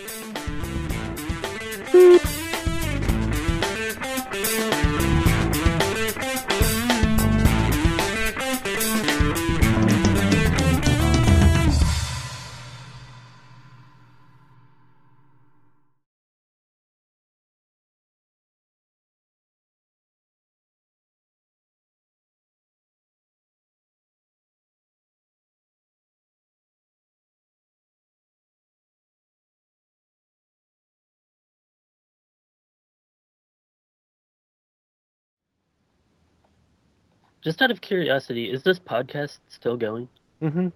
[37.43, 40.09] Just out of curiosity, is this podcast still going?
[40.40, 40.69] Mm-hmm.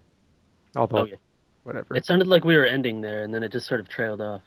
[0.76, 1.16] Although, Okay.
[1.62, 1.94] whatever.
[1.96, 4.42] It sounded like we were ending there, and then it just sort of trailed off.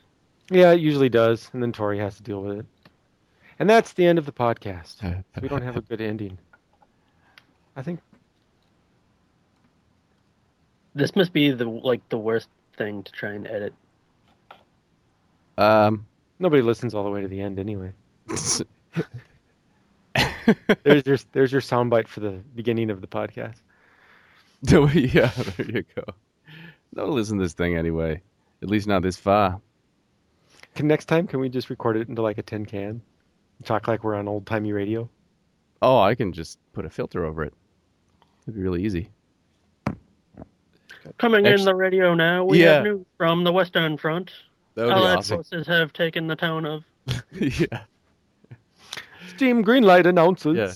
[0.50, 2.66] Yeah, it usually does, and then Tori has to deal with it.
[3.58, 5.02] And that's the end of the podcast.
[5.40, 6.38] we don't have a good ending.
[7.76, 8.00] I think
[10.94, 13.72] This must be the like the worst thing to try and edit.
[15.56, 16.06] Um,
[16.38, 17.92] nobody listens all the way to the end anyway.
[20.82, 23.56] There's your there's your soundbite for the beginning of the podcast.
[24.70, 26.04] yeah, there you go.
[26.94, 28.20] Don't listen to this thing anyway.
[28.62, 29.60] At least not this far.
[30.74, 33.00] Can next time can we just record it into like a tin can?
[33.64, 35.08] Talk like we're on old timey radio.
[35.82, 37.54] Oh, I can just put a filter over it.
[38.42, 39.08] It'd be really easy.
[41.18, 42.74] Coming in the radio now, we Yeah.
[42.74, 44.32] have news from the Western Front.
[44.74, 45.36] That would be Allied awesome.
[45.38, 46.84] forces have taken the town of.
[47.32, 47.82] yeah.
[49.40, 50.54] Steam Greenlight announces.
[50.54, 50.74] Yeah.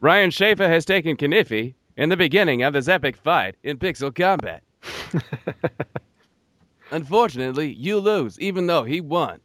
[0.00, 4.64] Ryan Schaefer has taken Kniffy in the beginning of this epic fight in Pixel Combat.
[6.90, 9.38] Unfortunately, you lose, even though he won.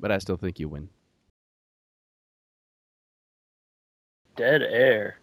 [0.00, 0.88] But I still think you win.
[4.36, 5.18] Dead air.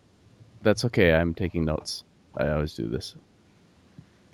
[0.61, 1.11] That's okay.
[1.11, 2.03] I'm taking notes.
[2.37, 3.15] I always do this.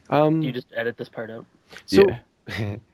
[0.10, 1.46] Um, You just edit this part out.
[1.86, 2.04] so
[2.50, 2.76] yeah.